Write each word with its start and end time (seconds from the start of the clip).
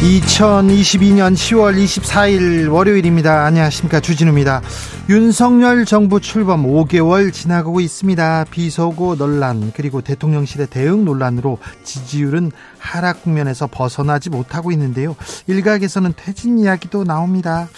2022년 0.00 1.34
10월 1.34 1.76
24일 1.76 2.72
월요일입니다. 2.72 3.44
안녕하십니까. 3.44 4.00
주진우입니다. 4.00 4.62
윤석열 5.10 5.84
정부 5.84 6.20
출범 6.20 6.64
5개월 6.64 7.30
지나가고 7.30 7.80
있습니다. 7.80 8.46
비서고 8.50 9.16
논란, 9.16 9.72
그리고 9.76 10.00
대통령실의 10.00 10.68
대응 10.68 11.04
논란으로 11.04 11.58
지지율은 11.84 12.50
하락 12.78 13.24
국면에서 13.24 13.66
벗어나지 13.66 14.30
못하고 14.30 14.72
있는데요. 14.72 15.16
일각에서는 15.48 16.14
퇴진 16.16 16.58
이야기도 16.58 17.04
나옵니다. 17.04 17.68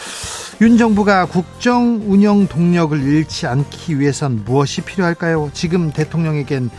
윤 0.60 0.78
정부가 0.78 1.26
국정 1.26 2.02
운영 2.06 2.46
동력을 2.46 3.02
잃지 3.02 3.48
않기 3.48 3.98
위해선 3.98 4.44
무엇이 4.44 4.82
필요할까요? 4.82 5.50
지금 5.54 5.92
대통령에겐 5.92 6.70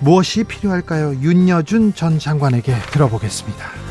무엇이 0.00 0.44
필요할까요? 0.44 1.14
윤여준 1.22 1.94
전 1.94 2.18
장관에게 2.18 2.74
들어보겠습니다. 2.90 3.83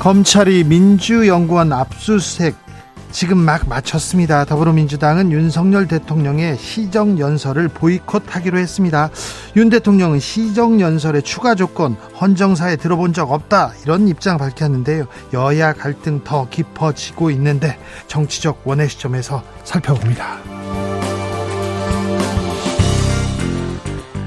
검찰이 0.00 0.64
민주연구원 0.64 1.74
압수수색 1.74 2.56
지금 3.10 3.36
막 3.36 3.68
마쳤습니다. 3.68 4.46
더불어민주당은 4.46 5.30
윤석열 5.30 5.86
대통령의 5.88 6.56
시정연설을 6.56 7.68
보이콧하기로 7.68 8.56
했습니다. 8.56 9.10
윤 9.56 9.68
대통령은 9.68 10.18
시정연설의 10.18 11.22
추가 11.22 11.54
조건 11.54 11.96
헌정사에 12.18 12.76
들어본 12.76 13.12
적 13.12 13.30
없다 13.30 13.72
이런 13.82 14.08
입장 14.08 14.38
밝혔는데요. 14.38 15.04
여야 15.34 15.74
갈등 15.74 16.24
더 16.24 16.48
깊어지고 16.48 17.30
있는데 17.32 17.78
정치적 18.06 18.62
원의 18.64 18.88
시점에서 18.88 19.42
살펴봅니다. 19.64 20.59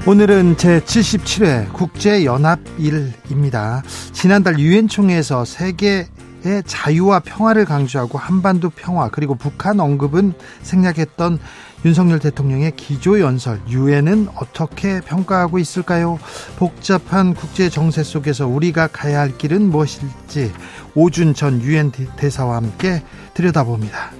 오늘은 0.06 0.56
제77회 0.56 1.72
국제연합일입니다. 1.72 3.82
지난달 4.12 4.58
유엔 4.58 4.86
총회에서 4.86 5.46
세계의 5.46 6.62
자유와 6.66 7.20
평화를 7.20 7.64
강조하고 7.64 8.18
한반도 8.18 8.68
평화 8.68 9.08
그리고 9.08 9.34
북한 9.34 9.80
언급은 9.80 10.34
생략했던 10.60 11.38
윤석열 11.86 12.18
대통령의 12.18 12.76
기조연설 12.76 13.62
유엔은 13.66 14.28
어떻게 14.34 15.00
평가하고 15.00 15.58
있을까요? 15.58 16.18
복잡한 16.56 17.32
국제 17.32 17.70
정세 17.70 18.02
속에서 18.02 18.46
우리가 18.46 18.88
가야 18.88 19.20
할 19.20 19.38
길은 19.38 19.70
무엇일지 19.70 20.52
오준 20.94 21.32
전 21.32 21.62
유엔 21.62 21.90
대사와 22.16 22.56
함께 22.56 23.02
들여다봅니다. 23.32 24.10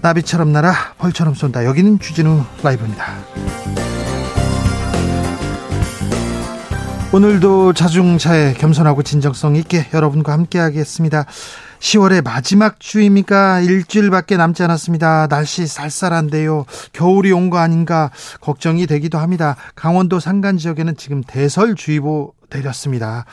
나비처럼 0.00 0.52
날아 0.52 0.94
벌처럼 0.96 1.34
쏜다. 1.34 1.66
여기는 1.66 1.98
주진우 1.98 2.44
라이브입니다. 2.62 3.87
오늘도 7.10 7.72
자중차에 7.72 8.52
겸손하고 8.54 9.02
진정성 9.02 9.56
있게 9.56 9.86
여러분과 9.94 10.32
함께 10.32 10.58
하겠습니다. 10.58 11.24
10월의 11.80 12.22
마지막 12.22 12.80
주입니까? 12.80 13.60
일주일밖에 13.60 14.36
남지 14.36 14.62
않았습니다. 14.64 15.26
날씨 15.28 15.66
쌀쌀한데요. 15.66 16.66
겨울이 16.92 17.32
온 17.32 17.48
거 17.48 17.58
아닌가 17.58 18.10
걱정이 18.42 18.86
되기도 18.86 19.16
합니다. 19.16 19.56
강원도 19.74 20.20
산간 20.20 20.58
지역에는 20.58 20.96
지금 20.98 21.22
대설주의보 21.22 22.34
내렸습니다. 22.50 23.24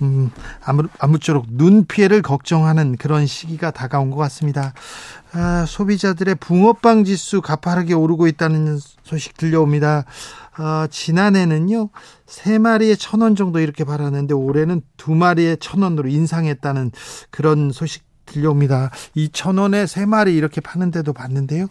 음, 0.00 0.30
아무, 0.64 0.84
아무쪼록 0.98 1.44
눈 1.50 1.84
피해를 1.84 2.22
걱정하는 2.22 2.96
그런 2.96 3.26
시기가 3.26 3.70
다가온 3.70 4.10
것 4.10 4.16
같습니다. 4.16 4.72
아, 5.32 5.64
소비자들의 5.68 6.36
붕어빵 6.36 7.04
지수 7.04 7.42
가파르게 7.42 7.92
오르고 7.92 8.28
있다는 8.28 8.78
소식 9.04 9.36
들려옵니다. 9.36 10.04
어, 10.60 10.86
지난해는요, 10.90 11.88
세 12.26 12.58
마리에 12.58 12.94
천 12.94 13.22
원 13.22 13.34
정도 13.34 13.60
이렇게 13.60 13.82
팔았는데 13.84 14.34
올해는 14.34 14.82
두 14.98 15.14
마리에 15.14 15.56
천 15.56 15.80
원으로 15.82 16.08
인상했다는 16.08 16.92
그런 17.30 17.70
소식 17.72 18.04
들려옵니다. 18.26 18.90
2천 19.16 19.58
원에 19.58 19.86
세 19.86 20.06
마리 20.06 20.36
이렇게 20.36 20.60
파는데도 20.60 21.12
봤는데요. 21.12 21.66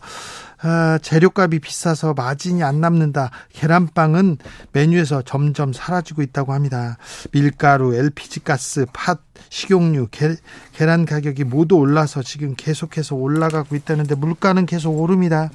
아, 0.62 1.00
재료값이 1.02 1.60
비싸서 1.60 2.14
마진이 2.16 2.64
안 2.64 2.82
남는다. 2.82 3.30
계란빵은 3.54 4.38
메뉴에서 4.74 5.22
점점 5.22 5.72
사라지고 5.72 6.22
있다고 6.22 6.52
합니다. 6.54 6.98
밀가루, 7.32 7.96
LPG 7.96 8.42
가스, 8.42 8.86
팥, 8.92 9.22
식용유, 9.50 10.08
게, 10.12 10.36
계란 10.74 11.06
가격이 11.06 11.46
모두 11.46 11.76
올라서 11.78 12.24
지금 12.24 12.56
계속해서 12.58 13.16
올라가고 13.16 13.76
있다는데 13.78 14.16
물가는 14.16 14.66
계속 14.66 15.00
오릅니다. 15.00 15.50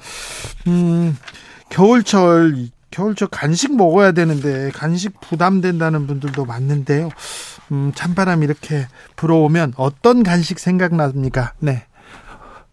음, 0.67 1.15
겨울철 1.69 2.69
겨울철 2.95 3.27
간식 3.27 3.75
먹어야 3.75 4.13
되는데 4.13 4.71
간식 4.71 5.19
부담된다는 5.19 6.07
분들도 6.07 6.45
많는데요. 6.45 7.09
음, 7.73 7.91
찬바람 7.93 8.41
이렇게 8.41 8.87
불어오면 9.17 9.73
어떤 9.75 10.23
간식 10.23 10.59
생각납니까? 10.59 11.53
네. 11.59 11.83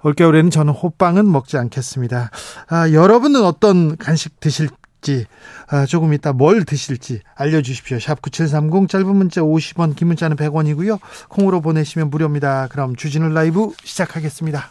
올겨울에는 0.04 0.50
저는 0.50 0.72
호빵은 0.74 1.30
먹지 1.30 1.58
않겠습니다. 1.58 2.30
아, 2.68 2.90
여러분은 2.90 3.44
어떤 3.44 3.96
간식 3.96 4.38
드실지 4.38 5.26
아, 5.68 5.86
조금 5.86 6.12
이따 6.12 6.32
뭘 6.32 6.64
드실지 6.64 7.22
알려주십시오. 7.34 7.98
샵 7.98 8.22
9730 8.22 8.88
짧은 8.88 9.16
문자 9.16 9.40
50원 9.40 9.96
긴 9.96 10.06
문자는 10.08 10.36
100원이고요. 10.36 11.00
콩으로 11.30 11.60
보내시면 11.60 12.10
무료입니다. 12.10 12.68
그럼 12.68 12.94
주진우 12.94 13.28
라이브 13.30 13.72
시작하겠습니다. 13.82 14.70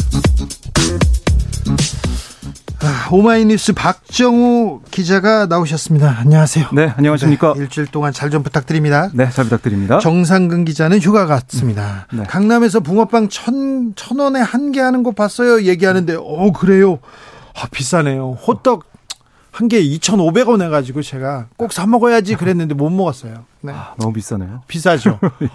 아, 2.83 3.09
오마이뉴스 3.11 3.73
박정우 3.73 4.81
기자가 4.89 5.45
나오셨습니다. 5.45 6.15
안녕하세요. 6.19 6.69
네, 6.73 6.91
안녕하십니까. 6.97 7.53
네, 7.55 7.61
일주일 7.61 7.85
동안 7.87 8.11
잘 8.11 8.31
좀 8.31 8.41
부탁드립니다. 8.43 9.09
네, 9.13 9.29
잘 9.29 9.43
부탁드립니다. 9.43 9.99
정상근 9.99 10.65
기자는 10.65 10.99
휴가 10.99 11.25
갔습니다. 11.27 12.07
네. 12.13 12.23
강남에서 12.23 12.79
붕어빵 12.79 13.29
천, 13.29 13.93
천 13.95 14.19
원에 14.19 14.39
한 14.39 14.71
개 14.71 14.79
하는 14.79 15.03
거 15.03 15.11
봤어요. 15.11 15.63
얘기하는데, 15.63 16.15
어, 16.17 16.51
그래요. 16.53 16.99
아, 17.55 17.67
비싸네요. 17.69 18.31
호떡 18.47 18.85
한 19.51 19.67
개에 19.67 19.81
2,500원 19.83 20.61
해가지고 20.63 21.01
제가 21.01 21.47
꼭 21.57 21.73
사 21.73 21.85
먹어야지 21.85 22.35
그랬는데 22.35 22.73
못 22.73 22.89
먹었어요. 22.89 23.43
네. 23.61 23.73
아, 23.73 23.93
너무 23.99 24.13
비싸네요. 24.13 24.61
비싸죠. 24.67 25.19
예. 25.43 25.49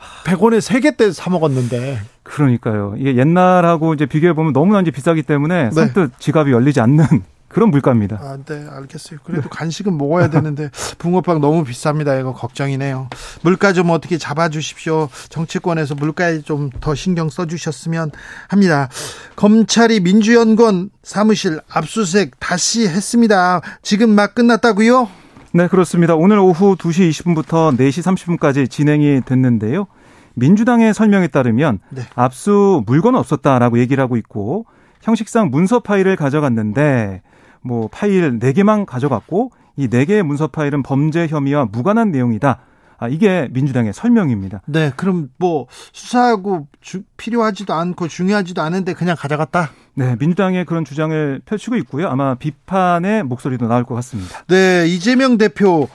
아유, 0.00 0.36
100원에 0.36 0.58
3개 0.60 0.96
때 0.96 1.12
사 1.12 1.30
먹었는데. 1.30 2.00
그러니까요. 2.22 2.94
이게 2.96 3.16
옛날하고 3.16 3.94
이제 3.94 4.06
비교해 4.06 4.32
보면 4.32 4.52
너무나 4.52 4.80
이제 4.80 4.90
비싸기 4.90 5.22
때문에 5.24 5.64
네. 5.64 5.70
선뜻 5.70 6.12
지갑이 6.18 6.52
열리지 6.52 6.80
않는 6.80 7.04
그런 7.48 7.70
물가입니다. 7.72 8.16
아, 8.22 8.38
네, 8.46 8.64
알겠어요. 8.70 9.18
그래도 9.24 9.48
간식은 9.48 9.98
먹어야 9.98 10.30
되는데 10.30 10.70
붕어빵 10.98 11.40
너무 11.40 11.64
비쌉니다. 11.64 12.20
이거 12.20 12.32
걱정이네요. 12.32 13.08
물가 13.42 13.72
좀 13.72 13.90
어떻게 13.90 14.18
잡아주십시오. 14.18 15.08
정치권에서 15.30 15.96
물가에 15.96 16.42
좀 16.42 16.70
더 16.80 16.94
신경 16.94 17.28
써주셨으면 17.28 18.12
합니다. 18.46 18.88
검찰이 19.34 19.98
민주연구원 20.00 20.90
사무실 21.02 21.60
압수수색 21.68 22.38
다시 22.38 22.86
했습니다. 22.86 23.60
지금 23.82 24.10
막 24.10 24.36
끝났다고요? 24.36 25.08
네, 25.52 25.66
그렇습니다. 25.66 26.14
오늘 26.14 26.38
오후 26.38 26.76
2시 26.76 27.10
20분부터 27.10 27.76
4시 27.76 28.38
30분까지 28.38 28.70
진행이 28.70 29.22
됐는데요. 29.24 29.86
민주당의 30.34 30.94
설명에 30.94 31.26
따르면 31.26 31.80
네. 31.90 32.02
압수 32.14 32.84
물건은 32.86 33.18
없었다라고 33.18 33.80
얘기를 33.80 34.00
하고 34.00 34.16
있고 34.16 34.66
형식상 35.02 35.50
문서 35.50 35.80
파일을 35.80 36.14
가져갔는데 36.14 37.22
뭐 37.62 37.88
파일 37.90 38.38
4개만 38.38 38.86
가져갔고 38.86 39.50
이 39.76 39.88
4개의 39.88 40.22
문서 40.22 40.46
파일은 40.46 40.84
범죄 40.84 41.26
혐의와 41.26 41.66
무관한 41.72 42.12
내용이다. 42.12 42.60
아, 42.98 43.08
이게 43.08 43.48
민주당의 43.50 43.92
설명입니다. 43.92 44.60
네, 44.66 44.92
그럼 44.94 45.30
뭐 45.38 45.66
수사하고 45.92 46.68
주, 46.80 47.02
필요하지도 47.16 47.72
않고 47.72 48.08
중요하지도 48.08 48.60
않은데 48.60 48.92
그냥 48.92 49.16
가져갔다? 49.18 49.70
네, 49.94 50.16
민주당의 50.18 50.64
그런 50.64 50.84
주장을 50.84 51.40
펼치고 51.44 51.76
있고요. 51.76 52.08
아마 52.08 52.34
비판의 52.34 53.24
목소리도 53.24 53.66
나올 53.68 53.84
것 53.84 53.94
같습니다. 53.96 54.44
네, 54.48 54.86
이재명 54.86 55.38
대표 55.38 55.88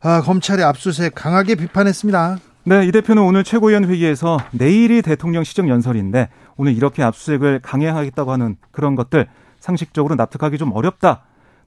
아, 0.00 0.20
검찰의 0.22 0.64
압수수색 0.64 1.14
강하게 1.14 1.54
비판했습니다. 1.54 2.38
네, 2.64 2.86
이 2.86 2.92
대표는 2.92 3.22
오늘 3.22 3.44
최고위원 3.44 3.84
회의에서 3.84 4.38
내일이 4.52 5.02
대통령 5.02 5.44
시정 5.44 5.68
연설인데 5.68 6.28
오늘 6.56 6.72
이렇게 6.72 7.02
압수수색을 7.02 7.60
강행하겠다고 7.60 8.32
하는 8.32 8.56
그런 8.70 8.94
것들 8.94 9.26
상식적으로 9.60 10.14
납득하기 10.16 10.58
좀 10.58 10.72
어렵다. 10.72 11.22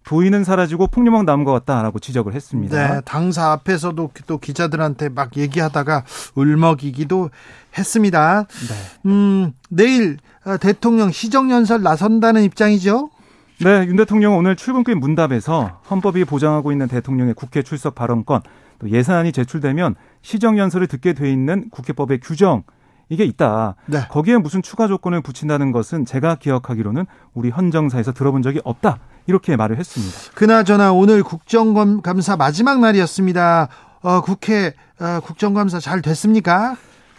도의는 0.05 0.43
사라지고 0.43 0.87
폭력만 0.87 1.25
남은 1.25 1.45
것 1.45 1.51
같다라고 1.51 1.99
지적을 1.99 2.33
했습니다. 2.33 2.95
네, 2.95 3.01
당사 3.05 3.51
앞에서도 3.51 4.11
또 4.27 4.37
기자들한테 4.37 5.09
막 5.09 5.35
얘기하다가 5.35 6.03
울먹이기도 6.35 7.31
했습니다. 7.77 8.43
네. 8.43 9.09
음, 9.09 9.53
내일 9.69 10.17
어, 10.45 10.57
대통령 10.57 11.11
시정연설 11.11 11.81
나선다는 11.81 12.43
입장이죠? 12.43 13.09
네, 13.61 13.85
윤 13.87 13.95
대통령은 13.95 14.37
오늘 14.37 14.55
출근길 14.55 14.95
문답에서 14.95 15.81
헌법이 15.89 16.25
보장하고 16.25 16.71
있는 16.71 16.87
대통령의 16.87 17.33
국회 17.33 17.63
출석 17.63 17.95
발언권, 17.95 18.41
또 18.79 18.89
예산안이 18.89 19.31
제출되면 19.31 19.95
시정연설을 20.21 20.87
듣게 20.87 21.13
돼 21.13 21.31
있는 21.31 21.69
국회법의 21.71 22.19
규정, 22.19 22.63
이게 23.09 23.23
있다. 23.23 23.75
네. 23.85 23.99
거기에 24.09 24.37
무슨 24.37 24.61
추가 24.61 24.87
조건을 24.87 25.21
붙인다는 25.21 25.71
것은 25.71 26.05
제가 26.05 26.35
기억하기로는 26.35 27.05
우리 27.33 27.49
헌정사에서 27.49 28.13
들어본 28.13 28.41
적이 28.41 28.61
없다. 28.63 28.99
이렇게 29.27 29.55
말을 29.55 29.77
했습니다. 29.77 30.31
그나저나 30.35 30.93
오늘 30.93 31.23
국정감사 31.23 32.37
마지막 32.37 32.79
날이었습니다. 32.79 33.67
어, 34.01 34.21
국회 34.21 34.73
어, 34.99 35.19
국정감사 35.21 35.79
잘 35.79 36.01
됐습니까? 36.01 36.75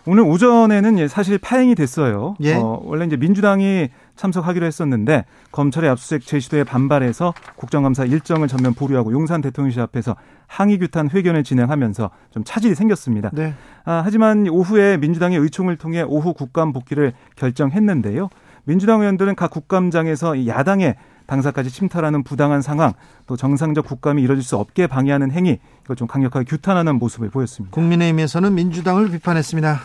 오늘 0.09 0.23
오전에는 0.23 1.09
사실 1.09 1.37
파행이 1.37 1.75
됐어요. 1.75 2.37
예? 2.41 2.55
어, 2.55 2.81
원래 2.85 3.05
이제 3.05 3.17
민주당이 3.17 3.89
참석하기로 4.15 4.65
했었는데 4.65 5.25
검찰의 5.51 5.91
압수수색 5.91 6.25
제시도에 6.25 6.63
반발해서 6.63 7.35
국정감사 7.57 8.05
일정을 8.05 8.47
전면 8.47 8.73
보류하고 8.75 9.13
용산 9.13 9.41
대통령실 9.41 9.83
앞에서 9.83 10.15
항의 10.47 10.79
규탄 10.79 11.11
회견을 11.11 11.43
진행하면서 11.43 12.11
좀 12.31 12.45
차질이 12.45 12.77
생겼습니다. 12.77 13.31
네. 13.33 13.55
아, 13.85 14.03
하지만 14.05 14.47
오후에 14.49 14.97
민주당의 14.97 15.39
의총을 15.39 15.77
통해 15.77 16.03
오후 16.03 16.33
국감 16.35 16.73
복귀를 16.73 17.13
결정했는데요. 17.35 18.29
민주당 18.63 19.01
의원들은 19.01 19.35
각 19.35 19.51
국감장에서 19.51 20.47
야당의 20.47 20.97
당사까지 21.27 21.71
침탈하는 21.71 22.23
부당한 22.23 22.63
상황, 22.63 22.93
또 23.27 23.37
정상적 23.37 23.87
국감이 23.87 24.23
이뤄질 24.23 24.43
수 24.43 24.57
없게 24.57 24.87
방해하는 24.87 25.31
행위, 25.33 25.59
이걸 25.85 25.97
좀 25.97 26.07
강력하게 26.07 26.45
규탄하는 26.45 26.99
모습을 26.99 27.31
보였습니다. 27.31 27.75
국민의힘에서는 27.75 28.55
민주당을 28.55 29.11
비판했습니다. 29.11 29.81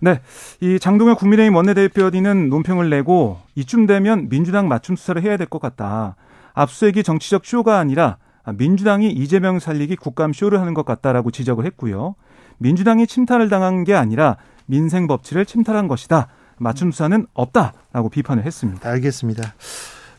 네. 0.00 0.20
이 0.60 0.78
장동현 0.78 1.16
국민의힘 1.16 1.56
원내대표는 1.56 2.48
논평을 2.50 2.88
내고 2.88 3.38
이쯤 3.56 3.86
되면 3.86 4.28
민주당 4.28 4.68
맞춤 4.68 4.94
수사를 4.94 5.20
해야 5.22 5.36
될 5.36 5.48
것 5.48 5.60
같다. 5.60 6.14
압수수색이 6.54 7.02
정치적 7.02 7.44
쇼가 7.44 7.78
아니라 7.78 8.16
민주당이 8.56 9.10
이재명 9.10 9.58
살리기 9.58 9.96
국감 9.96 10.32
쇼를 10.32 10.60
하는 10.60 10.72
것 10.72 10.84
같다라고 10.84 11.30
지적을 11.30 11.66
했고요. 11.66 12.14
민주당이 12.58 13.06
침탈을 13.06 13.48
당한 13.48 13.84
게 13.84 13.94
아니라 13.94 14.36
민생 14.66 15.06
법치를 15.06 15.46
침탈한 15.46 15.88
것이다. 15.88 16.28
맞춤 16.58 16.90
수사는 16.90 17.26
없다라고 17.34 18.08
비판을 18.08 18.44
했습니다. 18.44 18.88
알겠습니다. 18.88 19.54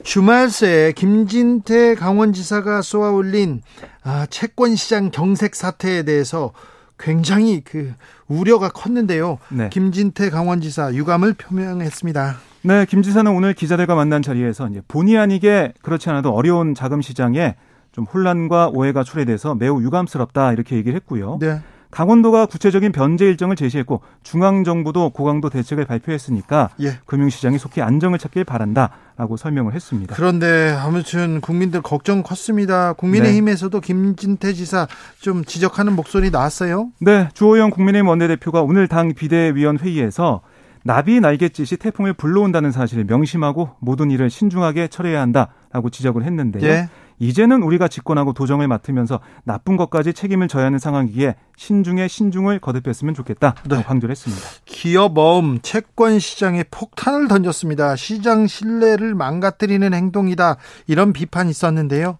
주말 0.03 0.49
새 0.49 0.93
김진태 0.95 1.95
강원지사가 1.95 2.81
쏘아올린 2.81 3.61
아, 4.03 4.25
채권시장 4.29 5.11
경색 5.11 5.55
사태에 5.55 6.03
대해서 6.03 6.51
굉장히 6.97 7.61
그 7.63 7.93
우려가 8.27 8.69
컸는데요. 8.69 9.39
네. 9.49 9.69
김진태 9.69 10.29
강원지사 10.29 10.93
유감을 10.93 11.33
표명했습니다. 11.33 12.37
네, 12.61 12.85
김 12.85 13.01
지사는 13.01 13.31
오늘 13.31 13.53
기자들과 13.53 13.95
만난 13.95 14.21
자리에서 14.21 14.67
이제 14.67 14.81
본의 14.87 15.17
아니게 15.17 15.73
그렇지 15.81 16.09
않아도 16.09 16.31
어려운 16.31 16.75
자금 16.75 17.01
시장에 17.01 17.55
좀 17.93 18.03
혼란과 18.03 18.71
오해가 18.73 19.03
초래돼서 19.03 19.55
매우 19.55 19.81
유감스럽다 19.81 20.51
이렇게 20.53 20.75
얘기를 20.75 20.95
했고요. 20.97 21.37
네. 21.39 21.61
강원도가 21.91 22.45
구체적인 22.45 22.91
변제 22.91 23.25
일정을 23.25 23.55
제시했고 23.55 24.01
중앙 24.23 24.63
정부도 24.63 25.09
고강도 25.09 25.49
대책을 25.49 25.85
발표했으니까 25.85 26.69
예. 26.81 26.99
금융시장이 27.05 27.57
속히 27.57 27.81
안정을 27.81 28.19
찾길 28.19 28.43
바란다라고 28.43 29.37
설명을 29.37 29.73
했습니다. 29.73 30.15
그런데 30.15 30.75
아무튼 30.79 31.41
국민들 31.41 31.81
걱정 31.81 32.21
컸습니다. 32.21 32.93
국민의힘에서도 32.93 33.81
네. 33.81 33.87
김진태 33.87 34.53
지사 34.53 34.87
좀 35.19 35.43
지적하는 35.43 35.95
목소리 35.95 36.29
나왔어요. 36.29 36.91
네, 36.99 37.29
주호영 37.33 37.71
국민의힘 37.71 38.07
원내대표가 38.07 38.61
오늘 38.61 38.87
당 38.87 39.13
비대위원 39.13 39.79
회의에서 39.79 40.41
나비 40.83 41.19
날갯짓이 41.19 41.77
태풍을 41.77 42.13
불러온다는 42.13 42.71
사실을 42.71 43.03
명심하고 43.05 43.71
모든 43.79 44.11
일을 44.11 44.29
신중하게 44.29 44.87
처리해야 44.87 45.21
한다라고 45.21 45.89
지적을 45.89 46.23
했는데요. 46.23 46.63
예. 46.69 46.89
이제는 47.19 47.61
우리가 47.63 47.87
집권하고 47.87 48.33
도정을 48.33 48.67
맡으면서 48.67 49.19
나쁜 49.43 49.77
것까지 49.77 50.13
책임을 50.13 50.47
져야 50.47 50.65
하는 50.65 50.79
상황이기에 50.79 51.35
신중에 51.57 52.07
신중을 52.07 52.59
거듭했으면 52.59 53.13
좋겠다. 53.13 53.55
네. 53.67 53.83
강조를 53.83 54.11
했습니다. 54.11 54.41
기업 54.65 55.17
어음 55.17 55.59
채권 55.61 56.19
시장에 56.19 56.63
폭탄을 56.71 57.27
던졌습니다. 57.27 57.95
시장 57.95 58.47
신뢰를 58.47 59.15
망가뜨리는 59.15 59.93
행동이다. 59.93 60.57
이런 60.87 61.13
비판이 61.13 61.49
있었는데요. 61.49 62.17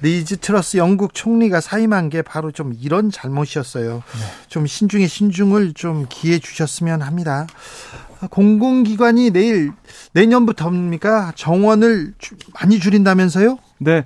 리즈 0.00 0.36
트러스 0.36 0.76
영국 0.76 1.12
총리가 1.12 1.60
사임한 1.60 2.08
게 2.08 2.22
바로 2.22 2.52
좀 2.52 2.72
이런 2.80 3.10
잘못이었어요. 3.10 3.94
네. 3.94 4.46
좀 4.46 4.66
신중에 4.66 5.06
신중을 5.06 5.74
좀 5.74 6.06
기해 6.08 6.38
주셨으면 6.38 7.02
합니다. 7.02 7.46
공공기관이 8.30 9.30
내일 9.30 9.72
내년부터입니까? 10.12 11.32
정원을 11.34 12.14
많이 12.54 12.78
줄인다면서요? 12.78 13.58
네. 13.78 14.04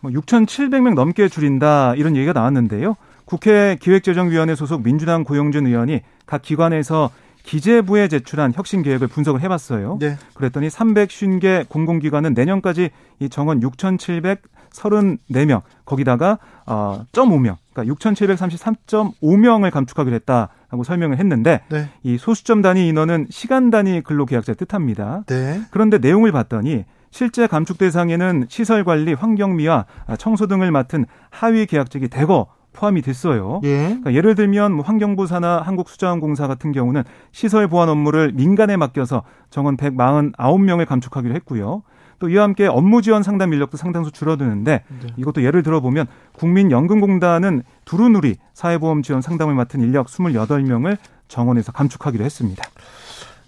뭐 0.00 0.10
6,700명 0.10 0.94
넘게 0.94 1.28
줄인다 1.28 1.94
이런 1.94 2.16
얘기가 2.16 2.32
나왔는데요. 2.32 2.96
국회 3.24 3.76
기획재정위원회 3.80 4.54
소속 4.54 4.82
민주당 4.82 5.24
고용준 5.24 5.66
의원이 5.66 6.02
각 6.26 6.42
기관에서 6.42 7.10
기재부에 7.44 8.08
제출한 8.08 8.52
혁신 8.54 8.82
계획을 8.82 9.08
분석을 9.08 9.40
해봤어요. 9.42 9.98
네. 10.00 10.16
그랬더니 10.34 10.68
350개 10.68 11.68
공공기관은 11.68 12.34
내년까지 12.34 12.90
이 13.20 13.28
정원 13.28 13.60
6,734명 13.60 15.62
거기다가 15.84 16.38
어 16.66 17.04
0.5명 17.12 17.56
그러니까 17.72 17.94
6,733.5명을 17.94 19.70
감축하기로 19.70 20.14
했다라고 20.16 20.84
설명을 20.84 21.18
했는데 21.18 21.62
네. 21.70 21.88
이 22.02 22.18
소수점 22.18 22.62
단위 22.62 22.88
인원은 22.88 23.26
시간 23.30 23.70
단위 23.70 24.00
근로계약자 24.02 24.54
뜻합니다. 24.54 25.24
네. 25.26 25.60
그런데 25.70 25.98
내용을 25.98 26.32
봤더니 26.32 26.84
실제 27.10 27.46
감축 27.46 27.78
대상에는 27.78 28.46
시설 28.48 28.84
관리, 28.84 29.12
환경미화, 29.12 29.84
청소 30.18 30.46
등을 30.46 30.70
맡은 30.70 31.04
하위 31.30 31.66
계약직이 31.66 32.08
대거 32.08 32.46
포함이 32.72 33.02
됐어요. 33.02 33.60
예. 33.64 33.84
그러니까 33.84 34.14
예를 34.14 34.34
들면 34.34 34.72
뭐 34.72 34.84
환경부 34.84 35.26
산하 35.26 35.60
한국수자원공사 35.60 36.46
같은 36.46 36.72
경우는 36.72 37.04
시설 37.30 37.68
보안 37.68 37.88
업무를 37.88 38.32
민간에 38.32 38.76
맡겨서 38.76 39.24
정원 39.50 39.76
149명을 39.76 40.86
감축하기로 40.86 41.34
했고요. 41.34 41.82
또 42.22 42.28
이와 42.28 42.44
함께 42.44 42.68
업무 42.68 43.02
지원 43.02 43.24
상담 43.24 43.52
인력도 43.52 43.76
상당수 43.76 44.12
줄어드는데 44.12 44.84
네. 44.86 45.06
이것도 45.16 45.42
예를 45.42 45.64
들어보면 45.64 46.06
국민연금공단은 46.34 47.64
두루누리 47.84 48.36
사회보험 48.54 49.02
지원 49.02 49.22
상담을 49.22 49.56
맡은 49.56 49.80
인력 49.80 50.06
28명을 50.06 50.98
정원에서 51.26 51.72
감축하기로 51.72 52.24
했습니다. 52.24 52.62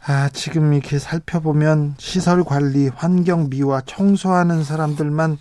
아, 0.06 0.28
지금 0.32 0.74
이렇게 0.74 0.98
살펴보면 0.98 1.94
시설 1.98 2.42
관리, 2.42 2.88
환경 2.88 3.48
미화, 3.48 3.80
청소하는 3.80 4.64
사람들만 4.64 5.38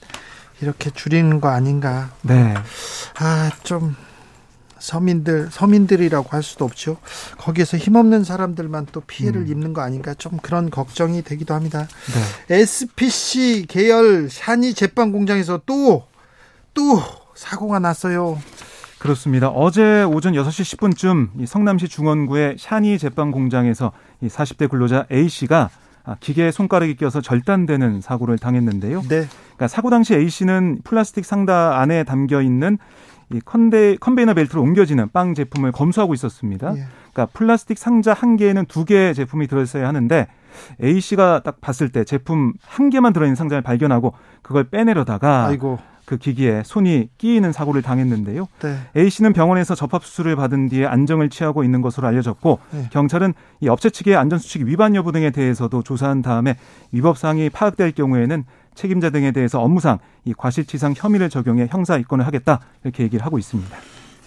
이렇게 0.62 0.92
줄이는 0.92 1.42
거 1.42 1.50
아닌가. 1.50 2.12
네. 2.22 2.54
아, 3.20 3.50
좀 3.64 3.96
서민들 4.84 5.48
서민들이라고 5.50 6.28
할 6.30 6.44
수도 6.44 6.66
없죠. 6.66 6.98
거기에서 7.38 7.78
힘없는 7.78 8.26
사람들만 8.26 8.88
또 8.92 9.00
피해를 9.00 9.42
음. 9.42 9.48
입는 9.48 9.74
거 9.74 9.82
아닌가 9.82 10.14
좀 10.14 10.38
그런 10.42 10.70
걱정이 10.70 11.22
되기도 11.22 11.54
합니다. 11.54 11.88
네. 12.50 12.56
SPC 12.58 13.66
계열 13.70 14.30
샤니 14.30 14.74
제빵 14.74 15.14
공장에서 15.14 15.62
또또 15.66 17.02
사고가 17.34 17.80
났어요. 17.80 18.38
그렇습니다. 19.00 19.48
어제 19.48 20.04
오전 20.04 20.34
6시 20.34 20.78
10분쯤 20.78 21.46
성남시 21.48 21.88
중원구의 21.88 22.58
샤니 22.60 22.98
제빵 22.98 23.32
공장에서 23.32 23.94
이 24.22 24.28
40대 24.28 24.70
근로자 24.70 25.06
A 25.14 25.30
씨가 25.30 25.70
기계에 26.20 26.52
손가락이 26.52 26.98
껴서 26.98 27.22
절단되는 27.22 28.02
사고를 28.02 28.38
당했는데요. 28.38 29.02
네. 29.04 29.28
그러니까 29.56 29.68
사고 29.70 29.90
당시 29.90 30.14
A 30.14 30.30
씨는 30.30 30.80
플라스틱 30.84 31.24
상자 31.24 31.78
안에 31.78 32.04
담겨 32.04 32.42
있는 32.42 32.78
이 33.34 33.42
컨데 33.42 33.98
컨베이어 34.00 34.34
벨트로 34.34 34.62
옮겨지는 34.62 35.10
빵 35.12 35.34
제품을 35.34 35.72
검수하고 35.72 36.14
있었습니다. 36.14 36.76
예. 36.78 36.86
그러니까 37.12 37.26
플라스틱 37.38 37.78
상자 37.78 38.14
한 38.14 38.38
개에는 38.38 38.66
두 38.66 38.86
개의 38.86 39.14
제품이 39.14 39.48
들어있어야 39.48 39.88
하는데 39.88 40.28
A 40.84 41.00
씨가 41.00 41.42
딱 41.44 41.62
봤을 41.62 41.90
때 41.90 42.04
제품 42.04 42.54
한 42.66 42.90
개만 42.90 43.14
들어있는 43.14 43.36
상자를 43.36 43.62
발견하고 43.62 44.14
그걸 44.42 44.66
빼내려다가 44.66 45.46
아이고. 45.46 45.80
그 46.06 46.18
기기에 46.18 46.64
손이 46.66 47.10
끼이는 47.18 47.54
사고를 47.54 47.82
당했는데요. 47.82 48.48
네. 48.62 48.78
A 48.98 49.10
씨는 49.10 49.32
병원에서 49.32 49.74
접합 49.74 50.04
수술을 50.04 50.36
받은 50.36 50.68
뒤에 50.68 50.86
안정을 50.86 51.30
취하고 51.30 51.64
있는 51.64 51.82
것으로 51.82 52.08
알려졌고 52.08 52.60
네. 52.72 52.90
경찰은 52.92 53.34
이 53.62 53.70
업체 53.70 53.90
측의 53.90 54.16
안전 54.16 54.38
수칙 54.38 54.64
위반 54.64 54.96
여부 54.96 55.14
등에 55.14 55.30
대해서도 55.30 55.82
조사한 55.82 56.22
다음에 56.22 56.58
위법 56.92 57.18
사항이 57.18 57.50
파악될 57.50 57.94
경우에는 57.94 58.44
책임자 58.76 59.10
등에 59.10 59.32
대해서 59.32 59.62
업무상 59.62 60.00
이 60.26 60.34
과실치상 60.34 60.94
혐의를 60.96 61.30
적용해 61.30 61.68
형사 61.70 61.98
입건을 61.98 62.26
하겠다 62.26 62.60
이렇게 62.84 63.04
얘기를 63.04 63.26
하고 63.26 63.38
있습니다. 63.38 63.76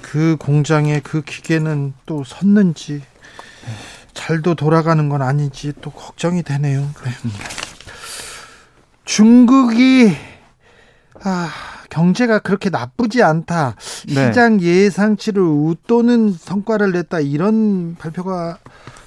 그 0.03 0.37
공장에 0.39 1.01
그 1.01 1.23
기계는 1.23 1.95
또 2.07 2.23
섰는지 2.25 3.03
잘도 4.15 4.55
돌아가는 4.55 5.09
건 5.09 5.23
아닌지 5.23 5.73
또 5.81 5.91
걱정이 5.91 6.43
되네요. 6.43 6.81
네. 6.81 7.11
중국이 9.05 10.17
아, 11.23 11.49
경제가 11.91 12.41
그렇게 12.41 12.71
나쁘지 12.71 13.23
않다. 13.23 13.75
네. 14.09 14.29
시장 14.29 14.61
예상치를 14.61 15.43
웃도는 15.43 16.33
성과를 16.33 16.93
냈다. 16.93 17.21
이런 17.21 17.97
발표가 17.97 18.59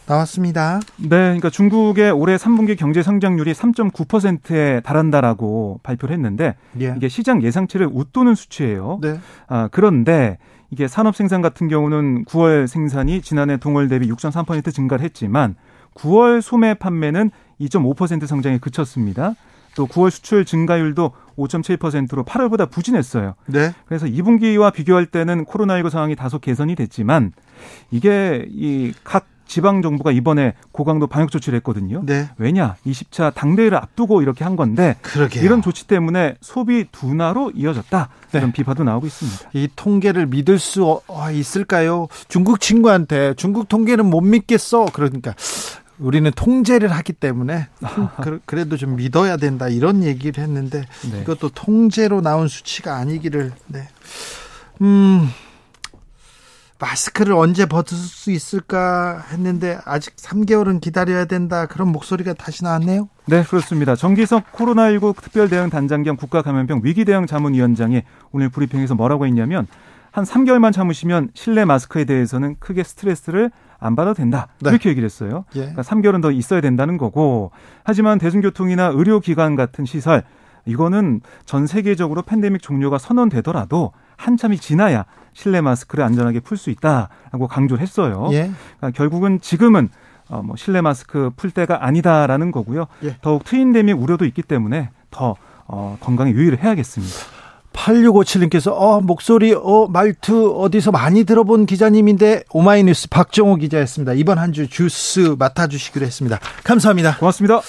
나왔습니다. 0.10 0.80
네, 0.98 1.08
그러니까 1.08 1.50
중국의 1.50 2.12
올해 2.12 2.36
3분기 2.36 2.75
경제 2.78 3.04
성장률이 3.04 3.54
3.9%에 3.54 4.82
달한다라고 4.82 5.80
발표를 5.84 6.13
했는데 6.16 6.56
예. 6.82 6.94
이게 6.98 7.08
시장 7.08 7.44
예상치를 7.44 7.88
웃도는 7.92 8.36
수치예요. 8.36 9.00
네. 9.01 9.20
아, 9.48 9.70
그런데 9.72 10.38
이게 10.72 10.88
산업 10.88 11.16
생산 11.16 11.42
같은 11.42 11.68
경우는 11.68 12.25
9월 12.25 12.68
생산이 12.68 13.22
지난해 13.22 13.58
동월 13.58 13.88
대비 13.88 14.10
6.3% 14.10 14.74
증가를 14.74 15.06
했지만 15.06 15.56
9월 15.96 16.42
소매 16.42 16.74
판매는 16.74 17.32
2.5% 17.62 18.25
성장에 18.25 18.58
그쳤습니다. 18.58 19.34
또 19.75 19.86
9월 19.86 20.10
수출 20.10 20.46
증가율도 20.46 21.12
5.7%로 21.38 22.24
8월보다 22.24 22.70
부진했어요. 22.70 23.36
네. 23.46 23.74
그래서 23.86 24.08
2분기와 24.08 24.74
비교할 24.74 25.06
때는 25.06 25.46
코로나19 25.46 25.89
상황이 25.89 26.16
다소 26.16 26.39
개선이 26.39 26.75
됐지만 26.75 27.32
이게 27.92 28.46
이 28.50 28.94
각 29.04 29.28
지방 29.50 29.82
정부가 29.82 30.12
이번에 30.12 30.53
고강도 30.72 31.08
방역 31.08 31.32
조치를 31.32 31.58
했거든요. 31.58 32.03
네. 32.06 32.29
왜냐? 32.38 32.75
20차 32.86 33.34
당대회를 33.34 33.77
앞두고 33.77 34.22
이렇게 34.22 34.44
한 34.44 34.56
건데 34.56 34.96
그러게요. 35.01 35.44
이런 35.44 35.63
조치 35.63 35.88
때문에 35.88 36.36
소비 36.39 36.86
둔화로 36.91 37.53
이어졌다. 37.56 38.10
네. 38.32 38.38
이런 38.38 38.51
비판도 38.51 38.84
나오고 38.84 39.08
있습니다. 39.08 39.50
이 39.53 39.68
통계를 39.75 40.27
믿을 40.27 40.60
수 40.60 41.01
어, 41.08 41.32
있을까요? 41.32 42.08
중국 42.27 42.62
친구한테 42.62 43.34
중국 43.34 43.68
통계는 43.68 44.06
못 44.06 44.22
믿겠어. 44.22 44.86
그러니까 44.94 45.34
우리는 45.98 46.32
통제를 46.34 46.91
하기 46.91 47.13
때문에 47.13 47.68
그래도 48.46 48.77
좀 48.77 48.96
믿어야 48.98 49.38
된다 49.38 49.68
이런 49.68 50.03
얘기를 50.03 50.44
했는데 50.44 50.84
네. 51.12 51.22
이것도 51.22 51.50
통제로 51.50 52.22
나온 52.22 52.48
수치가 52.48 52.98
아니기를 52.98 53.51
네. 53.68 53.88
음 54.82 55.27
마스크를 56.80 57.34
언제 57.34 57.66
벗을 57.66 57.98
수 57.98 58.32
있을까 58.32 59.24
했는데 59.32 59.78
아직 59.86 60.16
3개월은 60.16 60.80
기다려야 60.80 61.26
된다 61.26 61.66
그런 61.66 61.90
목소리가 61.90 62.34
다시 62.34 62.64
나왔네요. 62.64 63.10
네, 63.26 63.44
그렇습니다. 63.44 63.96
정기석 63.96 64.52
코로나19 64.54 65.22
특별대응 65.22 65.70
단장 65.70 66.04
겸 66.04 66.16
국가감염병 66.16 66.82
위기대응 66.84 67.28
자문위원장이 67.28 68.04
오늘 68.32 68.50
브리핑에서 68.50 68.96
뭐라고 68.96 69.26
했냐면 69.26 69.68
한 70.12 70.24
3개월만 70.24 70.74
참으시면 70.74 71.32
실내 71.34 71.66
마스크에 71.66 72.06
대해서는 72.06 72.56
크게 72.60 72.84
스트레스를 72.84 73.52
안 73.78 73.96
받아도 73.96 74.16
된다. 74.16 74.48
네. 74.62 74.72
이렇게 74.72 74.90
얘기를 74.90 75.06
했어요. 75.06 75.46
예. 75.56 75.60
그러니까 75.60 75.82
3개월은 75.84 76.22
더 76.22 76.32
있어야 76.32 76.62
된다는 76.62 76.98
거고 76.98 77.52
하지만 77.84 78.18
대중교통이나 78.20 78.88
의료기관 78.88 79.56
같은 79.56 79.86
시설 79.86 80.24
이거는 80.66 81.22
전 81.46 81.68
세계적으로 81.68 82.22
팬데믹 82.22 82.62
종료가 82.62 82.98
선언되더라도 82.98 83.92
한참이 84.18 84.58
지나야 84.58 85.06
실내 85.34 85.62
마스크를 85.62 86.04
안전하게 86.04 86.40
풀 86.42 86.58
수 86.58 86.70
있다라고 86.70 87.48
강조를 87.48 87.82
했어요. 87.82 88.28
예. 88.32 88.52
그러니까 88.78 88.92
결국은 88.98 89.40
지금은 89.42 89.90
어, 90.30 90.42
뭐 90.44 90.56
실내 90.56 90.82
마스크 90.82 91.32
풀 91.36 91.52
때가 91.52 91.86
아니다라는 91.86 92.52
거고요. 92.52 92.86
예. 93.04 93.18
더욱 93.22 93.44
twindemic 93.46 94.00
우려도 94.00 94.26
있기 94.26 94.42
때문에 94.44 94.90
더 95.12 95.36
어, 95.66 95.98
건강에 96.02 96.32
유의를 96.32 96.64
해야겠습니다. 96.64 97.16
8657님께서 97.74 98.74
어 98.76 99.00
목소리 99.00 99.54
어 99.54 99.88
말투 99.90 100.60
어디서 100.60 100.92
많이 100.92 101.24
들어본 101.24 101.66
기자님인데 101.66 102.44
오마이뉴스 102.52 103.10
박정호 103.10 103.56
기자였습니다. 103.58 104.14
이번 104.14 104.38
한 104.38 104.50
주 104.52 104.68
뉴스 104.68 105.36
맡아 105.38 105.68
주시기로 105.68 106.04
했습니다. 106.06 106.40
감사합니다. 106.64 107.18
고맙습니다. 107.18 107.62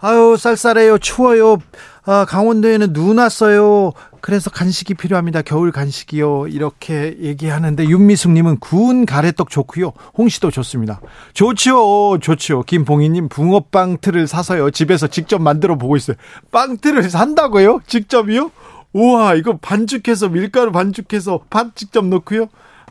아유 0.00 0.36
쌀쌀해요. 0.38 0.98
추워요. 0.98 1.58
아, 2.04 2.24
강원도에는 2.26 2.92
눈 2.92 3.18
왔어요. 3.18 3.92
그래서 4.20 4.50
간식이 4.50 4.94
필요합니다. 4.94 5.42
겨울 5.42 5.70
간식이요. 5.72 6.48
이렇게 6.48 7.16
얘기하는데 7.20 7.84
윤미숙님은 7.84 8.58
구운 8.58 9.06
가래떡 9.06 9.50
좋고요. 9.50 9.92
홍시도 10.16 10.50
좋습니다. 10.50 11.00
좋지요. 11.34 12.18
좋지요. 12.20 12.62
김봉희님 12.62 13.28
붕어빵 13.28 13.98
틀을 14.00 14.26
사서요. 14.26 14.70
집에서 14.70 15.06
직접 15.06 15.40
만들어 15.40 15.76
보고 15.76 15.96
있어요. 15.96 16.16
빵 16.50 16.78
틀을 16.78 17.08
산다고요? 17.10 17.80
직접이요? 17.86 18.50
우와, 18.92 19.34
이거 19.34 19.58
반죽해서 19.58 20.30
밀가루 20.30 20.72
반죽해서 20.72 21.40
팥 21.50 21.76
직접 21.76 22.06
넣고요. 22.06 22.48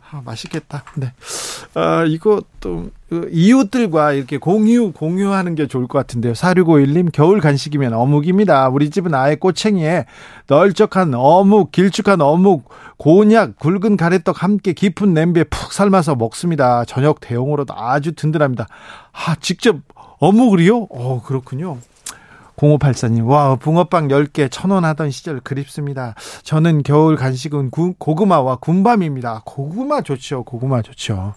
아, 0.09 0.21
맛있겠다. 0.23 0.83
네. 0.95 1.11
아, 1.73 2.05
이거 2.07 2.41
또그 2.61 3.29
이웃들과 3.31 4.13
이렇게 4.13 4.37
공유 4.37 4.91
공유하는 4.91 5.55
게 5.55 5.67
좋을 5.67 5.87
것 5.87 5.97
같은데요. 5.97 6.33
4651님 6.33 7.11
겨울 7.11 7.41
간식이면 7.41 7.93
어묵입니다. 7.93 8.69
우리 8.69 8.89
집은 8.89 9.13
아예 9.13 9.35
꼬챙이에 9.35 10.05
널쩍한 10.47 11.13
어묵, 11.13 11.71
길쭉한 11.71 12.21
어묵, 12.21 12.69
곤약, 12.97 13.57
굵은 13.57 13.97
가래떡 13.97 14.43
함께 14.43 14.73
깊은 14.73 15.13
냄비에 15.13 15.43
푹 15.43 15.73
삶아서 15.73 16.15
먹습니다. 16.15 16.85
저녁 16.85 17.19
대용으로도 17.19 17.73
아주 17.75 18.13
든든합니다. 18.13 18.67
아, 19.11 19.35
직접 19.41 19.77
어묵을요? 20.19 20.87
어, 20.89 21.21
그렇군요. 21.23 21.79
0584님, 22.57 23.27
와, 23.27 23.55
붕어빵 23.55 24.07
10개 24.07 24.49
천원 24.49 24.83
하던 24.83 25.11
시절 25.11 25.39
그립습니다. 25.39 26.15
저는 26.43 26.81
겨울 26.81 27.15
간식은 27.15 27.69
구, 27.69 27.93
고구마와 27.97 28.57
군밤입니다. 28.57 29.43
고구마 29.45 30.01
좋죠. 30.01 30.43
고구마 30.43 30.81
좋죠. 30.81 31.35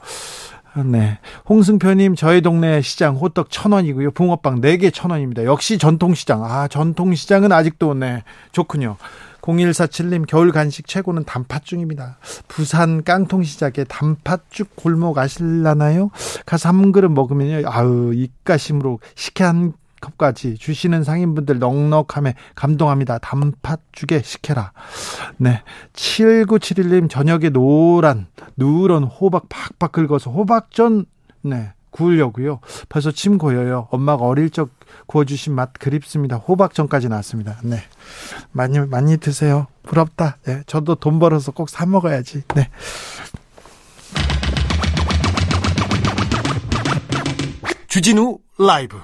네. 0.84 1.18
홍승표님, 1.48 2.14
저희 2.14 2.40
동네 2.40 2.80
시장 2.80 3.16
호떡 3.16 3.50
천 3.50 3.72
원이고요. 3.72 4.12
붕어빵 4.12 4.62
4개 4.62 4.92
천 4.94 5.10
원입니다. 5.10 5.44
역시 5.44 5.76
전통시장. 5.76 6.42
아, 6.42 6.68
전통시장은 6.68 7.52
아직도, 7.52 7.94
네. 7.94 8.22
좋군요. 8.52 8.96
0147님, 9.42 10.26
겨울 10.26 10.52
간식 10.52 10.86
최고는 10.86 11.24
단팥죽입니다. 11.24 12.18
부산 12.48 13.04
깡통시장에 13.04 13.84
단팥죽 13.88 14.76
골목 14.76 15.18
아실라나요? 15.18 16.10
가서 16.46 16.68
한 16.68 16.92
그릇 16.92 17.10
먹으면요. 17.10 17.68
아우, 17.68 18.14
입가심으로 18.14 19.00
식한 19.14 19.72
컵까지 20.00 20.56
주시는 20.58 21.04
상인분들 21.04 21.58
넉넉함에 21.58 22.34
감동합니다. 22.54 23.18
단팥죽에 23.18 24.22
식혜라. 24.22 24.72
네. 25.36 25.62
7971님 25.94 27.08
저녁에 27.10 27.50
노란 27.50 28.26
누런 28.56 29.04
호박 29.04 29.48
팍팍 29.48 29.92
긁어서 29.92 30.30
호박전 30.30 31.06
네. 31.42 31.72
구우려고요. 31.90 32.60
벌써 32.88 33.10
침 33.10 33.36
고여요. 33.36 33.88
엄마가 33.90 34.24
어릴 34.24 34.50
적 34.50 34.70
구워주신 35.06 35.54
맛 35.54 35.72
그립습니다. 35.72 36.36
호박전까지 36.36 37.08
나왔습니다. 37.08 37.58
네. 37.64 37.78
많이, 38.52 38.78
많이 38.78 39.16
드세요. 39.16 39.66
부럽다. 39.82 40.36
네. 40.44 40.62
저도 40.66 40.94
돈 40.94 41.18
벌어서 41.18 41.50
꼭 41.50 41.68
사 41.68 41.86
먹어야지. 41.86 42.42
네. 42.54 42.68
주진우 47.88 48.38
라이브 48.58 48.98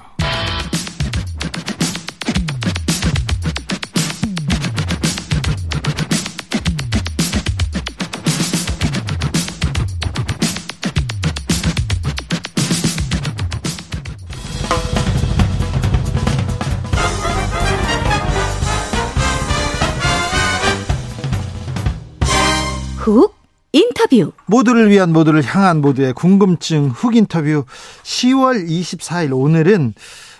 훅 23.11 23.35
인터뷰 23.71 24.31
모두를 24.45 24.89
위한 24.89 25.13
모두를 25.13 25.43
향한 25.43 25.81
모두의 25.81 26.13
궁금증 26.13 26.89
훅 26.89 27.15
인터뷰 27.15 27.63
10월 28.03 28.67
24일 28.67 29.31
오늘은 29.33 29.93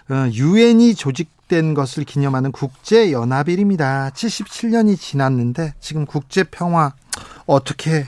어, 0.10 0.30
유엔이 0.32 0.96
조직된 0.96 1.74
것을 1.74 2.04
기념하는 2.04 2.52
국제 2.52 3.12
연합일입니다. 3.12 4.12
77년이 4.14 5.00
지났는데 5.00 5.74
지금 5.80 6.06
국제 6.06 6.44
평화 6.44 6.94
어떻게 7.46 8.06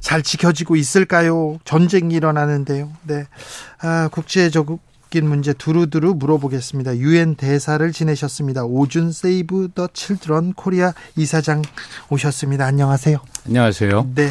잘 0.00 0.22
지켜지고 0.22 0.76
있을까요? 0.76 1.58
전쟁이 1.64 2.14
일어나는데요. 2.14 2.90
네. 3.04 3.26
아, 3.80 4.08
국제적 4.10 4.78
인 5.14 5.28
문제 5.28 5.52
두루두루 5.52 6.14
물어보겠습니다. 6.14 6.96
유엔 6.96 7.34
대사를 7.34 7.92
지내셨습니다. 7.92 8.64
오준 8.64 9.12
세이브 9.12 9.70
더 9.74 9.86
칠드런 9.92 10.54
코리아 10.54 10.94
이사장 11.16 11.62
오셨습니다. 12.08 12.64
안녕하세요. 12.64 13.18
안녕하세요. 13.46 14.10
네. 14.14 14.30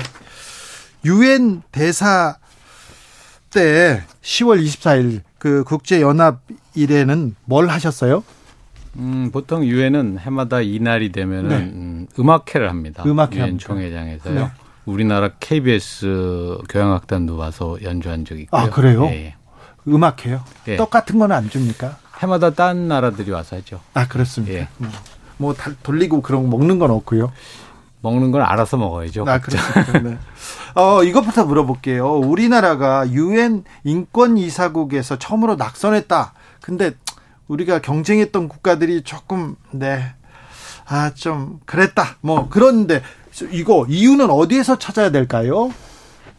유엔 1.05 1.61
대사 1.71 2.37
때 3.51 4.01
10월 4.21 4.63
24일 4.63 5.21
그 5.37 5.63
국제 5.63 6.01
연합 6.01 6.41
일에는 6.73 7.35
뭘 7.45 7.67
하셨어요? 7.67 8.23
음, 8.97 9.29
보통 9.31 9.63
유엔은 9.63 10.19
해마다 10.19 10.61
이날이 10.61 11.11
되면은 11.11 11.49
네. 11.49 11.55
음, 11.57 12.07
음악회를 12.17 12.69
합니다. 12.69 13.03
음악회 13.05 13.37
유엔 13.37 13.57
총회장에서요. 13.57 14.33
네. 14.33 14.51
우리나라 14.85 15.29
KBS 15.39 16.57
교향악단도 16.69 17.37
와서 17.37 17.77
연주한 17.83 18.25
적이 18.25 18.43
있고요. 18.43 18.61
아 18.61 18.69
그래요? 18.69 19.05
예, 19.05 19.25
예. 19.25 19.35
음악회요? 19.87 20.43
예. 20.67 20.75
똑같은 20.77 21.19
거는 21.19 21.35
안 21.35 21.49
줍니까? 21.49 21.97
해마다 22.19 22.51
딴 22.51 22.87
나라들이 22.87 23.31
와서 23.31 23.55
하죠. 23.55 23.81
아 23.93 24.07
그렇습니까? 24.07 24.55
예. 24.55 24.67
뭐, 24.77 24.89
뭐 25.37 25.55
돌리고 25.83 26.21
그런 26.21 26.43
거 26.43 26.57
먹는 26.57 26.79
건 26.79 26.91
없고요. 26.91 27.31
먹는 28.01 28.31
건 28.31 28.41
알아서 28.41 28.77
먹어야죠. 28.77 29.25
아, 29.27 29.39
그렇죠. 29.39 29.63
네. 30.03 30.17
어, 30.73 31.03
이것부터 31.03 31.45
물어볼게요. 31.45 32.17
우리나라가 32.17 33.07
유엔 33.11 33.63
인권 33.83 34.37
이사국에서 34.37 35.19
처음으로 35.19 35.55
낙선했다. 35.55 36.33
근데 36.61 36.91
우리가 37.47 37.79
경쟁했던 37.79 38.47
국가들이 38.47 39.03
조금 39.03 39.55
네. 39.71 40.13
아, 40.87 41.13
좀 41.13 41.59
그랬다. 41.65 42.17
뭐 42.21 42.47
그런데 42.49 43.01
이거 43.51 43.85
이유는 43.87 44.29
어디에서 44.29 44.79
찾아야 44.79 45.11
될까요? 45.11 45.71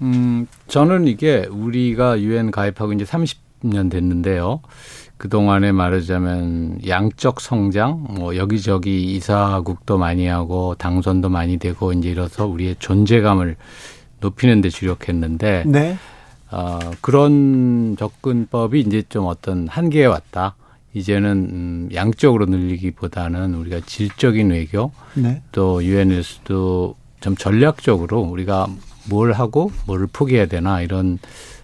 음, 0.02 0.46
저는 0.66 1.06
이게 1.06 1.46
우리가 1.50 2.20
유엔 2.20 2.50
가입하고 2.50 2.92
이제 2.92 3.04
30년 3.04 3.90
됐는데요. 3.90 4.60
그동안에 5.16 5.70
말하자면 5.70 6.80
양적 6.86 7.40
성장, 7.40 8.04
뭐 8.10 8.36
여기저기 8.36 9.14
이사국도 9.14 9.96
많이 9.96 10.26
하고 10.26 10.74
당선도 10.74 11.28
많이 11.28 11.58
되고 11.58 11.92
이제 11.92 12.10
이래서 12.10 12.46
우리의 12.46 12.76
존재감을 12.80 13.56
높이는 14.20 14.60
데 14.60 14.68
주력했는데 14.68 15.64
네. 15.66 15.96
어, 16.50 16.78
그런 17.00 17.96
접근법이 17.96 18.80
이제 18.80 19.02
좀 19.08 19.26
어떤 19.26 19.68
한계에 19.68 20.06
왔다. 20.06 20.56
이제는 20.94 21.30
음, 21.30 21.88
양적으로 21.94 22.46
늘리기보다는 22.46 23.54
우리가 23.54 23.80
질적인 23.86 24.50
외교 24.50 24.90
네. 25.14 25.40
또 25.52 25.82
유엔에서도 25.82 26.96
좀 27.20 27.36
전략적으로 27.36 28.20
우리가 28.20 28.66
뭘 29.08 29.32
하고 29.32 29.70
뭘 29.86 30.06
포기해야 30.12 30.46
되나 30.46 30.80
이런 30.80 31.18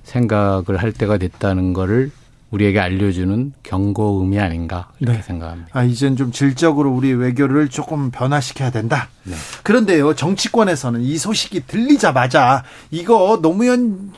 생각을 0.04 0.76
할 0.78 0.92
때가 0.92 1.18
됐다는 1.18 1.72
거를 1.72 2.10
우리에게 2.50 2.80
알려주는 2.80 3.52
경고음이 3.62 4.40
아닌가 4.40 4.88
이렇게 5.00 5.18
네. 5.18 5.22
생각합니다. 5.22 5.68
아 5.72 5.84
이젠 5.84 6.16
좀 6.16 6.32
질적으로 6.32 6.90
우리 6.90 7.12
외교를 7.12 7.68
조금 7.68 8.10
변화시켜야 8.10 8.70
된다. 8.70 9.08
네. 9.24 9.34
그런데요 9.62 10.14
정치권에서는 10.14 11.02
이 11.02 11.18
소식이 11.18 11.66
들리자마자 11.66 12.64
이거 12.90 13.38
노무현 13.42 14.12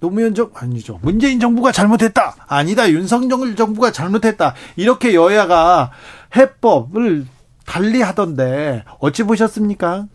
노무현 0.00 0.34
정 0.34 0.50
아니죠 0.54 0.98
문재인 1.02 1.38
정부가 1.38 1.70
잘못했다 1.70 2.34
아니다 2.48 2.90
윤석열 2.90 3.54
정부가 3.56 3.92
잘못했다 3.92 4.54
이렇게 4.76 5.14
여야가 5.14 5.90
해법을 6.34 7.26
달리 7.66 8.00
하던데 8.00 8.84
어찌 9.00 9.22
보셨습니까? 9.24 10.06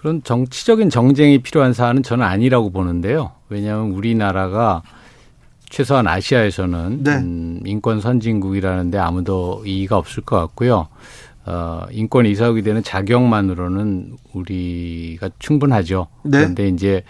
그런 0.00 0.22
정치적인 0.22 0.88
정쟁이 0.88 1.40
필요한 1.42 1.74
사안은 1.74 2.02
저는 2.02 2.24
아니라고 2.24 2.70
보는데요. 2.70 3.32
왜냐하면 3.50 3.90
우리나라가 3.90 4.82
최소한 5.68 6.08
아시아에서는 6.08 7.02
네. 7.02 7.16
음, 7.16 7.60
인권 7.66 8.00
선진국이라는데 8.00 8.96
아무도 8.96 9.62
이의가 9.66 9.98
없을 9.98 10.22
것 10.22 10.36
같고요. 10.36 10.88
어, 11.44 11.82
인권 11.90 12.24
이사국이 12.24 12.62
되는 12.62 12.82
자격만으로는 12.82 14.16
우리가 14.32 15.28
충분하죠. 15.38 16.06
네. 16.22 16.38
그런데 16.38 16.68
이제 16.68 17.02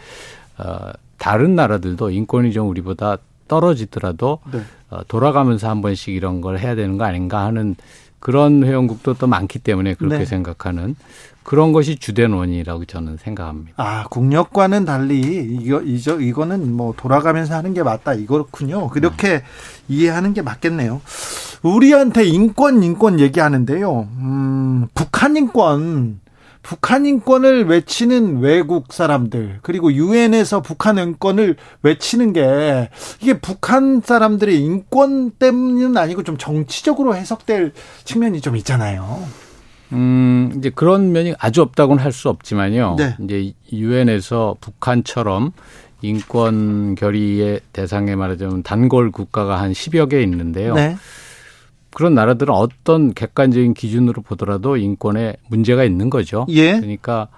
어, 0.59 0.91
다른 1.17 1.55
나라들도 1.55 2.11
인권이 2.11 2.51
좀 2.53 2.69
우리보다 2.71 3.19
떨어지더라도 3.47 4.41
네. 4.51 4.63
어, 4.91 5.05
돌아가면서 5.07 5.71
한 5.71 5.81
번씩 5.81 6.13
이런 6.13 6.41
걸 6.41 6.59
해야 6.59 6.75
되는 6.75 6.99
거 6.99 7.05
아닌가 7.05 7.45
하는 7.45 7.77
그런 8.21 8.63
회원국도 8.65 9.15
또 9.15 9.27
많기 9.27 9.59
때문에 9.59 9.95
그렇게 9.95 10.19
네. 10.19 10.25
생각하는 10.25 10.95
그런 11.43 11.73
것이 11.73 11.97
주된 11.97 12.33
원인이라고 12.33 12.85
저는 12.85 13.17
생각합니다. 13.17 13.73
아, 13.77 14.05
국력과는 14.09 14.85
달리 14.85 15.21
이거 15.21 15.81
이저 15.81 16.21
이거는 16.21 16.73
뭐 16.73 16.95
돌아가면서 16.97 17.55
하는 17.55 17.75
게 17.75 17.83
맞다 17.83 18.15
이거군요. 18.15 18.89
그렇게 18.89 19.37
음. 19.37 19.41
이해하는 19.89 20.35
게 20.35 20.43
맞겠네요. 20.43 21.01
우리한테 21.63 22.25
인권 22.25 22.83
인권 22.83 23.19
얘기하는데요. 23.19 24.09
음, 24.19 24.89
북한 24.95 25.37
인권 25.37 26.21
북한 26.63 27.07
인권을 27.07 27.65
외치는 27.67 28.41
외국 28.41 28.93
사람들 28.93 29.61
그리고 29.63 29.93
유엔에서 29.93 30.63
북한 30.63 30.99
인권을 30.99 31.57
외치는 31.83 32.33
게 32.33 32.91
이게 33.21 33.39
북한 33.41 34.01
사람들의 34.05 34.59
인권 34.61 35.31
때문은 35.33 35.97
아니고 35.97 36.23
좀 36.23 36.37
정치적으로 36.37 37.17
해석될 37.17 37.73
측면이 38.05 38.41
좀 38.41 38.57
있잖아요. 38.57 39.23
음, 39.93 40.53
이제 40.59 40.71
그런 40.71 41.13
면이 41.13 41.35
아주 41.39 41.63
없다고는 41.63 42.03
할 42.03 42.13
수 42.13 42.29
없지만요. 42.29 42.97
네. 42.99 43.17
이제 43.25 43.53
유엔에서 43.73 44.57
북한처럼 44.61 45.53
인권 46.03 46.95
결의의 46.95 47.61
대상에 47.73 48.15
말하자면 48.17 48.63
단골 48.63 49.11
국가가 49.11 49.61
한 49.61 49.73
10여 49.73 50.09
개 50.11 50.23
있는데요. 50.23 50.75
네. 50.75 50.97
그런 51.93 52.15
나라들은 52.15 52.55
어떤 52.55 53.13
객관적인 53.15 53.75
기준으로 53.75 54.23
보더라도 54.23 54.77
인권에 54.77 55.37
문제가 55.49 55.85
있는 55.85 56.09
거죠. 56.11 56.47
예. 56.51 56.73
그러니까 56.79 57.29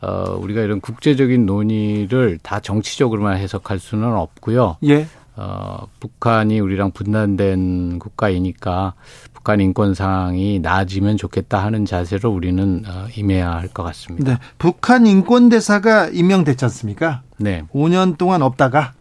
어 0.00 0.36
우리가 0.38 0.60
이런 0.62 0.80
국제적인 0.80 1.46
논의를 1.46 2.38
다 2.42 2.58
정치적으로만 2.60 3.36
해석할 3.36 3.78
수는 3.78 4.12
없고요. 4.12 4.76
예. 4.84 5.06
어 5.36 5.86
북한이 6.00 6.58
우리랑 6.60 6.90
분단된 6.90 7.98
국가이니까 8.00 8.94
북한 9.32 9.60
인권 9.60 9.94
상황이 9.94 10.58
나아지면 10.60 11.16
좋겠다 11.16 11.62
하는 11.64 11.84
자세로 11.84 12.30
우리는 12.30 12.84
어, 12.86 13.06
임해야 13.16 13.50
할 13.52 13.68
것 13.68 13.82
같습니다. 13.84 14.32
네. 14.34 14.38
북한 14.58 15.06
인권 15.06 15.48
대사가 15.48 16.08
임명됐지 16.08 16.64
않습니까? 16.66 17.22
네. 17.38 17.62
5년 17.72 18.18
동안 18.18 18.42
없다가 18.42 18.92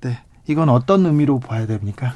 네. 0.00 0.18
이건 0.48 0.68
어떤 0.68 1.04
의미로 1.06 1.38
봐야 1.38 1.66
됩니까? 1.66 2.14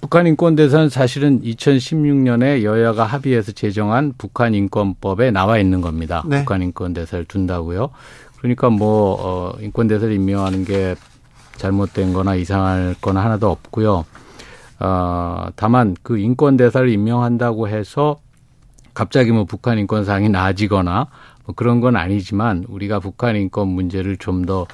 북한 0.00 0.26
인권 0.26 0.54
대사는 0.54 0.88
사실은 0.88 1.42
2016년에 1.42 2.62
여야가 2.62 3.04
합의해서 3.04 3.52
제정한 3.52 4.12
북한 4.16 4.54
인권법에 4.54 5.30
나와 5.30 5.58
있는 5.58 5.80
겁니다. 5.80 6.22
네. 6.26 6.38
북한 6.40 6.62
인권 6.62 6.94
대사를 6.94 7.24
둔다고요. 7.24 7.90
그러니까 8.38 8.70
뭐 8.70 9.16
어, 9.18 9.58
인권 9.60 9.88
대사를 9.88 10.12
임명하는 10.12 10.64
게 10.64 10.94
잘못된 11.56 12.12
거나 12.12 12.36
이상할 12.36 12.94
거나 13.00 13.24
하나도 13.24 13.50
없고요. 13.50 14.04
어, 14.80 15.48
다만 15.56 15.96
그 16.02 16.18
인권 16.18 16.56
대사를 16.56 16.88
임명한다고 16.88 17.68
해서 17.68 18.18
갑자기 18.94 19.32
뭐 19.32 19.44
북한 19.44 19.78
인권 19.78 20.04
상이 20.04 20.28
나아지거나 20.28 21.08
뭐 21.44 21.54
그런 21.54 21.80
건 21.80 21.96
아니지만 21.96 22.64
우리가 22.68 23.00
북한 23.00 23.36
인권 23.36 23.68
문제를 23.68 24.16
좀더 24.16 24.66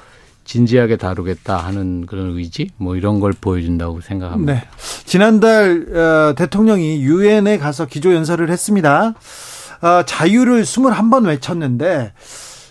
진지하게 0.45 0.97
다루겠다 0.97 1.57
하는 1.57 2.05
그런 2.05 2.37
의지 2.37 2.69
뭐 2.77 2.95
이런 2.95 3.19
걸 3.19 3.33
보여준다고 3.33 3.99
생각합니다. 3.99 4.53
네. 4.53 4.63
지난달 5.05 5.87
어, 5.93 6.35
대통령이 6.35 7.01
유엔에 7.01 7.57
가서 7.57 7.85
기조 7.85 8.13
연설을 8.13 8.49
했습니다. 8.49 9.13
어, 9.81 10.03
자유를 10.05 10.63
21번 10.63 11.27
외쳤는데 11.27 12.13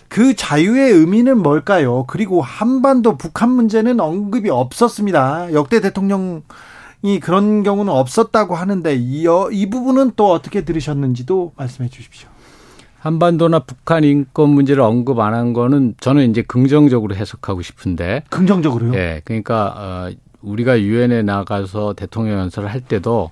그 0.07 0.35
자유의 0.35 0.91
의미는 0.91 1.37
뭘까요? 1.37 2.05
그리고 2.07 2.41
한반도 2.41 3.17
북한 3.17 3.49
문제는 3.49 3.99
언급이 3.99 4.49
없었습니다. 4.49 5.53
역대 5.53 5.81
대통령 5.81 6.43
이 7.01 7.19
그런 7.19 7.63
경우는 7.63 7.91
없었다고 7.91 8.55
하는데 8.55 8.95
이, 8.95 9.27
이 9.51 9.69
부분은 9.69 10.13
또 10.15 10.31
어떻게 10.31 10.63
들으셨는지도 10.63 11.53
말씀해 11.55 11.89
주십시오. 11.89 12.29
한반도나 13.05 13.59
북한 13.59 14.03
인권 14.03 14.49
문제를 14.49 14.81
언급 14.81 15.19
안 15.19 15.35
한 15.35 15.53
거는 15.53 15.93
저는 15.99 16.27
이제 16.31 16.41
긍정적으로 16.41 17.13
해석하고 17.15 17.61
싶은데. 17.61 18.23
긍정적으로요? 18.31 18.95
예. 18.95 19.21
그러니까 19.25 19.73
어 19.77 20.11
우리가 20.41 20.81
유엔에 20.81 21.21
나가서 21.21 21.93
대통령 21.93 22.39
연설을 22.39 22.71
할 22.71 22.81
때도 22.81 23.29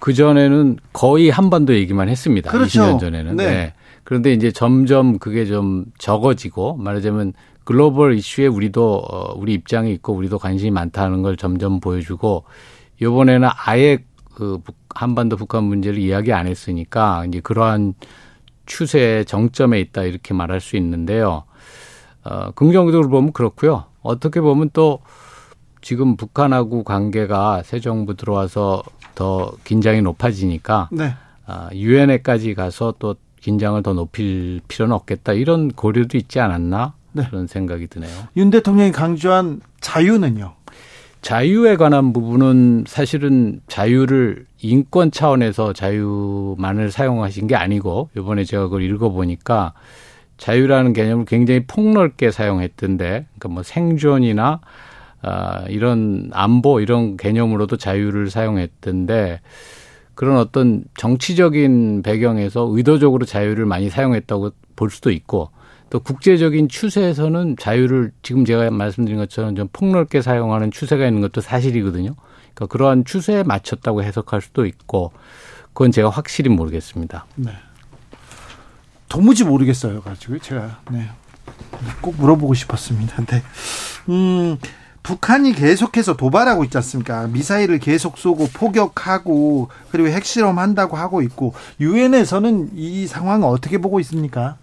그 0.00 0.12
전에는 0.12 0.78
거의 0.92 1.30
한반도 1.30 1.74
얘기만 1.76 2.08
했습니다. 2.08 2.50
그렇죠. 2.50 2.82
20년 2.82 2.98
전에는. 2.98 3.36
네. 3.36 3.46
네. 3.46 3.74
그런데 4.02 4.32
이제 4.32 4.50
점점 4.50 5.20
그게 5.20 5.46
좀 5.46 5.84
적어지고 5.98 6.76
말하자면 6.76 7.32
글로벌 7.62 8.16
이슈에 8.16 8.48
우리도 8.48 9.04
어 9.08 9.34
우리 9.36 9.54
입장이 9.54 9.92
있고 9.92 10.14
우리도 10.14 10.40
관심이 10.40 10.72
많다는 10.72 11.22
걸 11.22 11.36
점점 11.36 11.78
보여주고 11.78 12.42
요번에는 13.00 13.48
아예 13.66 13.98
그 14.34 14.58
한반도 14.94 15.36
북한 15.36 15.62
문제를 15.62 15.98
이야기 15.98 16.32
안 16.32 16.48
했으니까 16.48 17.24
이제 17.26 17.38
그러한 17.40 17.94
추세의 18.66 19.24
정점에 19.24 19.80
있다 19.80 20.02
이렇게 20.02 20.34
말할 20.34 20.60
수 20.60 20.76
있는데요. 20.76 21.44
어, 22.24 22.50
긍정적으로 22.52 23.08
보면 23.08 23.32
그렇고요. 23.32 23.84
어떻게 24.02 24.40
보면 24.40 24.70
또 24.72 25.00
지금 25.80 26.16
북한하고 26.16 26.82
관계가 26.82 27.62
새 27.64 27.78
정부 27.80 28.14
들어와서 28.14 28.82
더 29.14 29.52
긴장이 29.64 30.02
높아지니까 30.02 30.88
네. 30.92 31.14
아, 31.46 31.70
유엔에까지 31.72 32.54
가서 32.54 32.94
또 32.98 33.14
긴장을 33.40 33.80
더 33.82 33.92
높일 33.92 34.60
필요는 34.66 34.94
없겠다 34.94 35.32
이런 35.32 35.70
고려도 35.70 36.18
있지 36.18 36.40
않았나 36.40 36.94
네. 37.12 37.26
그런 37.30 37.46
생각이 37.46 37.86
드네요. 37.86 38.10
윤 38.36 38.50
대통령이 38.50 38.90
강조한 38.92 39.60
자유는요. 39.80 40.54
자유에 41.22 41.76
관한 41.76 42.12
부분은 42.12 42.84
사실은 42.86 43.60
자유를 43.66 44.46
인권 44.62 45.10
차원에서 45.10 45.72
자유만을 45.72 46.90
사용하신 46.90 47.46
게 47.46 47.56
아니고 47.56 48.10
이번에 48.16 48.44
제가 48.44 48.64
그걸 48.64 48.82
읽어보니까 48.82 49.72
자유라는 50.38 50.92
개념을 50.92 51.24
굉장히 51.24 51.64
폭넓게 51.66 52.30
사용했던데 52.30 53.26
그러니까 53.38 53.48
뭐 53.48 53.62
생존이나 53.62 54.60
아, 55.22 55.64
이런 55.68 56.30
안보 56.32 56.80
이런 56.80 57.16
개념으로도 57.16 57.78
자유를 57.78 58.30
사용했던데 58.30 59.40
그런 60.14 60.38
어떤 60.38 60.84
정치적인 60.96 62.02
배경에서 62.02 62.68
의도적으로 62.70 63.24
자유를 63.24 63.66
많이 63.66 63.90
사용했다고 63.90 64.50
볼 64.76 64.90
수도 64.90 65.10
있고 65.10 65.50
또 65.88 66.00
국제적인 66.00 66.68
추세에서는 66.68 67.56
자유를 67.58 68.12
지금 68.22 68.44
제가 68.44 68.70
말씀드린 68.70 69.18
것처럼 69.18 69.54
좀 69.54 69.68
폭넓게 69.72 70.20
사용하는 70.20 70.70
추세가 70.70 71.06
있는 71.06 71.20
것도 71.20 71.40
사실이거든요. 71.40 72.14
그러니까 72.54 72.66
그러한 72.66 73.04
추세에 73.04 73.42
맞췄다고 73.42 74.02
해석할 74.02 74.40
수도 74.40 74.66
있고 74.66 75.12
그건 75.72 75.92
제가 75.92 76.08
확실히 76.08 76.50
모르겠습니다. 76.50 77.26
네. 77.36 77.52
도무지 79.08 79.44
모르겠어요. 79.44 80.00
가지고 80.00 80.38
제가 80.38 80.80
네. 80.90 81.08
꼭 82.00 82.16
물어보고 82.16 82.54
싶었습니다. 82.54 83.24
네. 83.26 83.42
음, 84.08 84.56
북한이 85.02 85.52
계속해서 85.52 86.16
도발하고 86.16 86.64
있지 86.64 86.76
않습니까? 86.78 87.28
미사일을 87.28 87.78
계속 87.78 88.18
쏘고 88.18 88.48
포격하고 88.52 89.68
그리고 89.92 90.08
핵실험 90.08 90.58
한다고 90.58 90.96
하고 90.96 91.22
있고 91.22 91.54
유엔에서는 91.78 92.70
이 92.74 93.06
상황을 93.06 93.46
어떻게 93.46 93.78
보고 93.78 94.00
있습니까? 94.00 94.56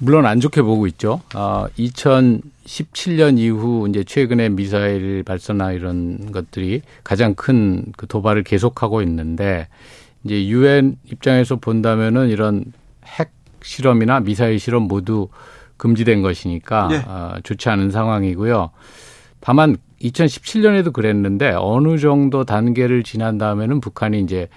물론 0.00 0.26
안 0.26 0.40
좋게 0.40 0.62
보고 0.62 0.86
있죠. 0.88 1.20
아, 1.34 1.68
2017년 1.78 3.38
이후 3.38 3.86
이제 3.88 4.02
최근에 4.02 4.48
미사일 4.48 5.22
발사나 5.22 5.72
이런 5.72 6.32
것들이 6.32 6.82
가장 7.04 7.34
큰 7.34 7.92
그 7.96 8.06
도발을 8.06 8.42
계속하고 8.44 9.02
있는데 9.02 9.68
이제 10.24 10.46
유엔 10.46 10.96
입장에서 11.04 11.56
본다면은 11.56 12.30
이런 12.30 12.64
핵 13.04 13.30
실험이나 13.62 14.20
미사일 14.20 14.58
실험 14.58 14.84
모두 14.84 15.28
금지된 15.76 16.22
것이니까 16.22 16.88
네. 16.88 17.02
아, 17.06 17.38
좋지 17.42 17.68
않은 17.68 17.90
상황이고요. 17.90 18.70
다만 19.40 19.76
2017년에도 20.02 20.92
그랬는데 20.92 21.52
어느 21.56 21.98
정도 21.98 22.44
단계를 22.44 23.02
지난 23.02 23.36
다음에는 23.36 23.80
북한이 23.80 24.20
이제 24.20 24.48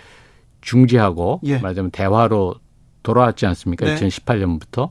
중지하고 0.62 1.42
예. 1.44 1.58
말하자면 1.58 1.92
대화로 1.92 2.56
돌아왔지 3.04 3.46
않습니까? 3.46 3.86
네. 3.86 3.96
2018년부터. 3.96 4.90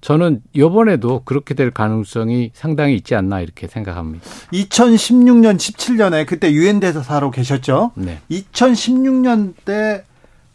저는 0.00 0.42
이번에도 0.52 1.22
그렇게 1.24 1.54
될 1.54 1.70
가능성이 1.70 2.50
상당히 2.54 2.94
있지 2.94 3.14
않나 3.14 3.40
이렇게 3.40 3.66
생각합니다. 3.66 4.24
2016년, 4.52 5.56
17년에 5.56 6.26
그때 6.26 6.52
유엔 6.52 6.80
대사로 6.80 7.30
계셨죠? 7.30 7.92
네. 7.96 8.20
2016년 8.30 9.54
때 9.64 10.04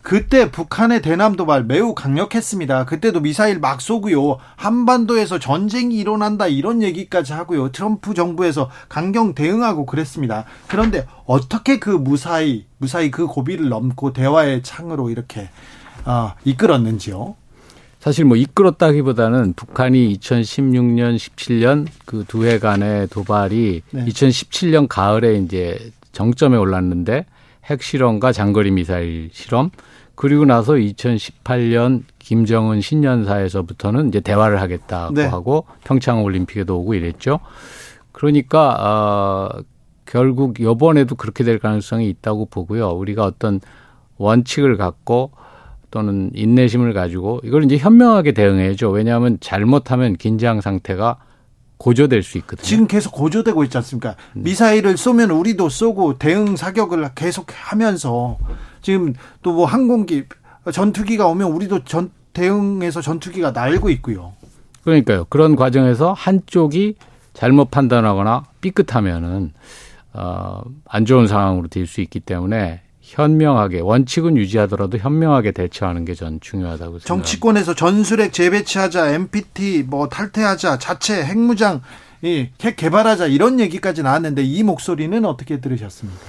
그때 0.04 0.52
북한의 0.52 1.02
대남 1.02 1.38
도발 1.38 1.64
매우 1.64 1.96
강력했습니다. 1.96 2.86
그때도 2.86 3.22
미사일 3.22 3.60
막 3.60 3.80
쏘고요. 3.80 4.38
한반도에서 4.58 5.40
전쟁이 5.40 5.96
일어난다 5.96 6.48
이런 6.48 6.84
얘기까지 6.84 7.32
하고요. 7.32 7.72
트럼프 7.72 8.14
정부에서 8.14 8.70
강경 8.90 9.34
대응하고 9.34 9.86
그랬습니다. 9.86 10.44
그런데 10.68 11.08
어떻게 11.26 11.80
그 11.80 11.90
무사히 11.90 12.66
무사히 12.80 13.12
그 13.12 13.28
고비를 13.28 13.70
넘고 13.70 14.12
대화의 14.12 14.62
창으로 14.62 15.10
이렇게 15.10 15.50
어, 16.06 16.34
이끌었는지요? 16.44 17.36
사실 18.04 18.26
뭐 18.26 18.36
이끌었다기보다는 18.36 19.54
북한이 19.54 20.14
2016년, 20.18 21.16
17년 21.16 21.88
그 22.06 22.26
두 22.28 22.46
해간의 22.46 23.08
도발이 23.08 23.82
네. 23.92 24.06
2017년 24.06 24.88
가을에 24.90 25.38
이제 25.38 25.80
정점에 26.12 26.58
올랐는데 26.58 27.26
핵 27.64 27.82
실험과 27.82 28.34
장거리 28.34 28.72
미사일 28.72 29.30
실험 29.32 29.70
그리고 30.16 30.44
나서 30.44 30.74
2018년 30.74 32.04
김정은 32.20 32.82
신년사에서부터는 32.82 34.10
이제 34.10 34.20
대화를 34.20 34.60
하겠다고 34.60 35.14
네. 35.14 35.26
하고 35.26 35.66
평창 35.86 36.26
올림픽에도 36.26 36.78
오고 36.80 36.96
이랬죠. 36.96 37.40
그러니까 38.12 38.76
어 38.82 39.64
결국 40.06 40.60
요번에도 40.60 41.16
그렇게 41.16 41.46
될 41.46 41.58
가능성이 41.58 42.10
있다고 42.10 42.48
보고요. 42.48 42.90
우리가 42.90 43.24
어떤 43.24 43.62
원칙을 44.18 44.76
갖고 44.76 45.32
또는 45.94 46.32
인내심을 46.34 46.92
가지고 46.94 47.40
이걸 47.44 47.64
이제 47.66 47.78
현명하게 47.78 48.32
대응해야죠. 48.32 48.90
왜냐하면 48.90 49.38
잘못하면 49.40 50.16
긴장 50.16 50.60
상태가 50.60 51.18
고조될 51.78 52.24
수 52.24 52.40
있거든요. 52.40 52.66
지금 52.66 52.88
계속 52.88 53.12
고조되고 53.12 53.64
있지 53.66 53.78
않습니까? 53.78 54.16
네. 54.34 54.42
미사일을 54.42 54.98
쏘면 54.98 55.30
우리도 55.30 55.70
쏘고 55.70 56.18
대응 56.18 56.56
사격을 56.56 57.12
계속 57.14 57.46
하면서 57.54 58.40
지금 58.82 59.14
또 59.44 59.54
뭐 59.54 59.68
항공기 59.68 60.24
전투기가 60.72 61.28
오면 61.28 61.52
우리도 61.52 61.84
전 61.84 62.10
대응해서 62.34 63.00
전투기가 63.02 63.52
날고 63.52 63.92
있고요. 63.92 64.34
그러니까요. 64.84 65.26
그런 65.30 65.56
과정에서 65.56 66.14
한쪽이 66.14 66.96
잘못 67.34 67.70
판단하거나 67.70 68.46
삐끗하면은 68.62 69.54
어안 70.14 71.06
좋은 71.06 71.28
상황으로 71.28 71.68
될 71.68 71.86
수 71.86 72.02
있기 72.02 72.20
때문에 72.20 72.82
현명하게 73.14 73.80
원칙은 73.82 74.38
유지하더라도 74.38 74.98
현명하게 74.98 75.52
대처하는 75.52 76.04
게 76.06 76.14
전 76.16 76.40
중요하다고 76.42 77.00
생각합니다. 77.00 77.08
정치권에서 77.08 77.74
전술핵 77.76 78.34
재배치하자, 78.34 79.10
NPT 79.14 79.84
뭐 79.84 80.10
탈퇴하자, 80.10 80.78
자체 80.80 81.24
핵무장 81.24 81.82
이핵 82.22 82.76
개발하자 82.78 83.28
이런 83.28 83.60
얘기까지 83.60 84.02
나왔는데 84.02 84.44
이 84.44 84.64
목소리는 84.64 85.26
어떻게 85.26 85.60
들으셨습니까? 85.60 86.20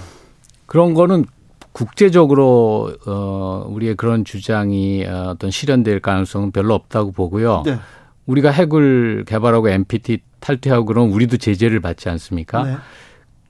그런 0.66 0.92
거는 0.94 1.24
국제적으로 1.72 2.92
어 3.06 3.66
우리의 3.68 3.94
그런 3.96 4.24
주장이 4.24 5.04
어, 5.06 5.30
어떤 5.30 5.50
실현될 5.50 6.00
가능성은 6.00 6.50
별로 6.52 6.74
없다고 6.74 7.12
보고요. 7.12 7.62
네. 7.64 7.78
우리가 8.26 8.50
핵을 8.50 9.24
개발하고 9.26 9.68
NPT 9.68 10.18
탈퇴하고 10.40 10.84
그러면 10.86 11.12
우리도 11.12 11.36
제재를 11.36 11.80
받지 11.80 12.08
않습니까? 12.08 12.62
네. 12.64 12.76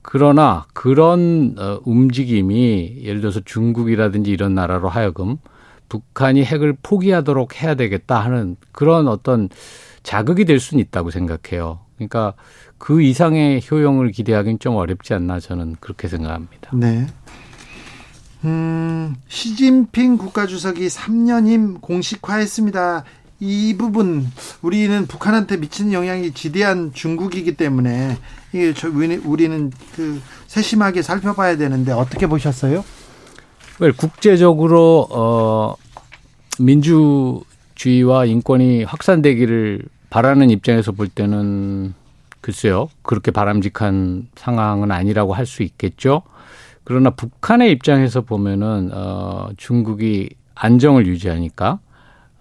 그러나 0.07 0.67
그런 0.73 1.55
어, 1.57 1.79
움직임이 1.83 2.99
예를 3.01 3.21
들어서 3.21 3.39
중국이라든지 3.43 4.29
이런 4.29 4.53
나라로 4.53 4.87
하여금 4.87 5.37
북한이 5.89 6.43
핵을 6.43 6.77
포기하도록 6.83 7.61
해야 7.61 7.73
되겠다 7.73 8.19
하는 8.19 8.55
그런 8.71 9.07
어떤 9.07 9.49
자극이 10.03 10.45
될 10.45 10.59
수는 10.59 10.83
있다고 10.83 11.09
생각해요. 11.09 11.79
그러니까 11.95 12.33
그 12.77 13.01
이상의 13.01 13.63
효용을 13.69 14.11
기대하기는 14.11 14.59
좀 14.59 14.75
어렵지 14.75 15.15
않나 15.15 15.39
저는 15.39 15.77
그렇게 15.79 16.07
생각합니다. 16.07 16.69
네. 16.75 17.07
음, 18.43 19.15
시진핑 19.27 20.17
국가주석이 20.17 20.85
3년 20.85 21.47
임 21.47 21.79
공식화했습니다. 21.79 23.05
이 23.39 23.75
부분 23.77 24.25
우리는 24.61 25.05
북한한테 25.07 25.57
미치는 25.57 25.91
영향이 25.91 26.31
지대한 26.31 26.93
중국이기 26.93 27.57
때문에 27.57 28.17
이게 28.53 28.73
저 28.73 28.89
우리는 28.89 29.71
그 29.95 30.21
세심하게 30.47 31.01
살펴봐야 31.01 31.57
되는데 31.57 31.91
어떻게 31.91 32.27
보셨어요? 32.27 32.85
국제적으로 33.97 35.07
어 35.11 35.75
민주주의와 36.59 38.23
인권이 38.25 38.83
확산되기를 38.85 39.83
바라는 40.09 40.49
입장에서 40.49 40.93
볼 40.93 41.09
때는 41.09 41.93
글쎄요 42.39 42.87
그렇게 43.01 43.31
바람직한 43.31 44.27
상황은 44.35 44.91
아니라고 44.91 45.33
할 45.33 45.45
수 45.45 45.61
있겠죠. 45.63 46.21
그러나 46.85 47.09
북한의 47.09 47.71
입장에서 47.71 48.21
보면은 48.21 48.91
어 48.93 49.49
중국이 49.57 50.29
안정을 50.53 51.05
유지하니까 51.07 51.79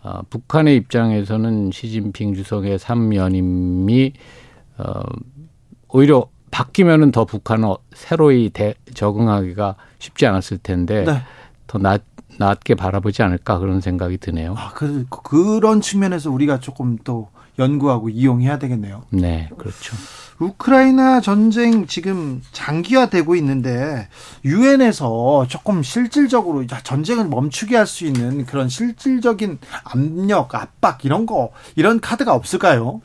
어, 0.04 0.20
북한의 0.28 0.76
입장에서는 0.76 1.70
시진핑 1.72 2.34
주석의 2.34 2.78
삼연임이 2.78 4.12
어, 4.76 5.02
오히려 5.88 6.26
바뀌면은 6.50 7.10
더 7.10 7.24
북한은 7.24 7.74
새로이 7.94 8.50
대, 8.50 8.74
적응하기가 8.92 9.76
쉽지 9.98 10.26
않았을 10.26 10.58
텐데 10.58 11.04
네. 11.04 11.22
더 11.66 11.78
낫, 11.78 12.02
낫게 12.38 12.74
바라보지 12.74 13.22
않을까 13.22 13.58
그런 13.58 13.80
생각이 13.80 14.18
드네요. 14.18 14.54
아, 14.56 14.72
그, 14.74 15.06
그런 15.08 15.80
측면에서 15.80 16.30
우리가 16.30 16.60
조금 16.60 16.98
또 17.02 17.28
연구하고 17.58 18.08
이용해야 18.08 18.58
되겠네요. 18.58 19.04
네, 19.10 19.48
그렇죠. 19.56 19.96
우크라이나 20.40 21.20
전쟁 21.20 21.86
지금 21.86 22.42
장기화되고 22.52 23.36
있는데 23.36 24.08
유엔에서 24.44 25.46
조금 25.48 25.82
실질적으로 25.82 26.66
전쟁을 26.66 27.28
멈추게 27.28 27.76
할 27.76 27.86
수 27.86 28.04
있는 28.04 28.44
그런 28.44 28.68
실질적인 28.68 29.58
압력, 29.84 30.54
압박 30.54 31.04
이런 31.04 31.26
거 31.26 31.50
이런 31.76 32.00
카드가 32.00 32.34
없을까요? 32.34 33.00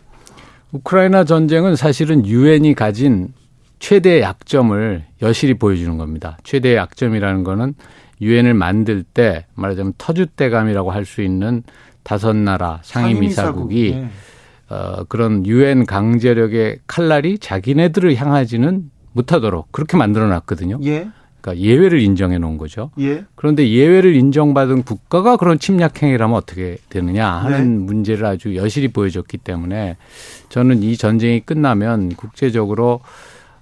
우크라이나 0.71 1.23
전쟁은 1.23 1.75
사실은 1.75 2.25
유엔이 2.25 2.73
가진 2.75 3.33
최대 3.79 4.21
약점을 4.21 5.05
여실히 5.21 5.53
보여주는 5.53 5.97
겁니다. 5.97 6.37
최대 6.43 6.75
약점이라는 6.75 7.43
거는 7.43 7.75
유엔을 8.21 8.53
만들 8.53 9.03
때 9.03 9.45
말하자면 9.55 9.93
터줏대감이라고 9.93 10.87
할 10.89 11.05
수 11.05 11.21
있는 11.21 11.63
다섯 12.03 12.35
나라 12.35 12.79
상임이사국이 12.83 13.91
네. 13.95 14.09
어, 14.69 15.03
그런 15.05 15.45
유엔 15.45 15.85
강제력의 15.85 16.79
칼날이 16.87 17.39
자기네들을 17.39 18.15
향하지는 18.15 18.91
못하도록 19.13 19.71
그렇게 19.71 19.97
만들어 19.97 20.27
놨거든요. 20.27 20.79
예. 20.83 21.09
그러니까 21.41 21.65
예외를 21.65 22.01
인정해 22.01 22.37
놓은 22.37 22.57
거죠. 22.57 22.91
예. 22.99 23.25
그런데 23.35 23.69
예외를 23.69 24.15
인정받은 24.15 24.83
국가가 24.83 25.37
그런 25.37 25.57
침략 25.57 26.03
행위를 26.03 26.23
하면 26.23 26.37
어떻게 26.37 26.77
되느냐 26.89 27.27
하는 27.27 27.79
네. 27.79 27.83
문제를 27.85 28.25
아주 28.25 28.55
여실히 28.55 28.89
보여줬기 28.89 29.37
때문에 29.37 29.97
저는 30.49 30.83
이 30.83 30.97
전쟁이 30.97 31.39
끝나면 31.39 32.15
국제적으로 32.15 32.99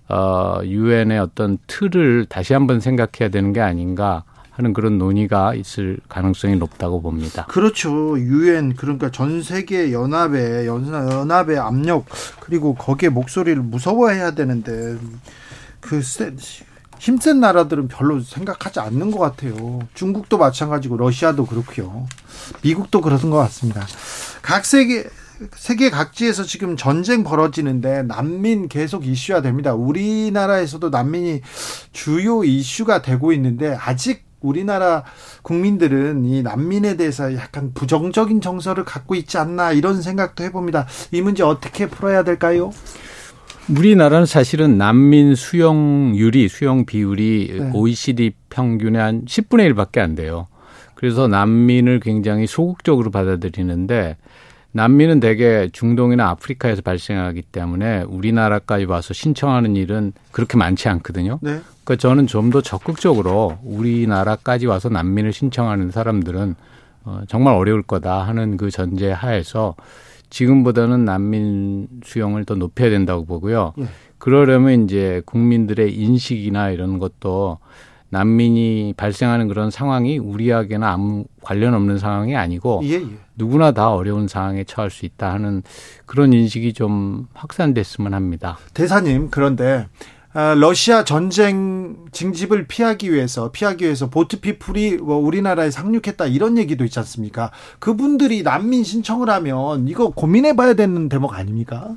어 0.09 0.59
유엔의 0.63 1.19
어떤 1.19 1.57
틀을 1.67 2.25
다시 2.29 2.53
한번 2.53 2.79
생각해야 2.79 3.29
되는 3.29 3.53
게 3.53 3.61
아닌가 3.61 4.23
하는 4.57 4.73
그런 4.73 4.97
논의가 4.97 5.53
있을 5.53 5.99
가능성이 6.09 6.55
높다고 6.55 6.99
봅니다. 6.99 7.45
그렇죠. 7.45 8.19
유엔 8.19 8.75
그러니까 8.75 9.11
전 9.11 9.43
세계 9.43 9.93
연합의 9.93 10.65
연합의 10.65 11.59
압력 11.59 12.05
그리고 12.39 12.73
거기에 12.73 13.09
목소리를 13.09 13.61
무서워해야 13.61 14.31
되는데 14.31 14.97
그 15.79 16.01
힘센 16.97 17.39
나라들은 17.39 17.87
별로 17.87 18.19
생각하지 18.19 18.79
않는 18.79 19.11
것 19.11 19.19
같아요. 19.19 19.79
중국도 19.93 20.39
마찬가지고 20.39 20.97
러시아도 20.97 21.45
그렇고요. 21.45 22.07
미국도 22.63 23.01
그러는 23.01 23.29
것 23.29 23.37
같습니다. 23.37 23.85
각 24.41 24.65
세계 24.65 25.05
세계 25.55 25.91
각지에서 25.91 26.43
지금 26.43 26.75
전쟁 26.75 27.23
벌어지는데 27.23 28.01
난민 28.03 28.69
계속 28.69 29.05
이슈화 29.05 29.43
됩니다. 29.43 29.75
우리나라에서도 29.75 30.89
난민이 30.89 31.41
주요 31.93 32.43
이슈가 32.43 33.03
되고 33.03 33.31
있는데 33.33 33.77
아직 33.79 34.26
우리나라 34.41 35.03
국민들은 35.41 36.25
이 36.25 36.43
난민에 36.43 36.97
대해서 36.97 37.33
약간 37.35 37.71
부정적인 37.73 38.41
정서를 38.41 38.85
갖고 38.85 39.15
있지 39.15 39.37
않나 39.37 39.71
이런 39.71 40.01
생각도 40.01 40.43
해봅니다. 40.43 40.87
이 41.11 41.21
문제 41.21 41.43
어떻게 41.43 41.87
풀어야 41.87 42.23
될까요? 42.23 42.71
우리나라는 43.69 44.25
사실은 44.25 44.77
난민 44.77 45.35
수용률이 45.35 46.47
수용 46.47 46.85
비율이 46.85 47.57
네. 47.59 47.71
OECD 47.73 48.31
평균의 48.49 49.01
한 49.01 49.25
10분의 49.25 49.73
1밖에 49.73 49.99
안 49.99 50.15
돼요. 50.15 50.47
그래서 50.95 51.27
난민을 51.27 51.99
굉장히 51.99 52.47
소극적으로 52.47 53.11
받아들이는데 53.11 54.17
난민은 54.77 55.19
대개 55.19 55.69
중동이나 55.73 56.29
아프리카에서 56.29 56.83
발생하기 56.83 57.41
때문에 57.41 58.03
우리나라까지 58.03 58.85
와서 58.85 59.11
신청하는 59.11 59.75
일은 59.75 60.13
그렇게 60.31 60.55
많지 60.55 60.87
않거든요. 60.87 61.39
네. 61.41 61.61
그러니까 61.83 61.95
저는 61.95 62.27
좀 62.27 62.51
더 62.51 62.61
적극적으로 62.61 63.57
우리나라까지 63.63 64.67
와서 64.67 64.89
난민을 64.89 65.33
신청하는 65.33 65.89
사람들은 65.89 66.55
어, 67.05 67.21
정말 67.27 67.55
어려울 67.55 67.81
거다 67.81 68.21
하는 68.21 68.55
그 68.55 68.69
전제 68.69 69.11
하에서 69.11 69.75
지금보다는 70.29 71.05
난민 71.05 71.87
수용을 72.03 72.45
더 72.45 72.53
높여야 72.53 72.91
된다고 72.91 73.25
보고요. 73.25 73.73
예. 73.79 73.85
그러려면 74.19 74.83
이제 74.83 75.23
국민들의 75.25 75.91
인식이나 75.91 76.69
이런 76.69 76.99
것도 76.99 77.57
난민이 78.09 78.93
발생하는 78.95 79.47
그런 79.47 79.69
상황이 79.69 80.17
우리에게는 80.17 80.87
아무 80.87 81.25
관련 81.41 81.73
없는 81.73 81.97
상황이 81.97 82.35
아니고 82.35 82.81
예, 82.83 82.93
예. 82.93 83.07
누구나 83.35 83.71
다 83.71 83.93
어려운 83.93 84.27
상황에 84.27 84.63
처할 84.63 84.89
수 84.89 85.05
있다 85.05 85.33
하는 85.33 85.63
그런 86.05 86.33
인식이 86.33 86.73
좀 86.73 87.27
확산됐으면 87.33 88.13
합니다. 88.13 88.57
대사님 88.73 89.29
그런데 89.29 89.87
아, 90.33 90.53
러시아 90.53 91.03
전쟁 91.03 91.95
징집을 92.11 92.67
피하기 92.67 93.11
위해서 93.11 93.51
피하기 93.51 93.83
위해서 93.85 94.09
보트피플이 94.09 94.97
뭐 94.97 95.17
우리나라에 95.17 95.71
상륙했다 95.71 96.27
이런 96.27 96.57
얘기도 96.57 96.85
있지 96.85 96.99
않습니까? 96.99 97.51
그분들이 97.79 98.43
난민 98.43 98.83
신청을 98.83 99.29
하면 99.29 99.87
이거 99.87 100.09
고민해봐야 100.09 100.75
되는 100.75 101.09
대목 101.09 101.33
아닙니까? 101.33 101.95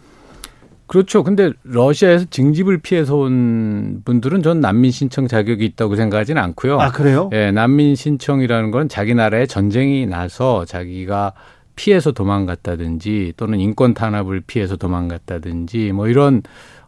그렇죠. 0.91 1.23
근데 1.23 1.53
러시아에서 1.63 2.25
징집을 2.31 2.79
피해서 2.79 3.15
온 3.15 4.03
분들은 4.05 4.43
전 4.43 4.59
난민 4.59 4.91
신청 4.91 5.29
자격이 5.29 5.65
있다고 5.65 5.95
생각하지는 5.95 6.43
않고요. 6.43 6.81
아 6.81 6.91
그래요? 6.91 7.31
예, 7.33 7.53
난민 7.53 7.95
신청이라는 7.95 8.73
건 8.73 8.89
자기 8.89 9.15
나라에 9.15 9.47
전쟁이 9.47 10.05
나서 10.07 10.65
자기가 10.65 11.35
피해서 11.77 12.11
도망갔다든지 12.11 13.35
또는 13.37 13.61
인권 13.61 13.95
탄압을 13.95 14.41
피해서 14.41 14.75
도망갔다든지 14.75 15.93
뭐 15.93 16.09
이런 16.09 16.43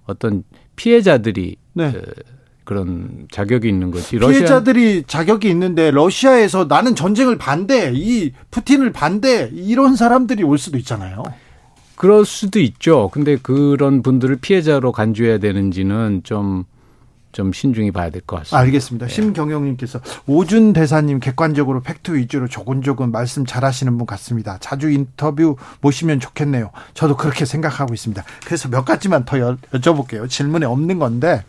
어떤 0.07 0.43
피해자들이 0.75 1.55
네. 1.75 1.93
그, 1.93 2.03
그런 2.65 3.29
자격이 3.31 3.69
있는 3.69 3.93
거지. 3.93 4.19
피해자들이 4.19 5.05
자격이 5.07 5.49
있는데 5.51 5.93
러시아에서 5.93 6.65
나는 6.65 6.97
전쟁을 6.97 7.39
반대, 7.39 7.93
이 7.95 8.33
푸틴을 8.51 8.91
반대 8.91 9.49
이런 9.53 9.95
사람들이 9.95 10.43
올 10.43 10.59
수도 10.59 10.77
있잖아요. 10.77 11.23
그럴 12.03 12.25
수도 12.25 12.59
있죠. 12.59 13.09
근데 13.13 13.37
그런 13.37 14.03
분들을 14.03 14.35
피해자로 14.41 14.91
간주해야 14.91 15.39
되는지는 15.39 16.23
좀, 16.25 16.65
좀 17.31 17.53
신중히 17.53 17.93
봐야 17.93 18.11
될 18.11 18.23
것 18.27 18.39
같습니다. 18.39 18.59
알겠습니다. 18.59 19.07
네. 19.07 19.13
심경영님께서 19.15 20.01
오준 20.27 20.73
대사님 20.73 21.21
객관적으로 21.21 21.81
팩트 21.81 22.17
위주로 22.17 22.49
조곤조곤 22.49 23.13
말씀 23.13 23.47
잘하시는 23.47 23.97
분 23.99 24.05
같습니다. 24.09 24.59
자주 24.59 24.91
인터뷰 24.91 25.55
모시면 25.81 26.19
좋겠네요. 26.19 26.73
저도 26.95 27.17
그렇게 27.17 27.45
생각하고 27.45 27.95
있습니다. 27.95 28.25
그래서 28.47 28.69
몇 28.69 28.85
가지만 28.85 29.25
더 29.25 29.39
여, 29.39 29.57
여쭤볼게요. 29.73 30.29
질문에 30.29 30.67
없는 30.67 30.99
건데 30.99 31.45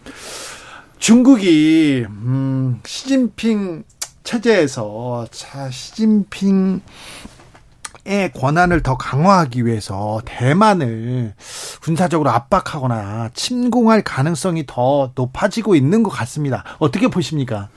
중국이 0.99 2.05
음, 2.07 2.79
시진핑 2.85 3.85
체제에서 4.23 5.25
자 5.31 5.71
시진핑 5.71 6.79
의 8.05 8.33
권한을 8.33 8.83
더 8.83 8.97
강화하기 8.97 9.65
위해서 9.65 10.21
대만을 10.25 11.33
군사적으로 11.81 12.31
압박하거나 12.31 13.29
침공할 13.33 14.01
가능성이 14.01 14.65
더 14.67 15.11
높아지고 15.15 15.75
있는 15.75 16.03
것 16.03 16.09
같습니다. 16.09 16.65
어떻게 16.79 17.07
보십니까? 17.07 17.69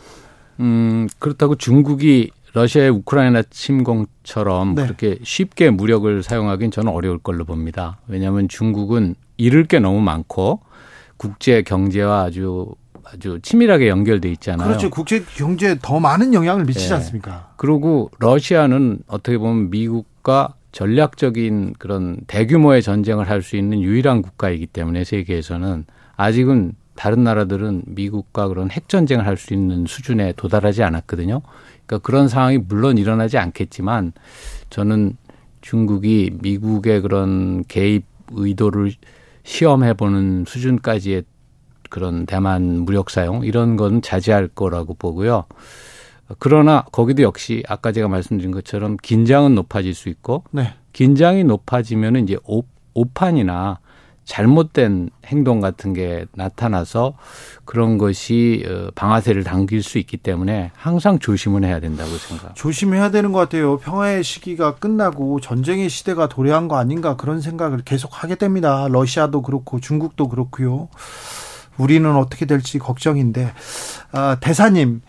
음, 0.59 1.09
그렇다고 1.21 1.55
중국이 1.55 2.31
러시아의 2.55 2.91
우크라이나 2.91 3.43
침공처럼 3.51 4.75
네. 4.75 4.83
그렇게 4.85 5.19
쉽게 5.23 5.71
무력을 5.71 6.23
사용하기는 6.23 6.71
저는 6.73 6.91
어려울 6.91 7.19
걸로 7.19 7.45
봅니다. 7.45 7.99
왜냐하면 8.09 8.49
중국은 8.49 9.15
잃을 9.37 9.67
게 9.67 9.79
너무 9.79 10.01
많고 10.01 10.61
국제 11.19 11.63
경제와 11.63 12.23
아주 12.23 12.75
아주 13.13 13.39
치밀하게 13.43 13.89
연결돼 13.89 14.31
있잖아요. 14.33 14.67
그렇죠. 14.67 14.91
국제 14.91 15.23
경제에 15.23 15.77
더 15.81 16.01
많은 16.01 16.35
영향을 16.35 16.65
미치지 16.65 16.89
네. 16.89 16.95
않습니까? 16.95 17.53
그리고 17.57 18.11
러시아는 18.19 18.99
어떻게 19.07 19.39
보면 19.39 19.71
미국과 19.71 20.55
전략적인 20.73 21.75
그런 21.79 22.19
대규모의 22.27 22.83
전쟁을 22.83 23.29
할 23.31 23.43
수 23.43 23.57
있는 23.57 23.81
유일한 23.81 24.23
국가이기 24.23 24.67
때문에 24.67 25.05
세계에서는 25.05 25.85
아직은 26.17 26.73
다른 26.97 27.25
나라들은 27.25 27.83
미국과 27.87 28.49
그런 28.49 28.71
핵 28.71 28.89
전쟁을 28.89 29.27
할 29.27 29.37
수 29.37 29.55
있는 29.55 29.87
수준에 29.87 30.33
도달하지 30.37 30.83
않았거든요. 30.83 31.43
그러니까 31.87 31.99
그런 32.05 32.29
상황이 32.29 32.59
물론 32.59 32.99
일어나지 32.99 33.39
않겠지만 33.39 34.13
저는 34.71 35.17
중국이 35.61 36.31
미국의 36.43 37.03
그런 37.03 37.63
개입 37.65 38.05
의도를 38.33 38.93
시험해 39.45 39.95
보는 39.95 40.45
수준까지의 40.47 41.23
그런 41.91 42.27
대만 42.27 42.81
무력 42.81 43.11
사용 43.11 43.45
이런 43.45 43.77
건 43.77 44.03
자제할 44.03 44.49
거라고 44.49 44.95
보고요. 44.95 45.45
그러나 46.39 46.85
거기도 46.93 47.23
역시 47.23 47.63
아까 47.69 47.93
제가 47.93 48.09
말씀드린 48.09 48.51
것처럼 48.51 48.97
긴장은 49.03 49.55
높아질 49.55 49.95
수 49.95 50.09
있고 50.09 50.45
네. 50.51 50.75
긴장이 50.93 51.45
높아지면은 51.45 52.25
이제 52.25 52.37
오, 52.45 52.65
오판이나 52.95 53.79
잘못된 54.25 55.11
행동 55.25 55.61
같은 55.61 55.93
게 55.93 56.27
나타나서 56.35 57.15
그런 57.65 57.97
것이 57.97 58.65
어, 58.69 58.89
방아쇠를 58.95 59.45
당길 59.45 59.83
수 59.83 59.99
있기 59.99 60.17
때문에 60.17 60.73
항상 60.75 61.21
조심은 61.21 61.63
해야 61.63 61.79
된다고 61.79 62.11
생각. 62.11 62.55
조심해야 62.57 63.13
되는 63.13 63.31
것 63.31 63.39
같아요. 63.39 63.79
평화의 63.79 64.25
시기가 64.25 64.75
끝나고 64.75 65.41
전쟁의 65.41 65.89
시대가 65.89 66.29
도래한 66.29 66.67
거 66.67 66.77
아닌가 66.77 67.17
그런 67.17 67.41
생각을 67.41 67.83
계속 67.85 68.23
하게 68.23 68.35
됩니다. 68.35 68.89
러시아도 68.91 69.43
그렇고 69.43 69.79
중국도 69.79 70.29
그렇고요. 70.29 70.89
우리는 71.79 72.15
어떻게 72.17 72.47
될지 72.47 72.79
걱정인데 72.79 73.53
어, 74.13 74.37
대사님 74.41 75.03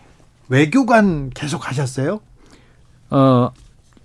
외교관 0.48 1.30
계속 1.30 1.68
하셨어요? 1.68 2.20
어 3.10 3.50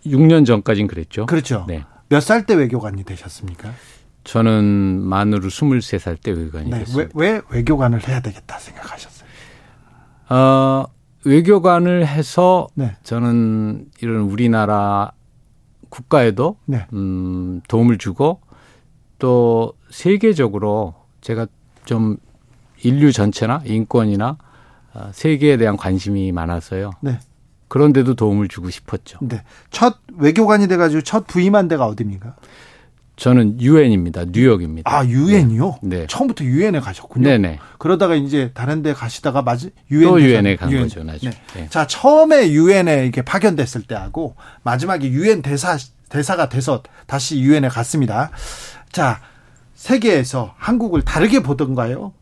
6년 0.06 0.46
전까지는 0.46 0.88
그랬죠. 0.88 1.26
그렇죠. 1.26 1.66
네. 1.68 1.84
몇 2.10 2.20
살 2.22 2.46
때 2.46 2.54
외교관이 2.54 3.04
되셨습니까? 3.04 3.72
저는 4.24 5.02
만으로 5.02 5.50
23살 5.50 6.22
때 6.22 6.32
외교관이 6.32 6.70
네. 6.70 6.80
됐습니다. 6.80 7.12
왜, 7.16 7.32
왜 7.36 7.42
외교관을 7.50 8.08
해야 8.08 8.20
되겠다 8.22 8.58
생각하셨어요? 8.60 9.28
어, 10.30 10.86
외교관을 11.26 12.06
해서 12.08 12.68
네. 12.76 12.96
저는 13.04 13.88
이런 14.02 14.22
우리나라 14.22 15.12
국가에도 15.90 16.58
네. 16.66 16.86
음, 16.94 17.62
도움을 17.68 17.98
주고 17.98 18.42
또 19.20 19.74
세계적으로 19.90 20.96
제가 21.22 21.48
좀 21.86 22.18
인류 22.84 23.12
전체나 23.12 23.62
인권이나 23.66 24.38
어, 24.94 25.10
세계에 25.14 25.58
대한 25.58 25.78
관심이 25.78 26.32
많아서요. 26.32 26.92
네. 27.02 27.20
그런데도 27.68 28.14
도움을 28.14 28.48
주고 28.48 28.70
싶었죠. 28.70 29.18
네. 29.22 29.42
첫 29.72 29.98
외교관이 30.18 30.68
돼가지고 30.68 31.02
첫 31.02 31.26
부임한 31.26 31.68
데가 31.68 31.88
어디입니까? 31.88 32.36
저는 33.16 33.62
유엔입니다. 33.62 34.26
뉴욕입니다. 34.32 34.92
아 34.92 35.06
유엔이요? 35.06 35.80
네. 35.84 36.00
네. 36.00 36.08
처음부터 36.08 36.44
유엔에 36.44 36.80
가셨군요. 36.80 37.24
네네. 37.28 37.60
그러다가 37.78 38.16
이제 38.16 38.52
다른데 38.54 38.94
가시다가 38.94 39.42
마지 39.44 39.72
유엔 39.92 40.08
또 40.10 40.22
유엔에 40.22 40.56
간 40.56 40.72
UN. 40.72 40.84
거죠. 40.84 41.04
나중에. 41.04 41.32
네. 41.32 41.62
네. 41.62 41.68
자 41.70 41.86
처음에 41.86 42.52
유엔에 42.52 43.04
이렇게 43.04 43.22
파견됐을 43.22 43.84
때하고 43.84 44.36
마지막에 44.64 45.10
유엔 45.10 45.42
대사 45.42 45.78
대사가 46.10 46.50
돼서 46.50 46.82
다시 47.06 47.40
유엔에 47.40 47.70
갔습니다. 47.70 48.32
자 48.92 49.22
세계에서 49.76 50.56
한국을 50.58 51.04
다르게 51.04 51.42
보던가요? 51.42 52.14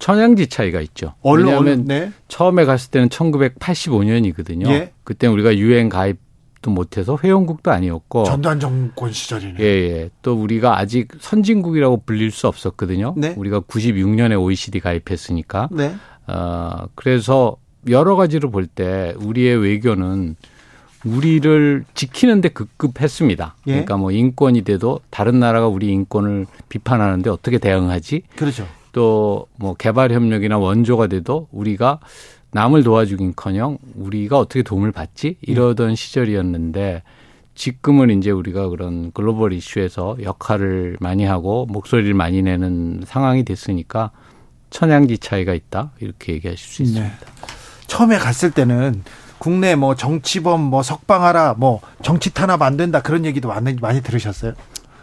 천양지 0.00 0.48
차이가 0.48 0.80
있죠. 0.80 1.14
얼른, 1.22 1.46
왜냐하면 1.46 1.84
네. 1.84 2.10
처음에 2.26 2.64
갔을 2.64 2.90
때는 2.90 3.08
1985년이거든요. 3.08 4.68
예. 4.70 4.92
그때 5.04 5.26
우리가 5.28 5.56
유엔 5.56 5.88
가입 5.88 6.18
도 6.62 6.70
못해서 6.70 7.16
회원국도 7.24 7.70
아니었고 7.70 8.24
전두환 8.24 8.60
정권 8.60 9.12
시절이네. 9.12 9.54
예, 9.60 9.64
예. 9.64 10.10
또 10.20 10.34
우리가 10.34 10.78
아직 10.78 11.08
선진국이라고 11.18 12.02
불릴 12.04 12.30
수 12.30 12.48
없었거든요. 12.48 13.14
네. 13.16 13.32
우리가 13.34 13.60
96년에 13.60 14.38
OECD 14.38 14.80
가입했으니까. 14.80 15.70
네. 15.72 15.94
어, 16.26 16.84
그래서 16.94 17.56
여러 17.88 18.14
가지로 18.14 18.50
볼 18.50 18.66
때 18.66 19.14
우리의 19.16 19.56
외교는 19.56 20.36
우리를 21.06 21.84
지키는데 21.94 22.50
급급했습니다. 22.50 23.56
예. 23.68 23.70
그러니까 23.70 23.96
뭐 23.96 24.10
인권이 24.10 24.60
돼도 24.60 25.00
다른 25.08 25.40
나라가 25.40 25.66
우리 25.66 25.88
인권을 25.88 26.44
비판하는데 26.68 27.30
어떻게 27.30 27.56
대응하지? 27.56 28.24
그렇죠. 28.36 28.66
또 28.92 29.48
뭐 29.60 29.74
개발 29.74 30.10
협력이나 30.12 30.58
원조가 30.58 31.06
돼도 31.08 31.48
우리가 31.52 32.00
남을 32.52 32.82
도와주긴커녕 32.82 33.78
우리가 33.94 34.38
어떻게 34.38 34.62
도움을 34.62 34.90
받지 34.90 35.36
이러던 35.42 35.90
음. 35.90 35.94
시절이었는데 35.94 37.02
지금은 37.54 38.10
이제 38.18 38.30
우리가 38.30 38.68
그런 38.70 39.12
글로벌 39.12 39.52
이슈에서 39.52 40.16
역할을 40.22 40.96
많이 40.98 41.24
하고 41.24 41.66
목소리를 41.66 42.14
많이 42.14 42.42
내는 42.42 43.02
상황이 43.06 43.44
됐으니까 43.44 44.10
천양지 44.70 45.18
차이가 45.18 45.52
있다 45.52 45.90
이렇게 46.00 46.32
얘기하실 46.32 46.68
수 46.68 46.82
있습니다. 46.82 47.06
네. 47.06 47.14
처음에 47.86 48.16
갔을 48.16 48.50
때는 48.50 49.02
국내 49.38 49.74
뭐 49.74 49.94
정치범 49.94 50.60
뭐 50.60 50.82
석방하라 50.82 51.54
뭐 51.58 51.80
정치 52.02 52.32
탄압 52.32 52.62
안 52.62 52.76
된다 52.76 53.02
그런 53.02 53.24
얘기도 53.26 53.48
많이 53.48 53.74
많이 53.74 54.00
들으셨어요? 54.00 54.54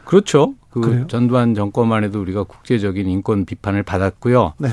그렇죠. 0.07 0.55
그 0.69 0.81
그래요? 0.81 1.07
전두환 1.07 1.53
정권만 1.53 2.03
해도 2.03 2.21
우리가 2.21 2.43
국제적인 2.43 3.07
인권 3.09 3.45
비판을 3.45 3.83
받았고요. 3.83 4.53
네. 4.59 4.69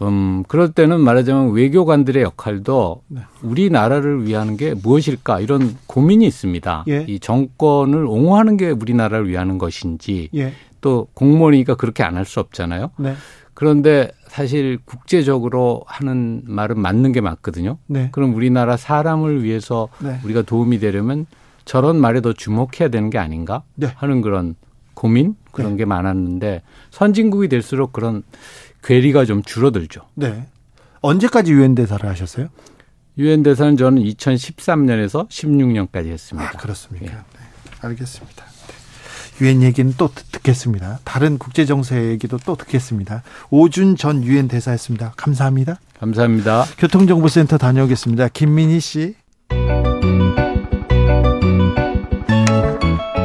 음, 0.00 0.44
그럴 0.46 0.70
때는 0.72 1.00
말하자면 1.00 1.52
외교관들의 1.52 2.22
역할도 2.22 3.02
네. 3.08 3.20
우리나라를 3.42 4.26
위하는 4.26 4.56
게 4.56 4.72
무엇일까 4.74 5.40
이런 5.40 5.76
고민이 5.88 6.24
있습니다. 6.26 6.84
예. 6.88 7.04
이 7.08 7.18
정권을 7.18 8.04
옹호하는 8.06 8.56
게 8.56 8.70
우리나라를 8.70 9.28
위하는 9.28 9.58
것인지 9.58 10.28
예. 10.36 10.52
또 10.80 11.08
공무원이니까 11.14 11.74
그렇게 11.74 12.04
안 12.04 12.14
할 12.16 12.24
수 12.24 12.38
없잖아요. 12.40 12.90
네. 12.98 13.14
그런데 13.54 14.12
사실 14.28 14.78
국제적으로 14.84 15.82
하는 15.86 16.42
말은 16.46 16.78
맞는 16.80 17.10
게 17.10 17.20
맞거든요. 17.20 17.78
네. 17.88 18.08
그럼 18.12 18.34
우리나라 18.36 18.76
사람을 18.76 19.42
위해서 19.42 19.88
네. 19.98 20.20
우리가 20.24 20.42
도움이 20.42 20.78
되려면 20.78 21.26
저런 21.68 22.00
말에 22.00 22.22
더 22.22 22.32
주목해야 22.32 22.88
되는 22.90 23.10
게 23.10 23.18
아닌가 23.18 23.62
네. 23.74 23.92
하는 23.94 24.22
그런 24.22 24.54
고민 24.94 25.36
그런 25.52 25.72
네. 25.72 25.76
게 25.76 25.84
많았는데 25.84 26.62
선진국이 26.90 27.48
될수록 27.48 27.92
그런 27.92 28.22
괴리가 28.82 29.26
좀 29.26 29.42
줄어들죠. 29.42 30.00
네. 30.14 30.46
언제까지 31.02 31.52
유엔 31.52 31.74
대사를 31.74 32.08
하셨어요? 32.08 32.48
유엔 33.18 33.42
대사는 33.42 33.76
저는 33.76 34.02
2013년에서 34.02 35.28
16년까지 35.28 36.06
했습니다. 36.06 36.48
아, 36.48 36.52
그렇습니까? 36.52 37.06
예. 37.06 37.10
네. 37.10 37.78
알겠습니다. 37.82 38.44
네. 38.44 39.44
유엔 39.44 39.62
얘기는 39.62 39.92
또 39.98 40.08
듣겠습니다. 40.08 41.00
다른 41.04 41.36
국제 41.36 41.66
정세 41.66 42.02
얘기도 42.08 42.38
또 42.38 42.56
듣겠습니다. 42.56 43.22
오준 43.50 43.96
전 43.96 44.24
유엔 44.24 44.48
대사였습니다. 44.48 45.12
감사합니다. 45.18 45.78
감사합니다. 46.00 46.64
교통정보센터 46.78 47.58
다녀오겠습니다. 47.58 48.28
김민희 48.28 48.80
씨. 48.80 49.16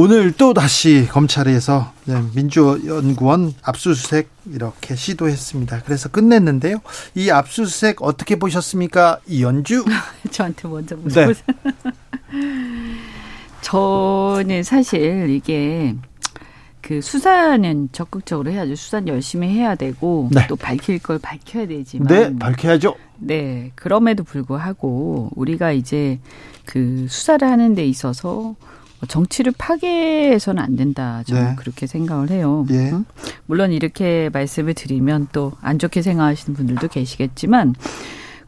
오늘 0.00 0.30
또 0.30 0.54
다시 0.54 1.08
검찰에서 1.10 1.92
네, 2.04 2.22
민주연구원 2.32 3.52
압수수색 3.62 4.28
이렇게 4.54 4.94
시도했습니다. 4.94 5.82
그래서 5.84 6.08
끝냈는데요. 6.08 6.76
이 7.16 7.30
압수수색 7.30 8.00
어떻게 8.02 8.36
보셨습니까? 8.36 9.18
이연주? 9.26 9.84
저한테 10.30 10.68
먼저 10.68 10.94
보세요. 10.94 11.26
네. 11.26 11.34
저는 13.62 14.62
사실 14.62 15.30
이게 15.30 15.96
그 16.80 17.00
수사는 17.00 17.88
적극적으로 17.90 18.52
해야죠. 18.52 18.76
수사는 18.76 19.08
열심히 19.08 19.48
해야 19.48 19.74
되고 19.74 20.28
네. 20.30 20.46
또 20.46 20.54
밝힐 20.54 21.00
걸 21.00 21.18
밝혀야 21.18 21.66
되지만 21.66 22.06
네, 22.06 22.38
밝혀야죠. 22.38 22.94
네, 23.16 23.72
그럼에도 23.74 24.22
불구하고 24.22 25.30
우리가 25.34 25.72
이제 25.72 26.20
그 26.66 27.06
수사를 27.10 27.48
하는 27.48 27.74
데 27.74 27.84
있어서 27.84 28.28
뭐 28.28 28.54
정치를 29.06 29.52
파괴해서는 29.56 30.62
안 30.62 30.76
된다. 30.76 31.22
저는 31.26 31.42
네. 31.50 31.54
그렇게 31.56 31.86
생각을 31.86 32.30
해요. 32.30 32.66
예. 32.70 32.92
물론 33.46 33.72
이렇게 33.72 34.28
말씀을 34.32 34.74
드리면 34.74 35.28
또 35.32 35.52
안 35.60 35.78
좋게 35.78 36.02
생각하시는 36.02 36.56
분들도 36.56 36.88
계시겠지만 36.88 37.74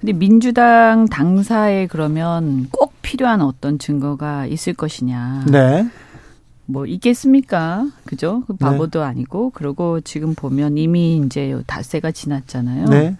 근데 0.00 0.12
민주당 0.12 1.06
당사에 1.06 1.86
그러면 1.86 2.68
꼭 2.70 2.94
필요한 3.02 3.42
어떤 3.42 3.78
증거가 3.78 4.46
있을 4.46 4.72
것이냐. 4.74 5.44
네. 5.50 5.86
뭐 6.66 6.86
있겠습니까? 6.86 7.86
그죠? 8.04 8.44
그 8.46 8.54
바보도 8.54 9.00
네. 9.00 9.04
아니고 9.06 9.50
그러고 9.50 10.00
지금 10.00 10.34
보면 10.34 10.78
이미 10.78 11.20
이제 11.24 11.60
닷새가 11.66 12.12
지났잖아요. 12.12 12.86
네. 12.86 13.16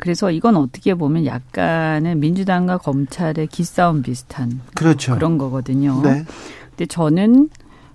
그래서 0.00 0.30
이건 0.30 0.56
어떻게 0.56 0.94
보면 0.94 1.26
약간은 1.26 2.20
민주당과 2.20 2.78
검찰의 2.78 3.46
기싸움 3.48 4.00
비슷한 4.02 4.62
그렇죠. 4.74 5.14
그런 5.14 5.36
거거든요. 5.36 6.00
네. 6.02 6.24
근데 6.70 6.86
저는 6.86 7.50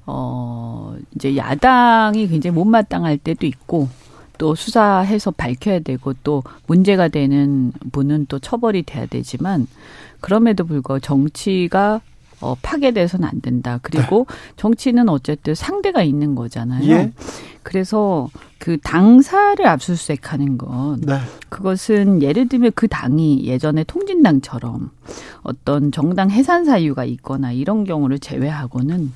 어 0.06 0.96
이제 1.16 1.36
야당이 1.36 2.28
굉장히 2.28 2.54
못마땅할 2.54 3.18
때도 3.18 3.48
있고 3.48 3.90
또 4.38 4.54
수사해서 4.54 5.32
밝혀야 5.32 5.80
되고 5.80 6.14
또 6.24 6.44
문제가 6.68 7.08
되는 7.08 7.72
분은 7.92 8.28
또 8.30 8.38
처벌이 8.38 8.84
돼야 8.84 9.08
되지만 9.08 9.66
그럼에도 10.20 10.64
불구하고 10.64 11.00
정치가 11.00 12.02
어, 12.42 12.56
파괴돼서는 12.62 13.28
안 13.28 13.42
된다. 13.42 13.80
그리고 13.82 14.26
네. 14.30 14.36
정치는 14.58 15.10
어쨌든 15.10 15.56
상대가 15.56 16.04
있는 16.04 16.36
거잖아요. 16.36 16.90
예. 16.90 17.12
그래서 17.64 18.30
그 18.60 18.78
당사를 18.84 19.66
압수수색하는 19.66 20.58
건 20.58 21.02
네. 21.02 21.20
그것은 21.50 22.22
예를 22.22 22.48
들면 22.48 22.74
그 22.76 22.88
당이 22.88 23.46
예전에 23.46 23.84
통진당처럼 23.84 24.92
어떤 25.42 25.92
정당 25.92 26.30
해산 26.30 26.66
사유가 26.66 27.06
있거나 27.06 27.52
이런 27.52 27.84
경우를 27.84 28.20
제외하고는 28.20 29.12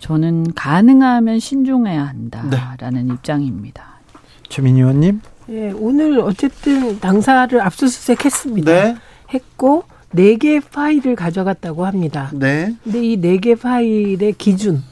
저는 0.00 0.54
가능하면 0.54 1.38
신중해야 1.38 2.04
한다라는 2.04 3.06
네. 3.06 3.14
입장입니다. 3.14 4.00
최민희 4.48 4.80
의원님. 4.80 5.20
예, 5.50 5.70
오늘 5.70 6.20
어쨌든 6.20 6.98
당사를 7.00 7.60
압수수색했습니다. 7.60 8.72
네. 8.72 8.96
했고 9.32 9.84
네 10.12 10.36
개 10.36 10.60
파일을 10.60 11.16
가져갔다고 11.16 11.86
합니다. 11.86 12.30
네. 12.34 12.74
근데 12.84 13.02
이 13.02 13.16
네 13.16 13.38
개 13.38 13.54
파일의 13.54 14.34
기준 14.34 14.82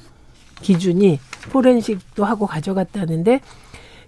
기준이 0.62 1.18
포렌식도 1.50 2.24
하고 2.24 2.46
가져갔다는데 2.46 3.40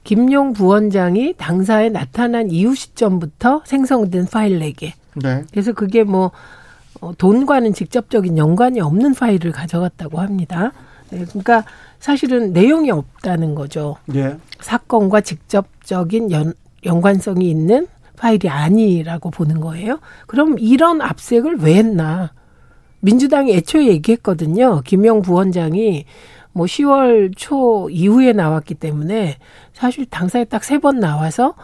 김용 0.05 0.53
부원장이 0.53 1.35
당사에 1.37 1.89
나타난 1.89 2.51
이후 2.51 2.75
시점부터 2.75 3.63
생성된 3.65 4.27
파일 4.33 4.59
4개. 4.61 4.93
네. 5.23 5.45
그래서 5.51 5.73
그게 5.73 6.03
뭐 6.03 6.31
어, 7.01 7.13
돈과는 7.17 7.73
직접적인 7.73 8.37
연관이 8.39 8.81
없는 8.81 9.15
파일을 9.15 9.53
가져갔다고 9.53 10.21
합니다. 10.21 10.73
네, 11.11 11.25
그러니까 11.27 11.65
사실은 12.01 12.53
내용이 12.53 12.91
없다는 12.91 13.55
거죠. 13.55 13.97
예. 14.15 14.37
사건과 14.61 15.21
직접적인 15.21 16.31
연, 16.33 16.53
연관성이 16.85 17.51
있는 17.51 17.87
파일이 18.23 18.49
아니라고 18.49 19.31
보는 19.31 19.61
거예요. 19.61 19.99
그럼 20.29 20.57
이런 20.61 21.01
압색을 21.01 21.57
왜 21.59 21.75
했나? 21.75 22.33
민주당이 23.01 23.53
애초에 23.53 23.89
얘기했거든요. 23.89 24.83
김영 24.85 25.23
부원장이 25.23 26.05
뭐 26.53 26.67
10월 26.67 27.33
초 27.37 27.91
이후에 27.91 28.33
나왔기 28.33 28.75
때문에 28.77 29.39
사실 29.75 30.07
당사에 30.07 30.45
딱 30.45 30.63
세 30.63 30.79
번 30.79 31.01
나와서 31.01 31.55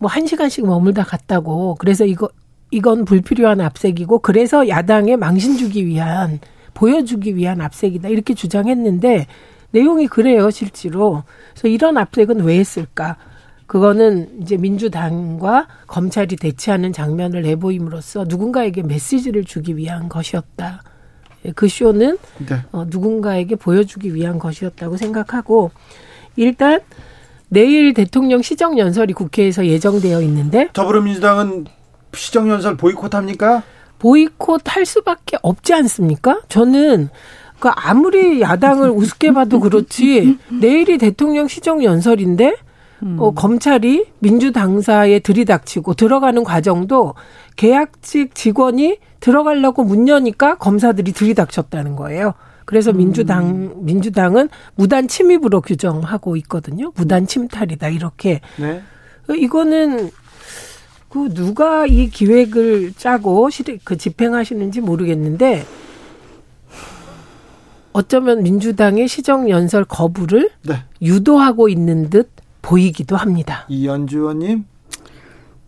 뭐 0.00 0.08
한 0.10 0.26
시간씩 0.26 0.64
머물다 0.66 1.04
갔다고. 1.04 1.74
그래서 1.78 2.06
이거 2.06 2.30
이건 2.70 3.04
불필요한 3.04 3.60
압색이고 3.60 4.20
그래서 4.20 4.68
야당에 4.68 5.16
망신 5.16 5.58
주기 5.58 5.84
위한 5.86 6.40
보여주기 6.72 7.36
위한 7.36 7.60
압색이다 7.60 8.08
이렇게 8.08 8.32
주장했는데 8.32 9.26
내용이 9.72 10.06
그래요 10.08 10.48
실제로. 10.50 11.22
그래서 11.52 11.68
이런 11.68 11.98
압색은 11.98 12.40
왜 12.44 12.58
했을까? 12.58 13.16
그거는 13.66 14.42
이제 14.42 14.56
민주당과 14.56 15.66
검찰이 15.86 16.36
대치하는 16.36 16.92
장면을 16.92 17.42
내보임으로써 17.42 18.24
누군가에게 18.28 18.82
메시지를 18.82 19.44
주기 19.44 19.76
위한 19.76 20.08
것이었다. 20.08 20.82
예, 21.44 21.52
그 21.52 21.68
쇼는 21.68 22.18
네. 22.48 22.56
어, 22.72 22.84
누군가에게 22.88 23.56
보여주기 23.56 24.14
위한 24.14 24.38
것이었다고 24.38 24.96
생각하고 24.96 25.70
일단 26.36 26.80
내일 27.48 27.94
대통령 27.94 28.42
시정연설이 28.42 29.12
국회에서 29.12 29.66
예정되어 29.66 30.20
있는데 30.22 30.68
더불어민주당은 30.72 31.66
시정연설 32.14 32.76
보이콧합니까? 32.76 33.62
보이콧 33.98 34.62
할 34.66 34.84
수밖에 34.84 35.38
없지 35.42 35.74
않습니까? 35.74 36.40
저는 36.48 37.08
그 37.58 37.68
아무리 37.68 38.42
야당을 38.42 38.90
우습게 38.90 39.32
봐도 39.32 39.60
그렇지 39.60 40.38
내일이 40.60 40.98
대통령 40.98 41.48
시정 41.48 41.82
연설인데 41.82 42.56
음. 43.02 43.16
어, 43.18 43.32
검찰이 43.32 44.06
민주당사에 44.20 45.18
들이닥치고 45.20 45.94
들어가는 45.94 46.44
과정도 46.44 47.14
계약직 47.56 48.34
직원이 48.34 48.98
들어가려고 49.20 49.84
문 49.84 50.08
여니까 50.08 50.56
검사들이 50.56 51.12
들이닥쳤다는 51.12 51.96
거예요. 51.96 52.34
그래서 52.64 52.90
음. 52.90 52.98
민주당 52.98 53.84
민주당은 53.84 54.48
무단 54.74 55.08
침입으로 55.08 55.60
규정하고 55.60 56.36
있거든요. 56.36 56.92
무단 56.96 57.26
침탈이다 57.26 57.88
이렇게. 57.88 58.40
네. 58.56 58.82
이거는 59.28 60.10
그 61.08 61.32
누가 61.32 61.86
이 61.86 62.08
기획을 62.08 62.94
짜고 62.94 63.48
그 63.84 63.96
집행하시는지 63.96 64.80
모르겠는데 64.80 65.64
어쩌면 67.92 68.42
민주당의 68.42 69.08
시정 69.08 69.48
연설 69.48 69.84
거부를 69.84 70.50
네. 70.62 70.74
유도하고 71.00 71.68
있는 71.68 72.10
듯 72.10 72.30
보이기도 72.66 73.16
합니다. 73.16 73.64
이연주 73.68 74.18
의원님. 74.18 74.64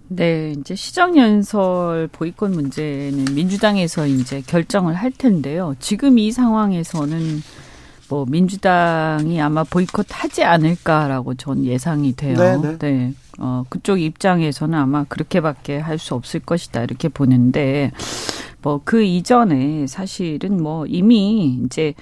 네, 0.09 0.53
이제 0.59 0.75
시정연설 0.75 2.09
보이콧 2.11 2.51
문제는 2.51 3.27
민주당에서 3.35 4.07
이제 4.07 4.43
결정을 4.45 4.95
할 4.95 5.13
텐데요. 5.13 5.75
지금 5.79 6.19
이 6.19 6.33
상황에서는 6.33 7.21
뭐 8.09 8.25
민주당이 8.29 9.41
아마 9.41 9.63
보이콧하지 9.65 10.43
않을까라고 10.43 11.35
전 11.35 11.65
예상이 11.65 12.17
돼요. 12.17 12.37
네네. 12.37 12.63
네. 12.63 12.79
네. 12.79 13.15
어, 13.39 13.63
그쪽 13.69 14.01
입장에서는 14.01 14.77
아마 14.77 15.05
그렇게밖에 15.05 15.79
할 15.79 15.99
수 15.99 16.15
없을 16.15 16.41
것이다 16.41 16.83
이렇게 16.83 17.09
보는데 17.09 17.93
뭐 18.63 18.81
그 18.85 19.05
이전에 19.05 19.87
사실은 19.87 20.61
뭐 20.61 20.85
이미 20.87 21.61
이제 21.65 21.95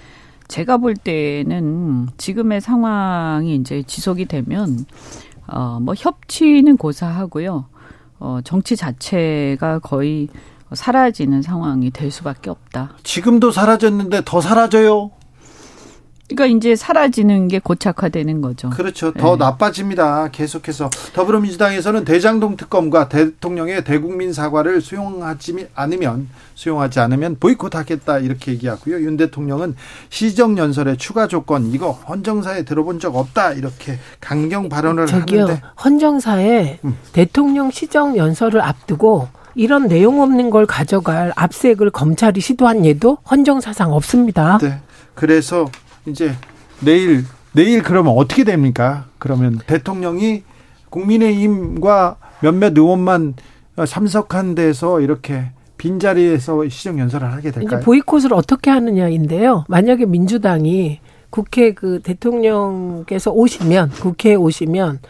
제가 0.48 0.76
볼 0.78 0.94
때는 0.94 2.08
지금의 2.16 2.60
상황이 2.60 3.54
이제 3.56 3.82
지속이 3.86 4.26
되면 4.26 4.86
어 5.48 5.78
뭐 5.80 5.94
협치는 5.96 6.76
고사하고요. 6.76 7.66
어 8.18 8.40
정치 8.44 8.76
자체가 8.76 9.78
거의 9.80 10.28
사라지는 10.72 11.42
상황이 11.42 11.90
될 11.90 12.10
수밖에 12.10 12.50
없다. 12.50 12.96
지금도 13.04 13.50
사라졌는데 13.52 14.22
더 14.24 14.40
사라져요. 14.40 15.12
그러니까 16.28 16.56
이제 16.56 16.74
사라지는 16.74 17.48
게 17.48 17.60
고착화되는 17.60 18.40
거죠. 18.40 18.70
그렇죠. 18.70 19.12
더 19.12 19.32
네. 19.32 19.44
나빠집니다. 19.44 20.28
계속해서 20.32 20.90
더불어민주당에서는 21.12 22.04
대장동 22.04 22.56
특검과 22.56 23.08
대통령의 23.08 23.84
대국민 23.84 24.32
사과를 24.32 24.80
수용하지 24.80 25.68
않으면 25.74 26.28
수용하지 26.54 26.98
않으면 27.00 27.36
보이콧하겠다 27.38 28.18
이렇게 28.18 28.52
얘기하고요. 28.52 29.00
윤 29.02 29.16
대통령은 29.16 29.76
시정 30.08 30.58
연설의 30.58 30.96
추가 30.96 31.28
조건 31.28 31.66
이거 31.72 31.92
헌정사에 31.92 32.64
들어본 32.64 32.98
적 32.98 33.14
없다 33.14 33.52
이렇게 33.52 33.98
강경 34.20 34.68
발언을 34.68 35.06
저기요, 35.06 35.42
하는데 35.44 35.62
헌정사에 35.84 36.80
음. 36.84 36.96
대통령 37.12 37.70
시정 37.70 38.16
연설을 38.16 38.60
앞두고 38.60 39.28
이런 39.54 39.86
내용 39.86 40.20
없는 40.20 40.50
걸 40.50 40.66
가져갈 40.66 41.32
압색을 41.36 41.90
검찰이 41.90 42.40
시도한 42.40 42.84
예도 42.84 43.18
헌정사상 43.30 43.92
없습니다. 43.92 44.58
네. 44.58 44.80
그래서 45.14 45.66
이제 46.06 46.32
내일 46.80 47.24
내일 47.52 47.82
그러면 47.82 48.14
어떻게 48.16 48.44
됩니까? 48.44 49.06
그러면 49.18 49.58
대통령이 49.66 50.42
국민의힘과 50.90 52.16
몇몇 52.40 52.76
의원만 52.76 53.34
참석한 53.86 54.54
데서 54.54 55.00
이렇게 55.00 55.50
빈자리에서 55.78 56.68
시정 56.68 56.98
연설을 56.98 57.32
하게 57.32 57.50
될까요? 57.50 57.78
이제 57.78 57.84
보이콧을 57.84 58.32
어떻게 58.32 58.70
하느냐인데요. 58.70 59.64
만약에 59.68 60.06
민주당이 60.06 61.00
국회 61.30 61.72
그 61.74 62.00
대통령께서 62.02 63.30
오시면 63.30 63.90
국회에 63.90 64.34
오시면 64.34 65.00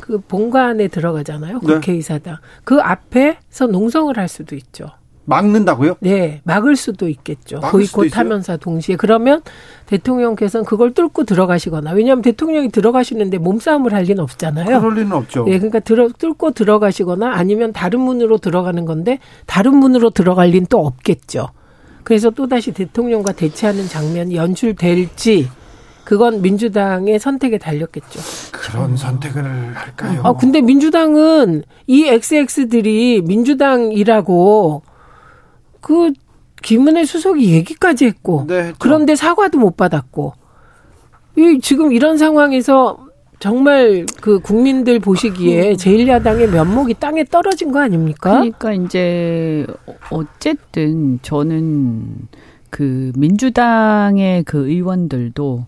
그 0.00 0.18
본관에 0.20 0.88
들어가잖아요. 0.88 1.60
네. 1.60 1.74
국회의사당. 1.74 2.34
네. 2.34 2.40
그 2.64 2.80
앞에서 2.80 3.66
농성을 3.66 4.16
할 4.16 4.28
수도 4.28 4.54
있죠. 4.56 4.86
막는다고요? 5.28 5.96
네, 6.00 6.40
막을 6.44 6.74
수도 6.74 7.08
있겠죠. 7.08 7.60
보이콧하면서 7.60 8.56
동시에 8.56 8.96
그러면 8.96 9.42
대통령께서는 9.86 10.64
그걸 10.64 10.94
뚫고 10.94 11.24
들어가시거나 11.24 11.92
왜냐하면 11.92 12.22
대통령이 12.22 12.70
들어가시는데 12.70 13.36
몸싸움을 13.38 13.92
할 13.92 14.04
리는 14.04 14.22
없잖아요. 14.22 14.80
그럴 14.80 14.94
리는 14.94 15.12
없죠. 15.12 15.44
네, 15.44 15.58
그러니까 15.58 15.80
들어 15.80 16.08
뚫고 16.08 16.52
들어가시거나 16.52 17.30
아니면 17.34 17.72
다른 17.74 18.00
문으로 18.00 18.38
들어가는 18.38 18.84
건데 18.86 19.18
다른 19.46 19.76
문으로 19.76 20.10
들어갈 20.10 20.48
리는 20.48 20.66
또 20.70 20.86
없겠죠. 20.86 21.50
그래서 22.04 22.30
또 22.30 22.48
다시 22.48 22.72
대통령과 22.72 23.32
대치하는 23.32 23.86
장면이 23.86 24.34
연출될지 24.34 25.50
그건 26.04 26.40
민주당의 26.40 27.18
선택에 27.18 27.58
달렸겠죠. 27.58 28.20
그런 28.50 28.96
선택을 28.96 29.44
할까요? 29.74 30.22
아, 30.24 30.32
근데 30.32 30.62
민주당은 30.62 31.64
이 31.86 32.06
XX들이 32.06 33.20
민주당이라고 33.26 34.82
그 35.80 36.12
김은혜 36.62 37.04
수석이 37.04 37.52
얘기까지 37.52 38.06
했고 38.06 38.44
네, 38.46 38.72
그런데 38.78 39.14
사과도 39.14 39.58
못 39.58 39.76
받았고 39.76 40.32
이 41.36 41.60
지금 41.62 41.92
이런 41.92 42.18
상황에서 42.18 43.08
정말 43.38 44.04
그 44.20 44.40
국민들 44.40 44.98
보시기에 44.98 45.74
제1야당의 45.74 46.50
면목이 46.50 46.94
땅에 46.94 47.24
떨어진 47.24 47.70
거 47.70 47.80
아닙니까? 47.80 48.32
그러니까 48.32 48.72
이제 48.72 49.64
어쨌든 50.10 51.20
저는 51.22 52.28
그 52.70 53.12
민주당의 53.16 54.42
그 54.42 54.68
의원들도 54.68 55.66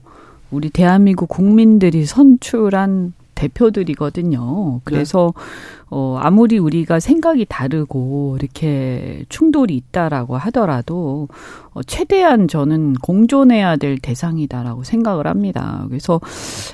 우리 0.50 0.70
대한민국 0.70 1.28
국민들이 1.28 2.04
선출한 2.04 3.12
대표들이거든요. 3.36 4.80
그래서 4.84 5.32
네. 5.36 5.42
어 5.90 6.18
아무리 6.22 6.58
우리가 6.58 7.00
생각이 7.00 7.46
다르고 7.48 8.36
이렇게 8.40 9.24
충돌이 9.28 9.74
있다라고 9.76 10.36
하더라도 10.36 11.28
어 11.72 11.82
최대한 11.82 12.46
저는 12.46 12.94
공존해야 12.94 13.76
될 13.76 13.98
대상이다라고 13.98 14.84
생각을 14.84 15.26
합니다. 15.26 15.84
그래서 15.88 16.20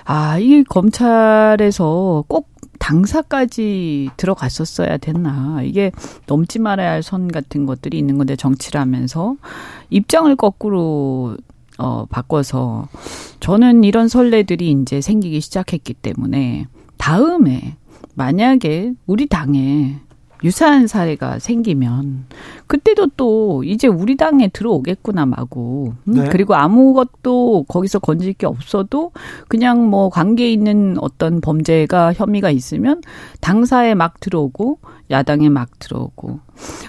아, 0.04 0.38
이 0.38 0.62
검찰에서 0.64 2.24
꼭 2.28 2.48
당사까지 2.78 4.10
들어갔었어야 4.16 4.98
됐나. 4.98 5.62
이게 5.62 5.92
넘지 6.26 6.58
말아야 6.58 6.90
할 6.90 7.02
선 7.02 7.28
같은 7.28 7.66
것들이 7.66 7.98
있는 7.98 8.18
건데 8.18 8.36
정치라면서 8.36 9.36
입장을 9.90 10.34
거꾸로 10.36 11.36
어, 11.78 12.06
바꿔서 12.10 12.88
저는 13.40 13.84
이런 13.84 14.08
선례들이 14.08 14.70
이제 14.82 15.00
생기기 15.00 15.40
시작했기 15.40 15.94
때문에 15.94 16.66
다음에 16.98 17.76
만약에 18.16 18.94
우리 19.06 19.26
당에 19.26 20.00
유사한 20.44 20.86
사례가 20.86 21.38
생기면 21.38 22.26
그때도 22.66 23.08
또 23.16 23.64
이제 23.64 23.88
우리 23.88 24.16
당에 24.16 24.48
들어오겠구나 24.48 25.24
마고 25.26 25.94
음? 26.08 26.12
네. 26.12 26.28
그리고 26.30 26.54
아무것도 26.54 27.64
거기서 27.68 28.00
건질 28.00 28.34
게 28.34 28.46
없어도 28.46 29.12
그냥 29.48 29.88
뭐 29.88 30.10
관계 30.10 30.50
있는 30.52 30.96
어떤 31.00 31.40
범죄가 31.40 32.12
혐의가 32.12 32.50
있으면 32.50 33.00
당사에 33.40 33.94
막 33.94 34.20
들어오고 34.20 34.78
야당에 35.10 35.48
막 35.48 35.78
들어오고 35.78 36.40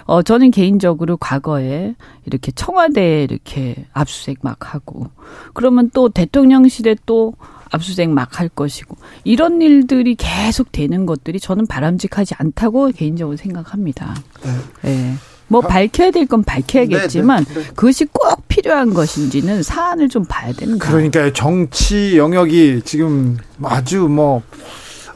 어 0.06 0.22
저는 0.22 0.50
개인적으로 0.50 1.16
과거에 1.16 1.94
이렇게 2.26 2.52
청와대에 2.52 3.22
이렇게 3.24 3.86
압수수색 3.92 4.38
막 4.42 4.74
하고 4.74 5.06
그러면 5.54 5.90
또 5.94 6.08
대통령실에 6.08 6.96
또 7.06 7.34
압수수색 7.70 8.10
막 8.10 8.38
할 8.38 8.48
것이고 8.48 8.96
이런 9.24 9.60
일들이 9.62 10.14
계속 10.14 10.70
되는 10.70 11.06
것들이 11.06 11.40
저는 11.40 11.66
바람직하지 11.66 12.34
않다고 12.38 12.90
개인적으로 12.92 13.36
생각합니다. 13.36 14.14
네. 14.42 14.50
네. 14.82 15.14
뭐 15.50 15.62
밝혀야 15.62 16.10
될 16.10 16.26
건 16.26 16.44
밝혀야겠지만 16.44 17.44
네, 17.44 17.54
네, 17.54 17.60
네. 17.62 17.66
그것이 17.74 18.04
꼭 18.04 18.46
필요한 18.48 18.92
것인지는 18.92 19.62
사안을 19.62 20.10
좀 20.10 20.24
봐야 20.28 20.52
되는 20.52 20.78
거예요. 20.78 20.92
그러니까 20.92 21.32
정치 21.32 22.18
영역이 22.18 22.82
지금 22.84 23.38
아주 23.62 24.08
뭐 24.08 24.42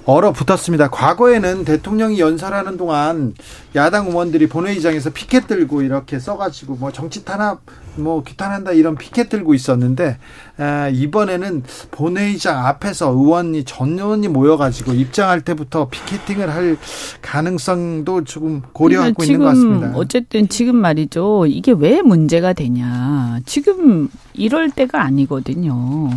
얼어붙었습니다. 0.05 0.91
과거에는 0.91 1.65
대통령이 1.65 2.19
연설하는 2.19 2.77
동안 2.77 3.35
야당 3.77 4.09
의원들이 4.09 4.49
본회의장에서 4.49 5.11
피켓 5.11 5.47
들고 5.47 5.83
이렇게 5.83 6.19
써가지고 6.19 6.75
뭐 6.77 6.91
정치 6.91 7.25
탄압 7.25 7.61
뭐 7.97 8.23
규탄한다 8.23 8.73
이런 8.73 8.97
피켓 8.97 9.29
들고 9.29 9.55
있었는데 9.55 10.19
아, 10.59 10.89
이번에는 10.89 11.63
본회의장 11.91 12.67
앞에서 12.67 13.11
의원이 13.11 13.65
전 13.65 13.99
의원이 13.99 14.29
모여가지고 14.29 14.93
입장할 14.93 15.43
때부터 15.43 15.89
피켓팅을 15.89 16.51
할 16.53 16.77
가능성도 17.21 18.25
조금 18.25 18.63
고려하고 18.73 19.25
있는 19.25 19.39
것 19.41 19.45
같습니다. 19.47 19.93
어쨌든 19.95 20.49
지금 20.49 20.77
말이죠. 20.77 21.47
이게 21.47 21.73
왜 21.73 22.03
문제가 22.03 22.53
되냐. 22.53 23.41
지금 23.47 24.09
이럴 24.35 24.71
때가 24.71 25.03
아니거든요. 25.03 26.11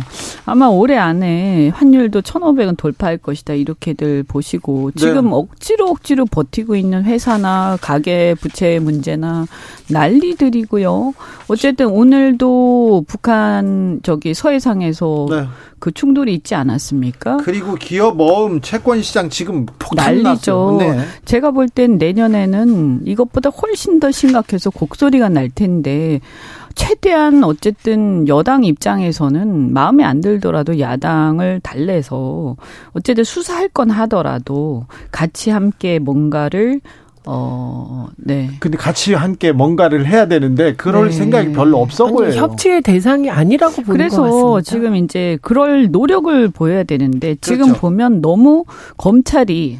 아마 0.44 0.66
올해 0.66 0.96
안에 0.96 1.70
환율도 1.70 2.22
1,500원 2.22 2.76
돌파할 2.76 3.18
것이다. 3.18 3.54
이렇게들 3.54 4.22
보시고 4.22 4.92
지금 4.92 5.24
네. 5.26 5.30
억지로 5.32 5.90
억지로 5.90 6.24
버티고 6.24 6.76
있는 6.76 7.04
회사나 7.04 7.78
가계 7.80 8.34
부채 8.40 8.78
문제나 8.78 9.46
난리들이고요. 9.90 11.14
어쨌든 11.48 11.65
오늘도 11.84 13.04
북한 13.06 14.00
저기 14.02 14.34
서해상에서 14.34 15.26
네. 15.30 15.44
그 15.78 15.92
충돌이 15.92 16.34
있지 16.34 16.54
않았습니까? 16.54 17.38
그리고 17.38 17.74
기업 17.74 18.16
모음 18.16 18.60
채권 18.60 19.02
시장 19.02 19.28
지금 19.28 19.66
폭탄 19.66 20.22
난리죠. 20.22 20.76
네. 20.80 20.98
제가 21.24 21.50
볼 21.50 21.68
땐 21.68 21.98
내년에는 21.98 23.02
이것보다 23.06 23.50
훨씬 23.50 24.00
더 24.00 24.10
심각해서 24.10 24.70
곡소리가 24.70 25.28
날 25.28 25.50
텐데 25.50 26.20
최대한 26.74 27.42
어쨌든 27.44 28.28
여당 28.28 28.64
입장에서는 28.64 29.72
마음에 29.72 30.04
안 30.04 30.20
들더라도 30.20 30.78
야당을 30.78 31.60
달래서 31.62 32.56
어쨌든 32.92 33.24
수사할 33.24 33.68
건 33.68 33.90
하더라도 33.90 34.86
같이 35.10 35.50
함께 35.50 35.98
뭔가를 35.98 36.80
어, 37.26 38.08
네. 38.16 38.50
근데 38.60 38.78
같이 38.78 39.12
함께 39.12 39.50
뭔가를 39.52 40.06
해야 40.06 40.26
되는데 40.26 40.74
그럴 40.74 41.06
네. 41.06 41.12
생각이 41.12 41.52
별로 41.52 41.78
없어 41.78 42.06
보여요. 42.06 42.32
협치의 42.32 42.82
대상이 42.82 43.28
아니라고 43.30 43.82
보는 43.82 43.92
그래서 43.92 44.22
것 44.22 44.30
같습니다. 44.54 44.60
지금 44.62 44.96
이제 44.96 45.38
그럴 45.42 45.90
노력을 45.90 46.48
보여야 46.48 46.84
되는데 46.84 47.36
지금 47.40 47.66
그렇죠. 47.66 47.80
보면 47.80 48.20
너무 48.20 48.64
검찰이 48.96 49.78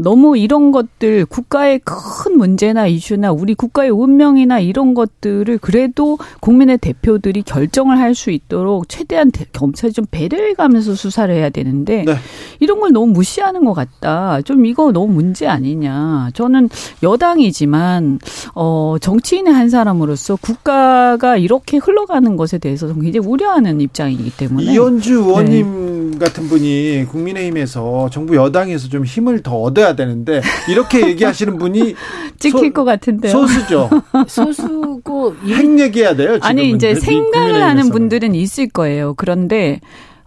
너무 0.00 0.36
이런 0.36 0.70
것들 0.70 1.24
국가의 1.26 1.80
큰 1.84 2.36
문제나 2.36 2.86
이슈나 2.86 3.32
우리 3.32 3.54
국가의 3.54 3.90
운명이나 3.90 4.60
이런 4.60 4.92
것들을 4.94 5.58
그래도 5.58 6.18
국민의 6.40 6.78
대표들이 6.78 7.42
결정을 7.42 7.98
할 7.98 8.18
수 8.18 8.30
있도록 8.32 8.88
최대한 8.88 9.30
검찰이 9.52 9.92
좀 9.92 10.04
배려해 10.10 10.54
가면서 10.54 10.94
수사를 10.94 11.32
해야 11.32 11.50
되는데 11.50 12.04
네. 12.04 12.14
이런 12.58 12.80
걸 12.80 12.90
너무 12.92 13.12
무시하는 13.12 13.64
것 13.64 13.74
같다. 13.74 14.40
좀 14.42 14.66
이거 14.66 14.90
너무 14.92 15.12
문제 15.12 15.46
아니냐. 15.46 16.30
저는 16.34 16.68
여당이지만 17.02 18.18
어 18.54 18.96
정치인의 19.00 19.52
한 19.52 19.68
사람으로서 19.70 20.36
국가가 20.36 21.36
이렇게 21.36 21.76
흘러가는 21.76 22.36
것에 22.36 22.58
대해서 22.58 22.88
굉장히 22.88 23.18
우려하는 23.26 23.80
입장이기 23.80 24.32
때문에 24.36 24.72
이현주 24.72 25.14
의원님 25.14 26.10
네. 26.12 26.18
같은 26.18 26.48
분이 26.48 27.06
국민의힘에서 27.10 28.08
정부 28.10 28.34
여당에서 28.34 28.88
좀 28.88 29.04
힘을 29.04 29.42
더 29.42 29.56
얻어 29.60 29.77
얻어야 29.78 29.94
되는데 29.94 30.42
이렇게 30.68 31.06
얘기하시는 31.06 31.56
분이 31.56 31.94
찍힐 32.38 32.66
소, 32.66 32.72
것 32.72 32.84
같은데요. 32.84 33.32
소수죠. 33.32 33.90
소수고 34.26 35.36
핵 35.46 35.78
얘기해야 35.78 36.16
돼요. 36.16 36.34
지금은. 36.34 36.42
아니 36.42 36.70
이제 36.70 36.94
생각을 36.96 37.62
하는 37.62 37.90
분들은 37.90 38.34
있을 38.34 38.68
거예요. 38.68 39.14
그런데 39.16 39.80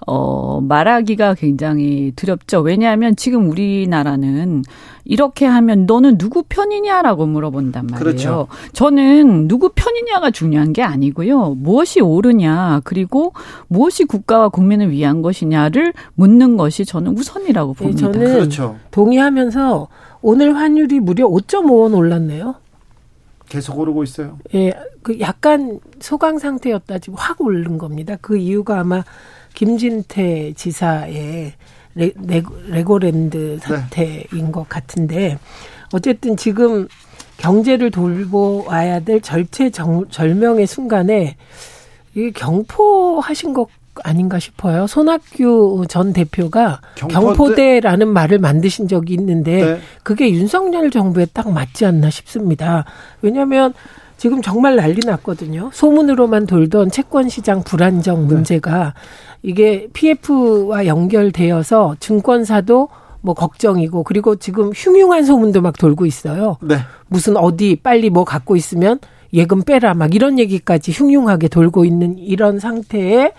어, 0.08 0.62
말하기가 0.62 1.36
굉장히 1.36 2.12
두렵죠. 2.16 2.62
왜냐하면 2.62 3.16
지금 3.16 3.50
우리나라는 3.50 4.64
이렇게 5.06 5.46
하면 5.46 5.86
너는 5.86 6.18
누구 6.18 6.44
편이냐라고 6.48 7.26
물어본단 7.28 7.88
말이에요. 7.88 8.00
그렇죠. 8.00 8.48
저는 8.74 9.48
누구 9.48 9.72
편이냐가 9.76 10.32
중요한 10.32 10.74
게 10.74 10.82
아니고요. 10.82 11.56
무엇이 11.56 12.02
옳으냐, 12.02 12.82
그리고 12.84 13.34
무엇이 13.68 14.06
국가와 14.06 14.50
국민을 14.50 14.92
위한 14.92 15.22
것이냐를 15.22 15.94
묻는 16.16 16.58
것이 16.58 16.86
저는 16.86 17.18
우선이라고 17.18 17.74
네, 17.74 17.84
봅니다. 17.84 18.08
네, 18.08 18.14
저는 18.14 18.34
그렇죠. 18.34 18.78
동의하면서 18.90 19.88
오늘 20.22 20.56
환율이 20.56 21.00
무려 21.00 21.28
5.5원 21.28 21.96
올랐네요. 21.96 22.56
계속 23.50 23.78
오르고 23.80 24.04
있어요. 24.04 24.40
예, 24.56 24.72
그 25.04 25.20
약간 25.20 25.80
소강 26.00 26.40
상태였다 26.40 27.00
지금 27.00 27.18
확 27.20 27.42
오른 27.42 27.78
겁니다. 27.78 28.16
그 28.22 28.38
이유가 28.38 28.80
아마 28.80 29.04
김진태 29.54 30.54
지사의 30.54 31.54
레, 31.96 32.12
레 32.68 32.84
고랜드 32.84 33.60
네. 33.62 33.68
사태인 33.68 34.46
네. 34.46 34.52
것 34.52 34.68
같은데 34.70 35.38
어쨌든 35.94 36.38
지금 36.38 36.88
경제를 37.38 37.92
돌보아야 37.92 39.00
될 39.02 39.20
절체 39.22 39.70
정, 39.70 40.08
절명의 40.10 40.68
순간에 40.68 41.36
이 42.16 42.32
경포하신 42.32 43.54
것 43.54 43.68
아닌가 44.04 44.40
싶어요. 44.40 44.88
손학규 44.88 45.86
전 45.90 46.14
대표가 46.14 46.80
경포대? 46.96 47.82
라는 47.82 48.08
말을 48.08 48.40
만드신 48.40 48.88
적이 48.88 49.16
있는데 49.16 49.66
네. 49.66 49.80
그게 50.04 50.32
윤석열 50.32 50.90
정부에 50.92 51.26
딱 51.34 51.52
맞지 51.52 51.86
않나 51.86 52.10
싶습니다. 52.10 52.86
왜냐하면 53.22 53.74
지금 54.22 54.40
정말 54.44 54.76
난리 54.76 55.00
났거든요. 55.04 55.72
소문으로만 55.74 56.46
돌던 56.46 56.92
채권 56.92 57.28
시장 57.28 57.64
불안정 57.64 58.28
네. 58.28 58.36
문제가 58.36 58.94
이게 59.42 59.88
PF와 59.94 60.86
연결되어서 60.86 61.96
증권사도 62.00 62.90
뭐 63.22 63.34
걱정이고 63.34 64.04
그리고 64.04 64.36
지금 64.36 64.70
흉흉한 64.76 65.26
소문도 65.26 65.62
막 65.62 65.76
돌고 65.76 66.06
있어요. 66.06 66.58
네. 66.62 66.78
무슨 67.08 67.36
어디 67.36 67.76
빨리 67.82 68.12
뭐 68.12 68.24
갖고 68.24 68.56
있으면 68.56 69.00
예금 69.34 69.64
빼라 69.64 69.96
막 69.96 70.14
이런 70.14 70.38
얘기까지 70.38 70.92
흉흉하게 70.92 71.48
돌고 71.48 71.84
있는 71.84 72.20
이런 72.20 72.60
상태에 72.60 73.32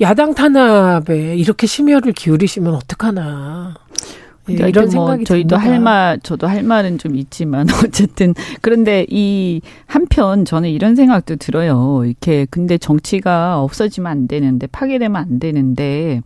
야당 0.00 0.34
탄압에 0.34 1.34
이렇게 1.34 1.66
심혈을 1.66 2.12
기울이시면 2.12 2.76
어떡하나. 2.76 3.74
예, 4.50 4.54
이런 4.54 4.84
뭐 4.84 4.90
생각이 4.90 5.24
저희도 5.24 5.56
듭니다. 5.56 5.58
할 5.58 5.80
말, 5.80 6.20
저도 6.20 6.46
할 6.46 6.62
말은 6.62 6.98
좀 6.98 7.16
있지만 7.16 7.66
어쨌든 7.84 8.34
그런데 8.60 9.06
이 9.08 9.60
한편 9.86 10.44
저는 10.44 10.70
이런 10.70 10.94
생각도 10.96 11.36
들어요. 11.36 12.02
이렇게 12.04 12.46
근데 12.50 12.78
정치가 12.78 13.60
없어지면 13.60 14.10
안 14.10 14.28
되는데 14.28 14.66
파괴되면 14.66 15.16
안 15.16 15.38
되는데 15.38 16.20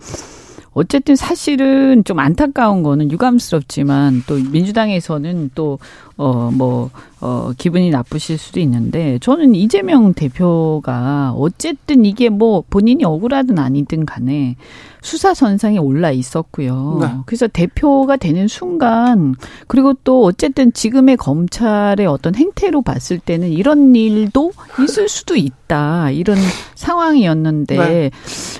어쨌든 0.72 1.16
사실은 1.16 2.04
좀 2.04 2.18
안타까운 2.20 2.82
거는 2.82 3.10
유감스럽지만 3.10 4.22
또 4.26 4.34
민주당에서는 4.36 5.50
또 5.54 5.78
어, 6.20 6.50
뭐, 6.52 6.90
어, 7.22 7.52
기분이 7.56 7.88
나쁘실 7.88 8.36
수도 8.36 8.60
있는데, 8.60 9.18
저는 9.20 9.54
이재명 9.54 10.12
대표가 10.12 11.32
어쨌든 11.34 12.04
이게 12.04 12.28
뭐 12.28 12.62
본인이 12.68 13.06
억울하든 13.06 13.58
아니든 13.58 14.04
간에 14.04 14.56
수사 15.00 15.32
선상에 15.32 15.78
올라 15.78 16.10
있었고요. 16.10 16.98
네. 17.00 17.08
그래서 17.24 17.48
대표가 17.48 18.18
되는 18.18 18.48
순간, 18.48 19.34
그리고 19.66 19.94
또 20.04 20.22
어쨌든 20.24 20.74
지금의 20.74 21.16
검찰의 21.16 22.04
어떤 22.04 22.34
행태로 22.34 22.82
봤을 22.82 23.18
때는 23.18 23.48
이런 23.48 23.96
일도 23.96 24.52
있을 24.84 25.08
수도 25.08 25.36
있다. 25.36 25.56
이런 26.12 26.36
상황이었는데, 26.74 27.76
네. 27.76 28.10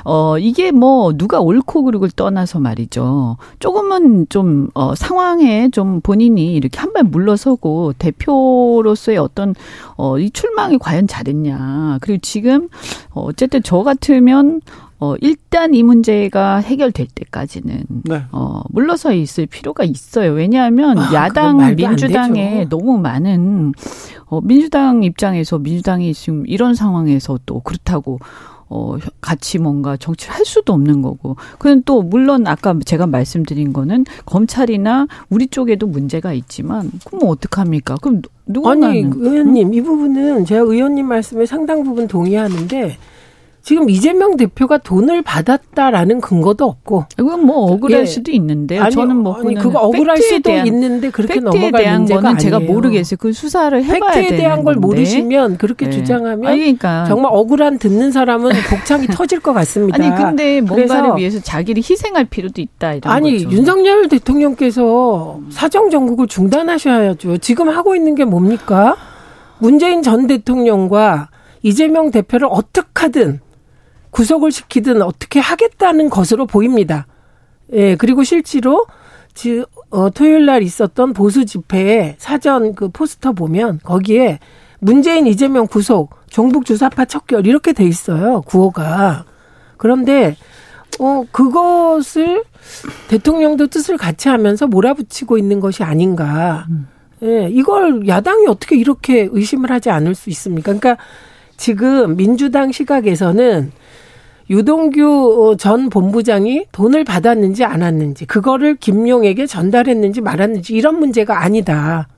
어, 0.05 0.39
이게 0.39 0.71
뭐 0.71 1.13
누가 1.17 1.41
옳고 1.41 1.83
그르고를 1.83 2.11
떠나서 2.15 2.61
말이죠. 2.61 3.37
조금은 3.59 4.27
좀, 4.29 4.69
어, 4.75 4.95
상황에 4.95 5.71
좀 5.71 6.01
본인이 6.01 6.55
이렇게 6.55 6.79
한 6.79 6.91
발 6.93 7.05
물러서 7.05 7.41
서고 7.51 7.93
대표로서의 7.99 9.17
어떤 9.19 9.55
어, 9.97 10.19
이 10.19 10.31
출마이 10.31 10.77
과연 10.79 11.07
잘했냐. 11.07 11.99
그리고 12.01 12.21
지금 12.23 12.69
어, 13.11 13.23
어쨌든 13.23 13.63
저 13.63 13.83
같으면 13.83 14.61
어, 15.01 15.15
일단 15.23 15.73
이 15.73 15.83
문제가 15.83 16.59
해결될 16.59 17.07
때까지는, 17.15 17.85
네. 18.05 18.23
어, 18.33 18.61
물러서 18.69 19.15
있을 19.15 19.47
필요가 19.47 19.83
있어요. 19.83 20.33
왜냐하면 20.33 20.99
아, 20.99 21.15
야당, 21.15 21.75
민주당에 21.75 22.67
너무 22.69 22.99
많은, 22.99 23.73
어, 24.27 24.43
민주당 24.43 25.03
입장에서 25.03 25.59
민주당이 25.59 26.13
지금 26.13 26.45
이런 26.47 26.75
상황에서 26.75 27.39
또 27.47 27.61
그렇다고, 27.61 28.19
어, 28.69 28.99
같이 29.23 29.59
뭔가 29.59 29.97
정치를 29.97 30.35
할 30.35 30.45
수도 30.45 30.75
없는 30.75 31.01
거고. 31.01 31.37
그는 31.59 31.83
또, 31.87 32.03
물론 32.03 32.47
아까 32.47 32.79
제가 32.85 33.07
말씀드린 33.07 33.73
거는 33.73 34.05
검찰이나 34.27 35.07
우리 35.31 35.47
쪽에도 35.47 35.87
문제가 35.87 36.35
있지만, 36.35 36.91
그럼 37.07 37.21
뭐 37.21 37.31
어떡합니까? 37.31 37.97
그럼 38.03 38.21
누군가는. 38.47 38.87
아니, 38.87 38.99
의원님, 39.01 39.69
응? 39.69 39.75
이 39.75 39.81
부분은 39.81 40.45
제가 40.45 40.61
의원님 40.61 41.07
말씀에 41.07 41.47
상당 41.47 41.83
부분 41.85 42.07
동의하는데, 42.07 42.99
지금 43.63 43.91
이재명 43.91 44.37
대표가 44.37 44.79
돈을 44.79 45.23
받았다라는 45.23 46.21
근거도 46.21 46.65
없고 46.65 47.05
이건 47.19 47.45
뭐 47.45 47.71
억울할 47.73 48.03
예. 48.03 48.07
수도 48.07 48.33
있는데 48.33 48.79
아니, 48.79 48.91
저는 48.95 49.17
뭐 49.17 49.35
아니, 49.39 49.55
그거 49.55 49.81
억울할 49.81 50.17
수도 50.17 50.51
대한, 50.51 50.67
있는데 50.67 51.11
그렇게 51.11 51.41
넘어갈 51.41 51.83
대한 51.83 51.99
문제가 52.01 52.21
거는 52.23 52.39
제가 52.39 52.61
모르겠어요. 52.61 53.19
그 53.21 53.33
수사를 53.33 53.83
해봐야 53.85 54.13
팩트에 54.13 54.37
대한 54.37 54.65
걸 54.65 54.75
건데. 54.75 54.87
모르시면 54.87 55.59
그렇게 55.59 55.87
네. 55.87 55.93
주장하면 55.93 56.47
아니, 56.47 56.59
그러니까. 56.61 57.05
정말 57.07 57.31
억울한 57.35 57.79
듣는 57.79 58.11
사람은 58.13 58.51
복창이 58.71 59.07
터질 59.13 59.41
것 59.41 59.53
같습니다. 59.53 60.03
아니 60.03 60.15
근데 60.15 60.61
뭔가를 60.61 61.17
위해서 61.17 61.41
자기를 61.41 61.83
희생할 61.83 62.25
필요도 62.25 62.61
있다 62.63 62.95
이런 62.95 63.13
아니 63.13 63.45
거죠. 63.45 63.57
윤석열 63.57 64.09
대통령께서 64.09 65.41
사정 65.51 65.91
정국을 65.91 66.27
중단하셔야죠. 66.27 67.39
지금 67.39 67.69
하고 67.69 67.95
있는 67.95 68.15
게 68.15 68.25
뭡니까? 68.25 68.97
문재인 69.59 70.03
전 70.03 70.27
대통령과 70.27 71.29
이재명 71.63 72.11
대표를 72.11 72.49
어떻게 72.51 72.89
하든 72.95 73.41
구속을 74.11 74.53
시키든 74.53 75.03
어떻게 75.03 75.41
하겠다는 75.41 76.11
것으로 76.11 76.47
보입니다. 76.47 77.07
예, 77.73 77.97
그리고 77.97 78.25
실제로 78.25 78.87
지, 79.35 79.65
어, 79.91 80.11
토요일 80.11 80.47
날 80.47 80.63
있었던 80.63 81.13
보수 81.13 81.45
집회에 81.45 82.17
사전 82.19 82.75
그 82.75 82.89
포스터 82.89 83.33
보면 83.33 83.81
거기에 83.83 84.39
문재인 84.81 85.27
이재명 85.27 85.67
구속, 85.67 86.15
종북 86.29 86.65
주사파 86.65 87.05
척결 87.05 87.47
이렇게 87.47 87.73
돼 87.73 87.85
있어요. 87.85 88.41
구호가. 88.43 89.25
그런데 89.77 90.37
어 90.99 91.25
그것을 91.31 92.45
대통령도 93.09 93.69
뜻을 93.69 93.97
같이 93.97 94.29
하면서 94.29 94.67
몰아붙이고 94.67 95.39
있는 95.39 95.61
것이 95.61 95.83
아닌가. 95.83 96.67
예, 97.23 97.49
이걸 97.51 98.09
야당이 98.09 98.47
어떻게 98.47 98.77
이렇게 98.77 99.29
의심을 99.31 99.71
하지 99.71 99.91
않을 99.91 100.15
수 100.15 100.31
있습니까? 100.31 100.73
그러니까 100.73 100.97
지금 101.57 102.17
민주당 102.17 102.73
시각에서는 102.73 103.73
유동규 104.51 105.57
전 105.59 105.89
본부장이 105.89 106.67
돈을 106.73 107.05
받았는지 107.05 107.65
안 107.65 107.83
왔는지 107.83 108.27
그거를 108.27 108.75
김용에게 108.75 109.47
전달했는지 109.47 110.21
말았는지 110.21 110.75
이런 110.75 110.99
문제가 110.99 111.43
아니다. 111.43 112.09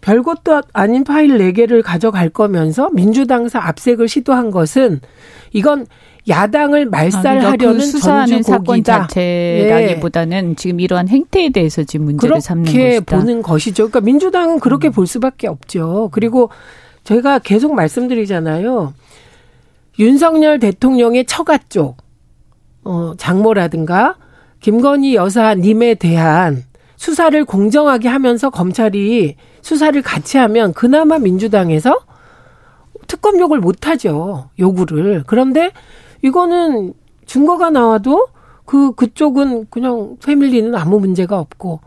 별것도 0.00 0.62
아닌 0.72 1.04
파일 1.04 1.38
4개를 1.38 1.82
가져갈 1.84 2.28
거면서 2.28 2.90
민주당사 2.90 3.60
압색을 3.60 4.08
시도한 4.08 4.50
것은 4.50 5.00
이건 5.52 5.86
야당을 6.28 6.86
말살하려는 6.86 7.46
아, 7.46 7.56
그러니까 7.56 7.72
그 7.72 7.80
수사하는 7.80 8.42
사건 8.42 8.84
자체라기보다는 8.84 10.50
예. 10.50 10.54
지금 10.56 10.80
이러한 10.80 11.08
행태에 11.08 11.50
대해서 11.50 11.84
지금 11.84 12.06
문제를 12.06 12.40
삼는 12.40 12.64
것이다. 12.64 12.78
그렇게 12.78 13.00
보는 13.00 13.42
것이죠. 13.42 13.88
그러니까 13.88 14.00
민주당은 14.00 14.60
그렇게 14.60 14.88
음. 14.88 14.92
볼 14.92 15.06
수밖에 15.06 15.46
없죠. 15.46 16.10
그리고 16.12 16.50
저희가 17.04 17.38
계속 17.38 17.74
말씀드리잖아요. 17.74 18.92
윤석열 19.98 20.58
대통령의 20.58 21.26
처가 21.26 21.58
쪽, 21.68 21.96
어, 22.84 23.14
장모라든가 23.16 24.16
김건희 24.60 25.14
여사님에 25.14 25.94
대한 25.94 26.64
수사를 26.96 27.44
공정하게 27.44 28.08
하면서 28.08 28.50
검찰이 28.50 29.36
수사를 29.62 30.00
같이 30.02 30.36
하면 30.38 30.72
그나마 30.72 31.18
민주당에서 31.18 31.98
특검 33.06 33.38
욕을 33.38 33.60
못 33.60 33.86
하죠. 33.86 34.50
요구를. 34.58 35.24
그런데 35.26 35.70
이거는 36.22 36.94
증거가 37.26 37.70
나와도 37.70 38.28
그 38.64 38.92
그쪽은 38.92 39.66
그냥 39.70 40.16
패밀리는 40.24 40.74
아무 40.74 40.98
문제가 40.98 41.38
없고 41.38 41.80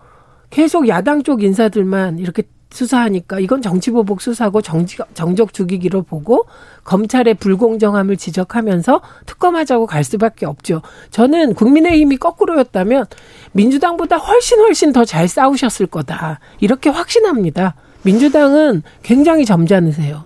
계속 0.49 0.87
야당 0.87 1.23
쪽 1.23 1.43
인사들만 1.43 2.19
이렇게 2.19 2.43
수사하니까 2.71 3.39
이건 3.39 3.61
정치보복 3.61 4.21
수사고 4.21 4.61
정지, 4.61 4.97
정적 5.13 5.53
죽이기로 5.53 6.03
보고 6.03 6.45
검찰의 6.83 7.35
불공정함을 7.35 8.17
지적하면서 8.17 9.01
특검하자고 9.25 9.85
갈 9.85 10.03
수밖에 10.03 10.45
없죠. 10.45 10.81
저는 11.11 11.53
국민의힘이 11.53 12.17
거꾸로였다면 12.17 13.05
민주당보다 13.51 14.17
훨씬 14.17 14.59
훨씬 14.59 14.93
더 14.93 15.05
잘 15.05 15.27
싸우셨을 15.27 15.87
거다. 15.87 16.39
이렇게 16.59 16.89
확신합니다. 16.89 17.75
민주당은 18.03 18.81
굉장히 19.03 19.45
점잖으세요. 19.45 20.23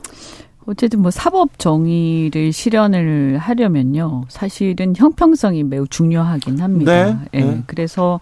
어쨌든 0.67 1.01
뭐 1.01 1.11
사법 1.11 1.59
정의를 1.59 2.51
실현을 2.51 3.37
하려면요. 3.37 4.25
사실은 4.29 4.93
형평성이 4.95 5.63
매우 5.63 5.87
중요하긴 5.87 6.59
합니다. 6.59 7.05
네. 7.05 7.17
예. 7.33 7.39
네. 7.43 7.63
그래서 7.67 8.19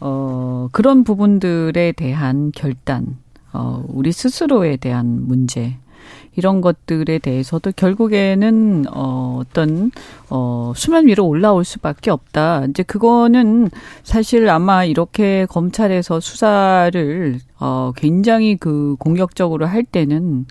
어 0.00 0.68
그런 0.72 1.04
부분들에 1.04 1.92
대한 1.92 2.52
결단 2.54 3.18
어, 3.54 3.82
우리 3.88 4.12
스스로에 4.12 4.76
대한 4.76 5.26
문제, 5.26 5.78
이런 6.36 6.60
것들에 6.60 7.18
대해서도 7.18 7.72
결국에는 7.76 8.86
어 8.92 9.38
어떤 9.40 9.90
어 10.30 10.72
수면 10.74 11.06
위로 11.06 11.26
올라올 11.26 11.64
수밖에 11.64 12.10
없다. 12.10 12.66
이제 12.66 12.82
그거는 12.82 13.70
사실 14.02 14.48
아마 14.48 14.84
이렇게 14.84 15.46
검찰에서 15.46 16.20
수사를 16.20 17.38
어 17.60 17.92
굉장히 17.96 18.56
그 18.56 18.96
공격적으로 18.98 19.66
할 19.66 19.84
때는 19.84 20.46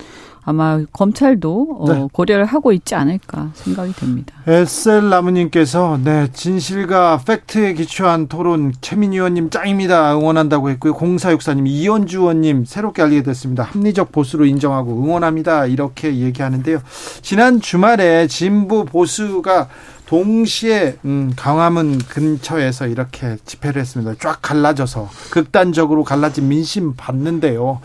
아마 0.45 0.81
검찰도 0.91 1.77
어, 1.79 1.93
네. 1.93 2.07
고려를 2.11 2.45
하고 2.45 2.71
있지 2.73 2.95
않을까 2.95 3.51
생각이 3.53 3.93
됩니다. 3.93 4.35
에셀 4.45 5.09
나무님께서 5.09 5.99
네 6.03 6.27
진실과 6.33 7.21
팩트에 7.25 7.73
기초한 7.73 8.27
토론 8.27 8.73
최민희 8.81 9.17
의원님 9.17 9.49
짱입니다 9.49 10.17
응원한다고 10.17 10.69
했고요. 10.71 10.93
공사육사님 10.93 11.67
이현주 11.67 12.19
의원님 12.19 12.65
새롭게 12.65 13.01
알게 13.01 13.23
됐습니다. 13.23 13.63
합리적 13.63 14.11
보수로 14.11 14.45
인정하고 14.45 14.91
응원합니다 15.03 15.65
이렇게 15.67 16.15
얘기하는데요. 16.17 16.79
지난 17.21 17.61
주말에 17.61 18.27
진보 18.27 18.83
보수가 18.85 19.69
동시에 20.05 20.97
음, 21.05 21.31
강화문 21.35 21.97
근처에서 21.97 22.87
이렇게 22.87 23.37
집회를 23.45 23.81
했습니다. 23.81 24.13
쫙 24.19 24.39
갈라져서 24.41 25.09
극단적으로 25.31 26.03
갈라진 26.03 26.49
민심 26.49 26.93
봤는데요. 26.95 27.79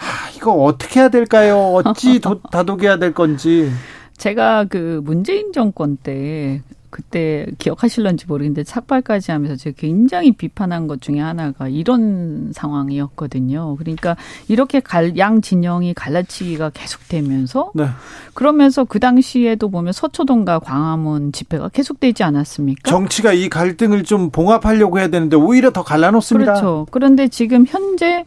아, 0.00 0.30
이거 0.36 0.52
어떻게 0.52 1.00
해야 1.00 1.08
될까요? 1.08 1.58
어찌 1.74 2.18
도, 2.20 2.40
다독여야 2.42 2.98
될 2.98 3.12
건지. 3.12 3.70
제가 4.16 4.64
그 4.64 5.00
문재인 5.04 5.52
정권 5.52 5.96
때 5.96 6.62
그때 6.90 7.46
기억하실런지 7.58 8.26
모르겠는데 8.26 8.64
착발까지 8.64 9.30
하면서 9.30 9.56
제가 9.56 9.76
굉장히 9.78 10.32
비판한 10.32 10.88
것 10.88 11.00
중에 11.00 11.20
하나가 11.20 11.68
이런 11.68 12.50
상황이었거든요. 12.52 13.76
그러니까 13.76 14.16
이렇게 14.48 14.80
갈, 14.80 15.16
양 15.16 15.40
진영이 15.40 15.94
갈라치기가 15.94 16.70
계속되면서 16.70 17.70
네. 17.74 17.86
그러면서 18.34 18.84
그 18.84 18.98
당시에도 18.98 19.70
보면 19.70 19.92
서초동과 19.92 20.58
광화문 20.58 21.32
집회가 21.32 21.68
계속되지 21.68 22.24
않았습니까? 22.24 22.90
정치가 22.90 23.32
이 23.32 23.48
갈등을 23.48 24.02
좀 24.02 24.30
봉합하려고 24.30 24.98
해야 24.98 25.08
되는데 25.08 25.36
오히려 25.36 25.70
더 25.70 25.84
갈라놓습니다. 25.84 26.54
그렇죠. 26.54 26.86
그런데 26.90 27.28
지금 27.28 27.64
현재 27.66 28.24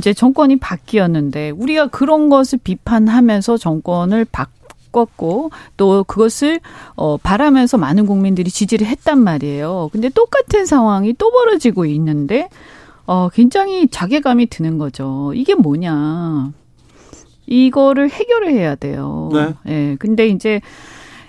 이제 0.00 0.14
정권이 0.14 0.56
바뀌었는데 0.56 1.50
우리가 1.50 1.88
그런 1.88 2.30
것을 2.30 2.58
비판하면서 2.64 3.58
정권을 3.58 4.24
바꿨고 4.32 5.50
또 5.76 6.04
그것을 6.04 6.60
어 6.96 7.18
바라면서 7.18 7.76
많은 7.76 8.06
국민들이 8.06 8.50
지지를 8.50 8.86
했단 8.86 9.18
말이에요. 9.22 9.90
근데 9.92 10.08
똑같은 10.08 10.64
상황이 10.64 11.12
또 11.18 11.30
벌어지고 11.30 11.84
있는데 11.84 12.48
어 13.06 13.28
굉장히 13.28 13.88
자괴감이 13.88 14.46
드는 14.46 14.78
거죠. 14.78 15.32
이게 15.34 15.54
뭐냐? 15.54 16.52
이거를 17.46 18.08
해결을 18.10 18.52
해야 18.52 18.74
돼요. 18.76 19.28
네. 19.32 19.54
예. 19.66 19.96
근데 19.98 20.28
이제 20.28 20.60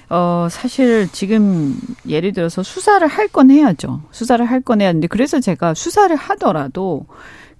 어, 0.09 0.47
사실 0.49 1.07
지금 1.11 1.75
예를 2.07 2.33
들어서 2.33 2.63
수사를 2.63 3.05
할 3.07 3.27
건 3.29 3.49
해야죠. 3.49 4.01
수사를 4.11 4.45
할 4.45 4.61
건 4.61 4.81
해야 4.81 4.89
하는데 4.89 5.07
그래서 5.07 5.39
제가 5.39 5.73
수사를 5.73 6.15
하더라도 6.15 7.05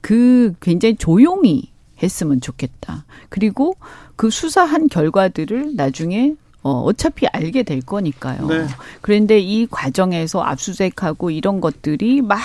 그 0.01 0.53
굉장히 0.59 0.95
조용히 0.95 1.71
했으면 2.01 2.41
좋겠다. 2.41 3.05
그리고 3.29 3.75
그 4.15 4.29
수사한 4.29 4.87
결과들을 4.89 5.75
나중에 5.75 6.35
어, 6.63 6.81
어차피 6.81 7.25
알게 7.25 7.63
될 7.63 7.81
거니까요. 7.81 8.45
네. 8.47 8.67
그런데 9.01 9.39
이 9.39 9.65
과정에서 9.65 10.41
압수수색하고 10.41 11.31
이런 11.31 11.59
것들이 11.59 12.21
막 12.21 12.39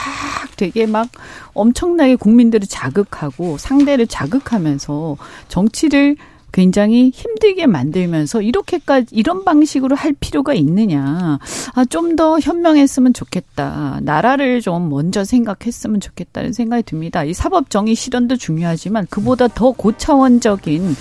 되게 0.57 0.86
막 0.86 1.09
엄청나게 1.52 2.16
국민들을 2.16 2.66
자극하고 2.66 3.59
상대를 3.59 4.07
자극하면서 4.07 5.18
정치를 5.48 6.16
굉장히 6.57 7.11
힘들게 7.14 7.66
만들면서 7.66 8.40
이렇게까지 8.40 9.09
이런 9.11 9.44
방식으로 9.44 9.94
할 9.94 10.14
필요가 10.18 10.54
있느냐. 10.54 11.38
아, 11.74 11.84
좀 11.84 12.16
더 12.16 12.38
현명했으면 12.40 13.12
좋겠다. 13.12 13.98
나라를 14.00 14.62
좀 14.62 14.88
먼저 14.88 15.22
생각했으면 15.22 16.00
좋겠다는 16.00 16.54
생각이 16.54 16.82
듭니다. 16.84 17.24
이 17.24 17.34
사법 17.34 17.68
정의 17.68 17.94
실현도 17.94 18.36
중요하지만 18.36 19.07
그보다 19.11 19.48
더 19.48 19.72
고차원적인 19.72 20.96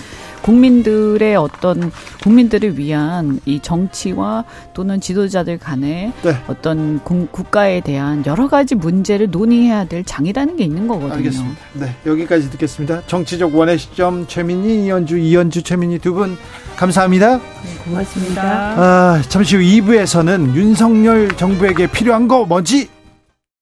국민들의 0.46 1.36
어떤 1.36 1.92
국민들을 2.22 2.78
위한 2.78 3.40
이 3.46 3.60
정치와 3.60 4.44
또는 4.76 5.02
지도자들 5.02 5.58
간의 5.58 6.14
네. 6.22 6.36
어떤 6.48 7.00
공, 7.00 7.28
국가에 7.32 7.82
대한 7.82 8.24
여러 8.28 8.48
가지 8.48 8.76
문제를 8.76 9.32
논의해야 9.32 9.86
될 9.86 10.04
장이라는 10.04 10.56
게 10.56 10.64
있는 10.64 10.88
거거든요. 10.88 11.16
알겠습니다. 11.16 11.56
네, 11.74 11.96
여기까지 12.06 12.52
듣겠습니다. 12.52 13.02
정치적 13.08 13.56
원의 13.56 13.80
시점 13.80 14.28
최민희, 14.28 14.86
이현주, 14.86 15.18
이현주, 15.18 15.64
최민희 15.64 15.98
두 16.00 16.16
분 16.16 16.38
감사합니다. 16.78 17.38
네, 17.38 17.42
고맙습니다. 17.84 18.44
아, 18.44 19.22
잠시 19.28 19.56
후 19.58 19.62
2부에서는 19.64 20.56
윤석열 20.56 21.30
정부에게 21.36 21.88
필요한 21.88 22.28
거 22.28 22.46
뭐지? 22.46 22.88